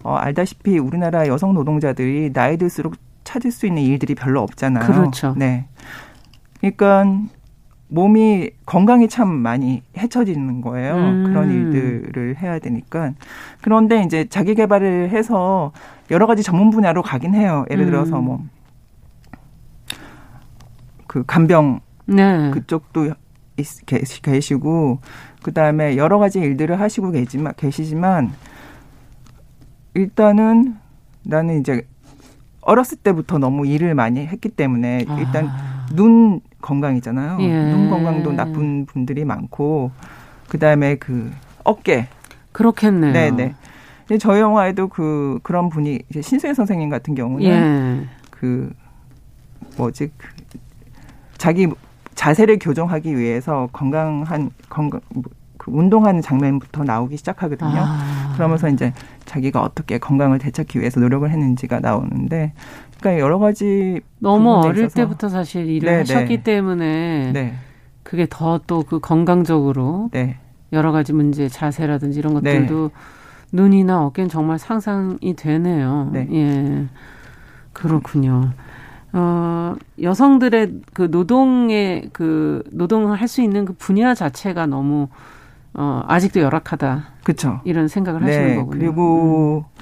어, 0.02 0.14
알다시피 0.16 0.78
우리나라 0.78 1.26
여성 1.26 1.54
노동자들이 1.54 2.34
나이 2.34 2.58
들수록 2.58 2.96
찾을 3.24 3.50
수 3.50 3.66
있는 3.66 3.82
일들이 3.82 4.14
별로 4.14 4.42
없잖아요. 4.42 4.86
그렇죠. 4.86 5.34
네. 5.38 5.66
그러니까 6.60 7.06
몸이 7.88 8.50
건강이 8.66 9.08
참 9.08 9.28
많이 9.28 9.82
해쳐지는 9.96 10.60
거예요. 10.60 10.96
음. 10.96 11.24
그런 11.24 11.50
일들을 11.50 12.36
해야 12.42 12.58
되니까. 12.58 13.12
그런데 13.62 14.02
이제 14.02 14.26
자기 14.28 14.54
개발을 14.54 15.08
해서 15.08 15.72
여러 16.10 16.26
가지 16.26 16.42
전문 16.42 16.68
분야로 16.68 17.00
가긴 17.00 17.34
해요. 17.34 17.64
예를 17.70 17.86
들어서 17.86 18.20
뭐, 18.20 18.44
그 21.06 21.24
간병 21.24 21.80
네. 22.06 22.50
그쪽도 22.50 23.14
계시고, 24.22 24.98
그 25.42 25.52
다음에 25.52 25.96
여러 25.96 26.18
가지 26.18 26.40
일들을 26.40 26.80
하시고 26.80 27.12
계지만, 27.12 27.54
계시지만, 27.56 28.32
일단은 29.94 30.76
나는 31.22 31.60
이제 31.60 31.86
어렸을 32.60 32.98
때부터 32.98 33.38
너무 33.38 33.66
일을 33.66 33.94
많이 33.94 34.26
했기 34.26 34.48
때문에 34.48 35.06
일단 35.18 35.46
아. 35.48 35.86
눈 35.94 36.40
건강이잖아요. 36.60 37.38
예. 37.40 37.64
눈 37.70 37.90
건강도 37.90 38.32
나쁜 38.32 38.86
분들이 38.86 39.24
많고 39.24 39.90
그다음에 40.48 40.96
그 40.96 41.30
어깨 41.62 42.08
그렇겠네요. 42.52 43.12
네, 43.12 43.30
네. 43.30 43.54
저희 44.18 44.40
영화에도 44.40 44.88
그 44.88 45.38
그런 45.42 45.68
분이 45.68 46.00
이제 46.08 46.22
신수혜 46.22 46.54
선생님 46.54 46.88
같은 46.88 47.14
경우는 47.14 47.46
예. 47.46 48.08
그 48.30 48.72
뭐지 49.76 50.10
그 50.16 50.28
자기 51.36 51.68
자세를 52.14 52.58
교정하기 52.60 53.16
위해서 53.16 53.68
건강한 53.72 54.50
건강 54.68 55.00
그 55.56 55.70
운동하는 55.70 56.20
장면부터 56.20 56.84
나오기 56.84 57.16
시작하거든요. 57.16 57.70
아. 57.76 58.32
그러면서 58.34 58.68
이제 58.68 58.92
자기가 59.24 59.62
어떻게 59.62 59.98
건강을 59.98 60.38
되찾기 60.38 60.80
위해서 60.80 61.00
노력을 61.00 61.28
했는지가 61.30 61.80
나오는데, 61.80 62.52
그러니까 63.00 63.20
여러 63.22 63.38
가지 63.38 64.00
너무 64.18 64.52
어릴 64.56 64.84
있어서. 64.86 64.94
때부터 64.96 65.28
사실 65.28 65.66
일을 65.66 65.88
네, 65.90 65.98
하셨기 65.98 66.38
네. 66.38 66.42
때문에 66.42 67.32
네. 67.32 67.54
그게 68.02 68.26
더 68.28 68.58
또 68.66 68.82
그 68.82 68.98
건강적으로 69.00 70.10
네. 70.12 70.36
여러 70.72 70.92
가지 70.92 71.12
문제, 71.12 71.48
자세라든지 71.48 72.18
이런 72.18 72.34
것들도 72.34 72.88
네. 72.92 72.94
눈이나 73.52 74.04
어깨는 74.04 74.28
정말 74.28 74.58
상상이 74.58 75.34
되네요. 75.36 76.10
네. 76.12 76.28
예. 76.32 76.86
그렇군요. 77.72 78.50
어, 79.16 79.76
여성들의 80.02 80.80
그 80.92 81.02
노동의 81.10 82.10
그 82.12 82.62
노동을 82.72 83.20
할 83.20 83.28
수 83.28 83.40
있는 83.42 83.64
그 83.64 83.72
분야 83.74 84.12
자체가 84.14 84.66
너무 84.66 85.08
어, 85.72 86.02
아직도 86.06 86.40
열악하다. 86.40 87.04
그렇죠. 87.24 87.60
이런 87.64 87.88
생각을 87.88 88.20
네, 88.22 88.26
하시는 88.26 88.56
거군요. 88.56 88.78
그리고 88.78 89.64
음. 89.66 89.80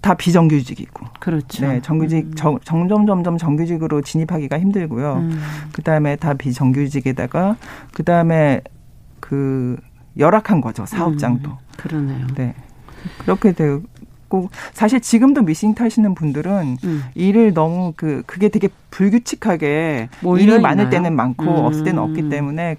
다 0.00 0.14
비정규직이고. 0.14 1.06
그렇죠. 1.18 1.66
네, 1.66 1.80
정규직 1.82 2.26
음. 2.26 2.34
정, 2.36 2.58
점점 2.64 3.06
점점 3.06 3.36
정규직으로 3.36 4.02
진입하기가 4.02 4.58
힘들고요. 4.60 5.14
음. 5.14 5.40
그다음에 5.72 6.14
다 6.16 6.34
비정규직에다가 6.34 7.56
그다음에 7.92 8.60
그 9.20 9.76
열악한 10.16 10.60
거죠. 10.60 10.86
사업장도. 10.86 11.50
음. 11.50 11.56
그러네요. 11.76 12.26
네. 12.36 12.54
그렇게 13.18 13.52
되고 13.52 13.82
사실 14.72 15.00
지금도 15.00 15.42
미싱 15.42 15.74
타시는 15.74 16.14
분들은 16.14 16.76
음. 16.84 17.02
일을 17.14 17.54
너무 17.54 17.92
그 17.96 18.22
그게 18.26 18.48
되게 18.48 18.68
불규칙하게 18.90 20.08
일이 20.38 20.58
많을 20.58 20.90
때는 20.90 21.14
많고 21.14 21.44
음. 21.44 21.64
없을 21.64 21.84
때는 21.84 22.02
없기 22.02 22.28
때문에 22.28 22.76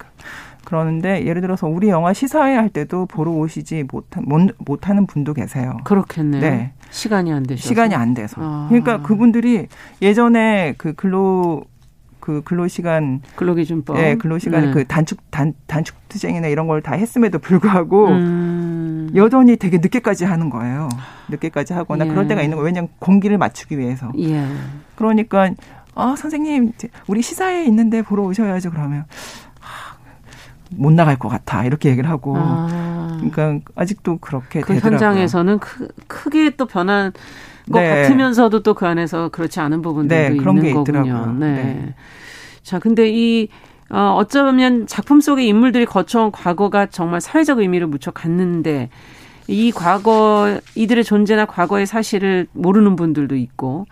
그러는데 0.65 1.25
예를 1.25 1.41
들어서 1.41 1.67
우리 1.67 1.87
영화 1.87 2.11
시사회 2.11 2.55
할 2.55 2.69
때도 2.69 3.05
보러 3.05 3.31
오시지 3.31 3.85
못한 3.89 4.23
못, 4.27 4.41
못하는 4.57 5.05
분도 5.05 5.33
계세요. 5.33 5.77
그렇겠네요. 5.85 6.41
네. 6.41 6.73
시간이 6.89 7.31
안 7.31 7.43
되셔서. 7.43 7.67
시간이 7.67 7.95
안 7.95 8.13
돼서. 8.13 8.35
아. 8.41 8.65
그러니까 8.69 9.01
그분들이 9.01 9.67
예전에 10.01 10.73
그 10.77 10.93
근로 10.93 11.63
그 12.19 12.41
근로 12.43 12.67
시간 12.67 13.21
근로기준법 13.37 13.97
예, 13.99 14.15
근로 14.15 14.37
시간 14.37 14.65
네. 14.65 14.71
그 14.71 14.83
단축 14.85 15.31
단 15.31 15.53
단축 15.67 15.95
투쟁이나 16.09 16.47
이런 16.47 16.67
걸 16.67 16.81
다 16.81 16.93
했음에도 16.95 17.39
불구하고 17.39 18.07
음. 18.07 18.66
여전히 19.15 19.55
되게 19.57 19.77
늦게까지 19.77 20.25
하는 20.25 20.49
거예요. 20.49 20.89
늦게까지 21.29 21.73
하거나 21.73 22.05
예. 22.05 22.09
그럴 22.09 22.27
때가 22.27 22.41
있는 22.41 22.57
거예요. 22.57 22.65
왜냐하면 22.65 22.89
공기를 22.99 23.37
맞추기 23.37 23.77
위해서. 23.77 24.11
예. 24.19 24.45
그러니까 24.95 25.49
아 25.95 26.15
선생님 26.17 26.73
우리 27.07 27.21
시사회 27.21 27.65
있는데 27.65 28.01
보러 28.01 28.23
오셔야죠. 28.23 28.71
그러면 28.71 29.05
못 30.71 30.91
나갈 30.91 31.17
것 31.17 31.29
같아 31.29 31.63
이렇게 31.63 31.89
얘기를 31.89 32.09
하고 32.09 32.35
아. 32.37 33.17
그러니까 33.31 33.59
아직도 33.75 34.17
그렇게 34.17 34.61
그 34.61 34.73
되더라고요. 34.73 34.91
현장에서는 35.07 35.59
크, 35.59 35.87
크게 36.07 36.51
또 36.57 36.65
변한 36.65 37.13
것 37.71 37.79
네. 37.79 38.03
같으면서도 38.03 38.63
또 38.63 38.73
그 38.73 38.85
안에서 38.85 39.29
그렇지 39.29 39.59
않은 39.59 39.81
부분들도 39.81 40.33
네, 40.33 40.37
그런 40.37 40.57
있는 40.57 40.69
게 40.69 40.73
거군요. 40.73 40.99
있더라고요. 41.01 41.33
네. 41.39 41.47
네. 41.63 41.93
자, 42.63 42.79
근데 42.79 43.09
이 43.09 43.47
어, 43.89 44.15
어쩌면 44.17 44.85
작품 44.87 45.21
속의 45.21 45.47
인물들이 45.47 45.85
거쳐온 45.85 46.31
과거가 46.31 46.87
정말 46.87 47.21
사회적 47.21 47.59
의미를 47.59 47.87
무척 47.87 48.15
갖는데 48.15 48.89
이 49.47 49.71
과거 49.71 50.59
이들의 50.75 51.03
존재나 51.03 51.45
과거의 51.45 51.85
사실을 51.85 52.47
모르는 52.51 52.95
분들도 52.95 53.35
있고 53.35 53.85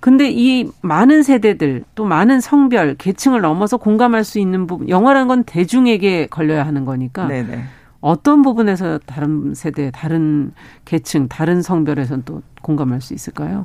근데 0.00 0.30
이 0.30 0.68
많은 0.82 1.22
세대들 1.22 1.84
또 1.94 2.04
많은 2.04 2.40
성별 2.40 2.94
계층을 2.96 3.40
넘어서 3.40 3.76
공감할 3.76 4.24
수 4.24 4.38
있는 4.38 4.66
부분 4.66 4.88
영화라는 4.88 5.28
건 5.28 5.44
대중에게 5.44 6.26
걸려야 6.26 6.66
하는 6.66 6.84
거니까 6.84 7.26
네네. 7.26 7.62
어떤 8.00 8.42
부분에서 8.42 8.98
다른 9.06 9.54
세대 9.54 9.92
다른 9.92 10.52
계층 10.84 11.28
다른 11.28 11.62
성별에서는 11.62 12.24
또 12.24 12.42
공감할 12.60 13.00
수 13.00 13.14
있을까요? 13.14 13.64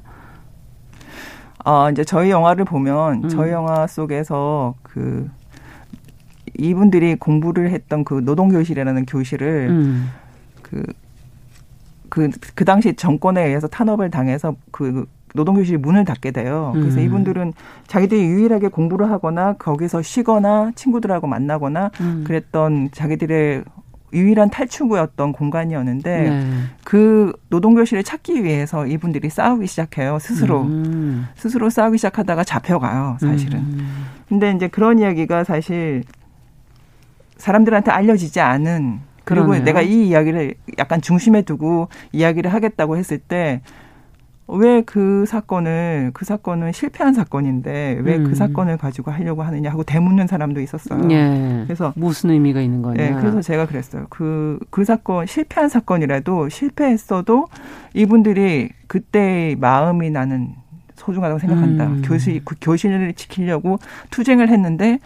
어 1.66 1.90
이제 1.90 2.04
저희 2.04 2.30
영화를 2.30 2.64
보면 2.64 3.24
음. 3.24 3.30
저희 3.30 3.52
영화 3.52 3.88
속에서 3.88 4.76
그 4.84 5.28
이분들이 6.58 7.16
공부를 7.16 7.72
했던 7.72 8.04
그 8.04 8.16
노동교실이라는 8.24 9.06
교실을 9.06 9.68
음. 9.70 10.10
그, 10.62 10.84
그, 12.10 12.30
그 12.56 12.66
당시 12.66 12.94
정권에 12.96 13.46
의해서 13.46 13.68
탄압을 13.68 14.10
당해서 14.10 14.56
그 14.72 15.06
노동교실 15.34 15.78
문을 15.78 16.04
닫게 16.04 16.32
돼요. 16.32 16.72
그래서 16.74 17.00
음. 17.00 17.06
이분들은 17.06 17.54
자기들이 17.88 18.22
유일하게 18.22 18.70
공부를 18.70 19.10
하거나 19.12 19.54
거기서 19.54 20.02
쉬거나 20.02 20.72
친구들하고 20.76 21.28
만나거나 21.28 21.92
음. 22.02 22.24
그랬던 22.26 22.90
자기들의 22.92 23.64
유일한 24.14 24.50
탈출구였던 24.50 25.34
공간이었는데 25.34 26.30
네. 26.30 26.48
그 26.86 27.34
노동교실을 27.50 28.04
찾기 28.04 28.44
위해서 28.44 28.88
이분들이 28.88 29.30
싸우기 29.30 29.68
시작해요 29.68 30.18
스스로 30.20 30.62
음. 30.62 31.28
스스로 31.36 31.70
싸우기 31.70 31.98
시작하다가 31.98 32.46
잡혀가요 32.46 33.18
사실은 33.20 33.60
음. 33.60 34.06
근데 34.30 34.52
이제 34.52 34.70
그런 34.70 35.00
이야기가 35.00 35.44
사실 35.44 36.04
사람들한테 37.38 37.92
알려지지 37.92 38.40
않은 38.40 39.00
그리고 39.24 39.48
그러네요. 39.48 39.66
내가 39.66 39.82
이 39.82 40.08
이야기를 40.08 40.56
약간 40.78 41.02
중심에 41.02 41.42
두고 41.42 41.90
이야기를 42.12 42.54
하겠다고 42.54 42.98
했을 42.98 43.18
때 43.18 43.62
왜 44.48 44.82
그 44.86 45.26
사건을 45.28 46.12
그 46.14 46.24
사건은 46.24 46.72
실패한 46.72 47.14
사건인데 47.14 48.00
왜그 48.02 48.30
음. 48.30 48.34
사건을 48.34 48.78
가지고 48.78 49.12
하려고 49.12 49.44
하느냐 49.44 49.70
하고 49.70 49.84
대묻는 49.84 50.28
사람도 50.28 50.62
있었어요. 50.62 51.02
예. 51.12 51.64
그래서 51.66 51.94
무슨 51.98 52.30
의미가 52.30 52.62
있는 52.62 52.82
거냐. 52.82 52.96
네, 52.96 53.14
그래서 53.20 53.42
제가 53.42 53.66
그랬어요. 53.66 54.08
그그 54.10 54.60
그 54.70 54.86
사건 54.86 55.26
실패한 55.26 55.68
사건이라도 55.68 56.48
실패했어도 56.48 57.48
이분들이 57.94 58.70
그때의 58.88 59.58
마음이 59.58 60.10
나는 60.12 60.54
소중하다고 60.96 61.40
생각한다. 61.40 61.88
음. 61.88 62.02
교실 62.06 62.42
그 62.46 62.56
교실을 62.62 63.14
지키려고 63.14 63.80
투쟁을 64.12 64.48
했는데 64.50 65.00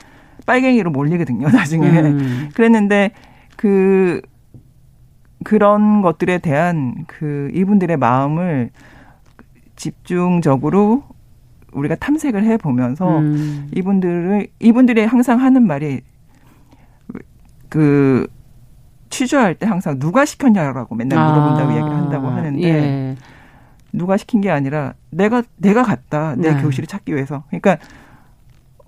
빨갱이로 0.46 0.92
몰리거든요. 0.92 1.48
나중에 1.52 1.88
음. 1.88 2.50
그랬는데 2.54 3.12
그 3.56 4.22
그런 5.44 6.02
것들에 6.02 6.38
대한 6.38 7.06
그 7.08 7.50
이분들의 7.54 7.98
마음을 7.98 8.70
집중적으로 9.76 11.04
우리가 11.72 11.96
탐색을 11.96 12.44
해 12.44 12.58
보면서 12.58 13.20
음. 13.20 13.70
이분들을 13.74 14.48
이분들이 14.60 15.06
항상 15.06 15.40
하는 15.40 15.66
말이 15.66 16.02
그 17.70 18.28
취조할 19.10 19.56
때 19.56 19.66
항상 19.66 20.00
누가 20.00 20.26
시켰냐라고 20.26 20.96
맨날 20.96 21.20
아. 21.20 21.32
물어본다고 21.32 21.70
아. 21.70 21.76
얘기를 21.76 21.96
한다고 21.96 22.28
하는데 22.28 22.64
예. 22.64 23.16
누가 23.94 24.18
시킨 24.18 24.42
게 24.42 24.50
아니라 24.50 24.94
내가 25.10 25.44
내가 25.58 25.84
갔다 25.84 26.36
내 26.36 26.54
네. 26.54 26.62
교실을 26.62 26.88
찾기 26.88 27.14
위해서 27.14 27.44
그러니까 27.48 27.78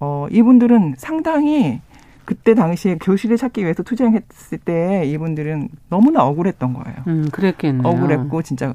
어 0.03 0.27
이분들은 0.29 0.95
상당히 0.97 1.79
그때 2.25 2.53
당시에 2.53 2.97
교실을 2.97 3.37
찾기 3.37 3.61
위해서 3.61 3.83
투쟁했을 3.83 4.57
때 4.57 5.05
이분들은 5.05 5.69
너무나 5.89 6.25
억울했던 6.25 6.73
거예요. 6.73 6.97
음, 7.07 7.29
그랬겠네요. 7.31 7.87
억울했고 7.87 8.41
진짜 8.41 8.73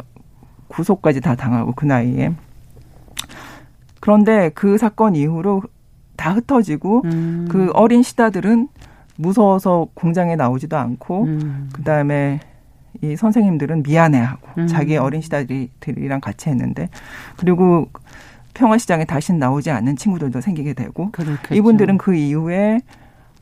구속까지 0.69 1.21
다 1.21 1.35
당하고 1.35 1.73
그 1.73 1.85
나이에. 1.85 2.33
그런데 4.01 4.51
그 4.55 4.79
사건 4.79 5.17
이후로 5.17 5.63
다 6.17 6.33
흩어지고 6.33 7.03
음. 7.05 7.47
그 7.51 7.71
어린 7.75 8.03
시다들은 8.03 8.69
무서워서 9.17 9.89
공장에 9.95 10.35
나오지도 10.35 10.77
않고 10.77 11.25
음. 11.25 11.71
그다음에 11.73 12.41
이 13.03 13.17
선생님들은 13.17 13.83
미안해하고 13.83 14.49
음. 14.59 14.67
자기 14.67 14.97
어린 14.97 15.21
시다들이랑 15.21 16.21
같이 16.21 16.49
했는데 16.49 16.89
그리고 17.37 17.89
평화시장에 18.63 19.05
다시 19.05 19.33
나오지 19.33 19.71
않는 19.71 19.97
친구들도 19.97 20.41
생기게 20.41 20.75
되고 20.75 21.11
그렇겠죠. 21.13 21.55
이분들은 21.55 21.97
그 21.99 22.15
이후에 22.15 22.81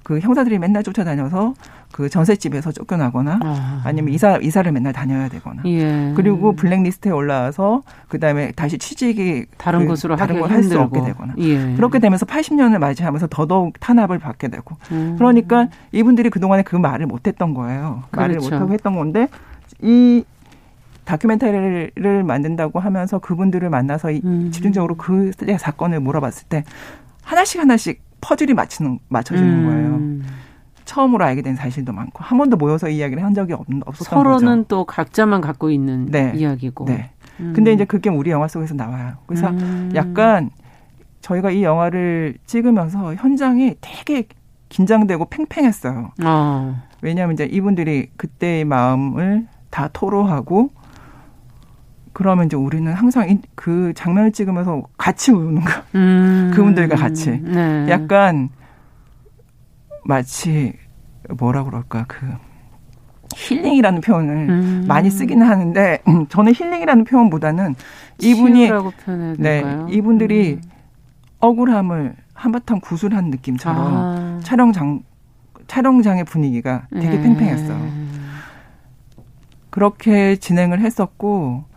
그 0.03 0.21
형사들이 0.21 0.59
맨날 0.61 0.85
쫓아다녀서 0.85 1.55
그 1.91 2.09
전셋집에서 2.09 2.71
쫓겨나거나 2.71 3.41
아. 3.43 3.93
니면 3.93 4.13
이사 4.15 4.37
이사를 4.37 4.71
맨날 4.71 4.93
다녀야 4.93 5.29
되거나 5.29 5.63
예. 5.67 6.13
그리고 6.15 6.53
블랙리스트에 6.55 7.11
올라와서 7.11 7.83
그다음에 8.09 8.53
다시 8.53 8.79
취직이 8.79 9.47
다른 9.57 9.81
그, 9.81 9.87
곳으로 9.87 10.15
다른 10.15 10.39
걸 10.39 10.51
할 10.51 10.63
수 10.63 10.79
없게 10.79 11.03
되거나 11.03 11.35
예. 11.39 11.75
그렇게 11.75 11.99
되면서 11.99 12.25
80년을 12.27 12.79
맞이하면서 12.79 13.29
더더욱 13.31 13.81
탄압을 13.81 14.19
받게 14.19 14.49
되고 14.49 14.77
음. 14.93 15.15
그러니까 15.19 15.69
이분들이 15.93 16.31
그동안에 16.31 16.63
그 16.63 16.77
말을 16.77 17.07
못 17.07 17.27
했던 17.27 17.55
거예요. 17.55 18.03
그렇죠. 18.11 18.21
말을 18.21 18.37
못 18.37 18.53
하고 18.53 18.73
했던 18.75 18.95
건데 18.95 19.29
이 19.83 20.23
다큐멘터리를 21.07 22.25
만든다고 22.25 22.81
하면서 22.81 23.19
그분들을 23.19 23.71
만나서 23.71 24.11
음. 24.25 24.51
집중적으로 24.51 24.97
그 24.97 25.31
사건을 25.59 26.01
물어봤을 26.01 26.49
때 26.49 26.65
하나씩 27.23 27.61
하나씩 27.61 28.03
퍼즐이 28.21 28.53
맞추는 28.55 28.99
맞춰지는 29.09 29.51
음. 29.51 29.67
거예요. 29.67 30.37
처음으로 30.85 31.25
알게 31.25 31.43
된 31.43 31.57
사실도 31.57 31.93
많고 31.93 32.23
한 32.23 32.39
번도 32.39 32.57
모여서 32.57 32.89
이야기를 32.89 33.23
한 33.23 33.35
적이 33.35 33.55
없, 33.55 33.67
없었던 33.87 34.05
서로는 34.05 34.33
거죠. 34.33 34.45
서로는 34.45 34.65
또 34.69 34.85
각자만 34.85 35.41
갖고 35.41 35.71
있는 35.71 36.07
네. 36.07 36.33
이야기고. 36.35 36.87
네. 36.87 37.11
음. 37.41 37.53
근데 37.55 37.73
이제 37.73 37.85
그게 37.85 38.11
우리 38.11 38.31
영화 38.31 38.49
속에서 38.49 38.75
나와요. 38.75 39.15
그래서 39.27 39.49
음. 39.49 39.93
약간 39.95 40.51
저희가 41.21 41.51
이 41.51 41.63
영화를 41.63 42.37
찍으면서 42.47 43.15
현장이 43.15 43.77
되게 43.81 44.27
긴장되고 44.69 45.27
팽팽했어요. 45.27 46.13
어. 46.25 46.83
왜냐하면 47.03 47.35
이제 47.35 47.45
이분들이 47.45 48.11
그때의 48.17 48.65
마음을 48.65 49.47
다 49.71 49.89
토로하고 49.93 50.71
그러면 52.17 52.47
이제 52.47 52.57
우리는 52.57 52.91
항상 52.95 53.43
그 53.55 53.93
장면을 53.95 54.33
찍으면서 54.33 54.85
같이 54.97 55.33
우는 55.33 55.63
거. 55.63 55.71
음. 55.97 56.51
그분들과 56.57 56.97
같이. 56.97 57.43
네. 57.43 57.89
약간 57.91 58.49
마치 60.03 60.73
뭐라 61.39 61.65
그럴까 61.65 62.07
그 62.09 62.27
힐링이라는 63.35 64.01
표현을 64.01 64.49
음. 64.49 64.85
많이 64.89 65.11
쓰기는 65.11 65.47
하는데 65.47 65.99
저는 66.31 66.55
힐링이라는 66.55 67.05
표현보다는 67.05 67.75
이분이 68.19 68.71
네 69.37 69.63
이분들이 69.91 70.55
음. 70.55 70.71
억울함을 71.41 72.17
한바탕 72.33 72.81
구술한 72.81 73.27
느낌처럼 73.27 73.79
아. 73.79 74.41
촬영장 74.43 75.03
촬영장의 75.67 76.25
분위기가 76.25 76.87
되게 76.95 77.11
네. 77.11 77.23
팽팽했어요. 77.23 77.79
그렇게 79.69 80.37
진행을 80.37 80.81
했었고 80.81 81.76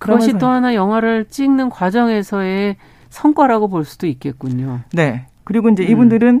그것이 0.00 0.38
또 0.38 0.48
하나 0.48 0.74
영화를 0.74 1.26
찍는 1.26 1.70
과정에서의 1.70 2.76
성과라고 3.10 3.68
볼 3.68 3.84
수도 3.84 4.06
있겠군요. 4.06 4.80
네. 4.92 5.26
그리고 5.44 5.68
이제 5.68 5.84
음. 5.84 5.90
이분들은 5.90 6.40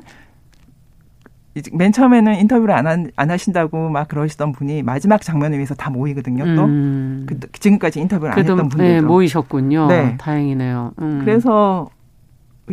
맨 1.72 1.92
처음에는 1.92 2.36
인터뷰를 2.36 2.74
안, 2.74 2.86
한, 2.86 3.10
안 3.16 3.30
하신다고 3.30 3.90
막 3.90 4.08
그러시던 4.08 4.52
분이 4.52 4.82
마지막 4.82 5.20
장면을 5.20 5.58
위해서 5.58 5.74
다 5.74 5.90
모이거든요. 5.90 6.44
또 6.56 6.64
음. 6.64 7.26
그, 7.28 7.38
지금까지 7.52 8.00
인터뷰를 8.00 8.32
안 8.32 8.38
했던 8.38 8.56
분들도 8.56 8.82
네, 8.82 9.00
모이셨군요. 9.00 9.88
네. 9.88 10.16
다행이네요. 10.16 10.92
음. 11.00 11.20
그래서 11.24 11.90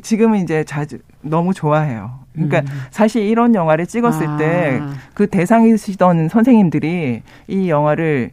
지금은 0.01 0.39
이제 0.39 0.63
자주 0.63 0.99
너무 1.21 1.53
좋아해요. 1.53 2.19
그러니까 2.33 2.59
음. 2.59 2.65
사실 2.91 3.23
이런 3.23 3.55
영화를 3.55 3.87
찍었을 3.87 4.27
아. 4.27 4.37
때그 4.37 5.27
대상이시던 5.27 6.29
선생님들이 6.29 7.23
이 7.47 7.69
영화를 7.69 8.29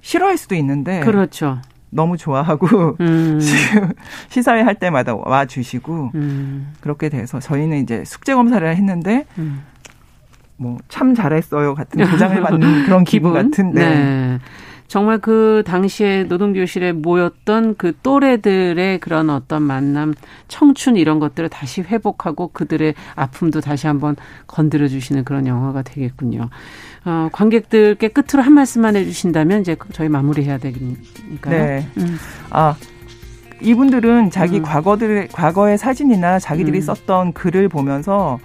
싫어할 0.00 0.38
수도 0.38 0.54
있는데 0.54 1.00
그렇죠. 1.00 1.58
너무 1.94 2.16
좋아하고 2.16 2.96
음. 3.00 3.38
지금 3.40 3.92
시사회 4.28 4.62
할 4.62 4.74
때마다 4.74 5.14
와 5.14 5.46
주시고 5.46 6.10
음. 6.14 6.72
그렇게 6.80 7.08
돼서 7.08 7.38
저희는 7.38 7.82
이제 7.82 8.04
숙제 8.04 8.34
검사를 8.34 8.68
했는데 8.68 9.24
음. 9.38 9.62
뭐참 10.56 11.14
잘했어요 11.14 11.74
같은 11.74 12.04
보장을 12.10 12.40
받는 12.40 12.84
그런 12.84 13.04
기분, 13.04 13.32
기분? 13.32 13.50
같은데. 13.50 13.88
네. 13.88 14.38
정말 14.86 15.18
그 15.18 15.62
당시에 15.66 16.24
노동교실에 16.24 16.92
모였던 16.92 17.76
그 17.76 17.94
또래들의 18.02 19.00
그런 19.00 19.30
어떤 19.30 19.62
만남, 19.62 20.14
청춘 20.46 20.96
이런 20.96 21.18
것들을 21.18 21.48
다시 21.48 21.80
회복하고 21.80 22.48
그들의 22.48 22.94
아픔도 23.16 23.60
다시 23.60 23.86
한번 23.86 24.14
건드려 24.46 24.86
주시는 24.86 25.24
그런 25.24 25.46
영화가 25.46 25.82
되겠군요. 25.82 26.50
어, 27.04 27.28
관객들께 27.32 28.08
끝으로 28.08 28.42
한 28.42 28.52
말씀만 28.54 28.96
해주신다면 28.96 29.60
이제 29.60 29.76
저희 29.92 30.08
마무리해야 30.08 30.58
되니까요. 30.58 31.50
네. 31.64 31.86
음. 31.98 32.16
아 32.50 32.74
이분들은 33.60 34.30
자기 34.30 34.58
음. 34.58 34.62
과거들 34.62 35.28
과거의 35.32 35.78
사진이나 35.78 36.38
자기들이 36.38 36.78
음. 36.78 36.82
썼던 36.82 37.32
글을 37.34 37.68
보면서 37.68 38.38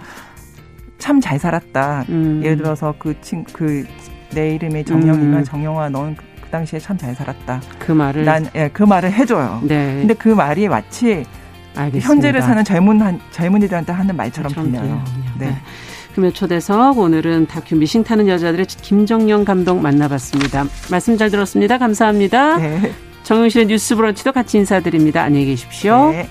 참 0.98 1.20
잘 1.20 1.38
살았다. 1.38 2.04
음. 2.10 2.40
예를 2.44 2.56
들어서 2.58 2.94
그친그 2.98 3.52
그 3.52 3.86
내 4.32 4.54
이름이 4.54 4.84
정영이면 4.84 5.40
음. 5.40 5.44
정영아 5.44 5.88
넌그 5.88 6.22
당시에 6.52 6.78
참 6.78 6.96
잘 6.96 7.14
살았다. 7.16 7.60
그 7.80 7.90
말을 7.92 8.24
난 8.24 8.46
예, 8.54 8.68
그 8.72 8.82
말을 8.84 9.12
해줘요. 9.12 9.60
네. 9.64 9.96
근데 9.98 10.14
그 10.14 10.28
말이 10.28 10.68
마치 10.68 11.24
알겠습니다. 11.74 12.08
현재를 12.08 12.40
사는 12.42 12.62
젊은 12.62 13.00
한, 13.00 13.18
젊은이들한테 13.32 13.92
하는 13.92 14.16
말처럼 14.16 14.52
들려요. 14.52 15.02
네. 15.38 15.46
네. 15.46 15.56
금요 16.14 16.32
초대석 16.32 16.98
오늘은 16.98 17.46
다큐 17.46 17.76
미싱 17.76 18.02
타는 18.04 18.28
여자들의 18.28 18.66
김정영 18.66 19.44
감독 19.44 19.80
만나봤습니다. 19.80 20.64
말씀 20.90 21.16
잘 21.16 21.30
들었습니다. 21.30 21.78
감사합니다. 21.78 22.56
네. 22.56 22.92
정영실의 23.22 23.66
뉴스 23.66 23.94
브런치도 23.96 24.32
같이 24.32 24.58
인사드립니다. 24.58 25.22
안녕히 25.22 25.46
계십시오. 25.46 26.10
네. 26.10 26.28